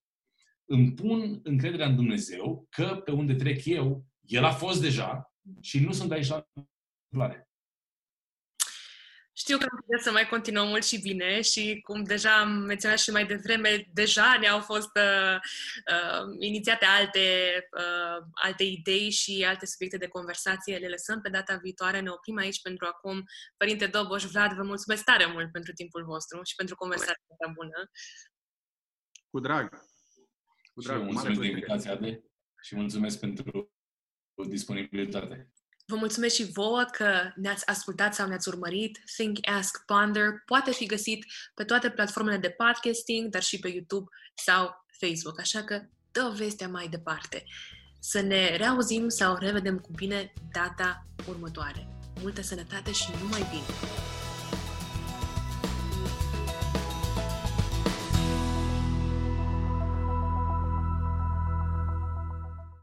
Îmi 0.66 0.94
pun 0.94 1.40
încrederea 1.44 1.88
în 1.88 1.96
Dumnezeu 1.96 2.68
că 2.70 3.02
pe 3.06 3.12
unde 3.12 3.36
trec 3.36 3.66
eu, 3.66 4.06
El 4.22 4.44
a 4.44 4.52
fost 4.52 4.82
deja 4.82 5.34
și 5.62 5.80
nu 5.80 5.92
sunt 5.92 6.12
aici 6.12 6.28
la 6.28 6.48
întâmplare. 6.54 7.49
Știu 9.40 9.58
că 9.58 9.66
am 9.72 9.80
putea 9.80 10.00
să 10.00 10.12
mai 10.12 10.28
continuăm 10.28 10.68
mult 10.68 10.86
și 10.86 11.02
bine 11.02 11.42
și 11.42 11.82
cum 11.82 12.04
deja 12.04 12.40
am 12.40 12.52
menționat 12.52 13.00
și 13.00 13.12
mai 13.12 13.26
devreme, 13.26 13.90
deja 13.94 14.38
ne-au 14.40 14.60
fost 14.60 14.90
uh, 14.96 15.36
uh, 15.94 16.36
inițiate 16.40 16.86
alte, 16.86 17.20
uh, 17.78 18.26
alte 18.32 18.64
idei 18.64 19.10
și 19.10 19.46
alte 19.48 19.66
subiecte 19.66 19.98
de 19.98 20.08
conversație. 20.08 20.78
Le 20.78 20.88
lăsăm 20.88 21.22
pe 21.22 21.30
data 21.30 21.56
viitoare. 21.56 22.00
Ne 22.00 22.10
oprim 22.10 22.38
aici 22.38 22.62
pentru 22.62 22.86
acum. 22.86 23.24
Părinte 23.58 23.88
Doboș, 23.88 24.24
Vlad, 24.24 24.54
vă 24.54 24.64
mulțumesc 24.64 25.04
tare 25.04 25.26
mult 25.26 25.52
pentru 25.52 25.74
timpul 25.74 26.04
vostru 26.06 26.44
și 26.44 26.56
pentru 26.56 26.76
conversația 26.76 27.54
bună. 27.54 27.92
Cu 29.30 29.40
drag. 29.40 29.70
Cu 30.74 30.82
drag. 30.82 31.00
Și 31.00 31.04
mulțumesc 31.04 31.40
de 31.40 31.48
invitația, 31.48 31.96
de 31.96 32.24
și 32.62 32.76
mulțumesc 32.76 33.20
pentru 33.20 33.74
disponibilitate. 34.48 35.52
Vă 35.90 35.96
mulțumesc 35.96 36.36
și 36.36 36.52
vouă 36.52 36.86
că 36.92 37.32
ne-ați 37.36 37.68
ascultat 37.68 38.14
sau 38.14 38.28
ne-ați 38.28 38.48
urmărit. 38.48 39.00
Think, 39.16 39.38
Ask, 39.58 39.86
Ponder 39.86 40.42
poate 40.46 40.72
fi 40.72 40.86
găsit 40.86 41.26
pe 41.56 41.64
toate 41.64 41.90
platformele 41.90 42.38
de 42.38 42.50
podcasting, 42.50 43.30
dar 43.30 43.42
și 43.42 43.60
pe 43.60 43.68
YouTube 43.68 44.10
sau 44.34 44.86
Facebook. 45.00 45.40
Așa 45.40 45.64
că 45.64 45.82
dă 46.12 46.34
vestea 46.36 46.68
mai 46.68 46.88
departe. 46.88 47.44
Să 48.00 48.22
ne 48.22 48.56
reauzim 48.56 49.08
sau 49.08 49.36
revedem 49.36 49.78
cu 49.78 49.92
bine 49.96 50.34
data 50.52 51.08
următoare. 51.28 51.88
Multă 52.22 52.42
sănătate 52.42 52.92
și 52.92 53.10
numai 53.22 53.48
bine! 53.50 54.09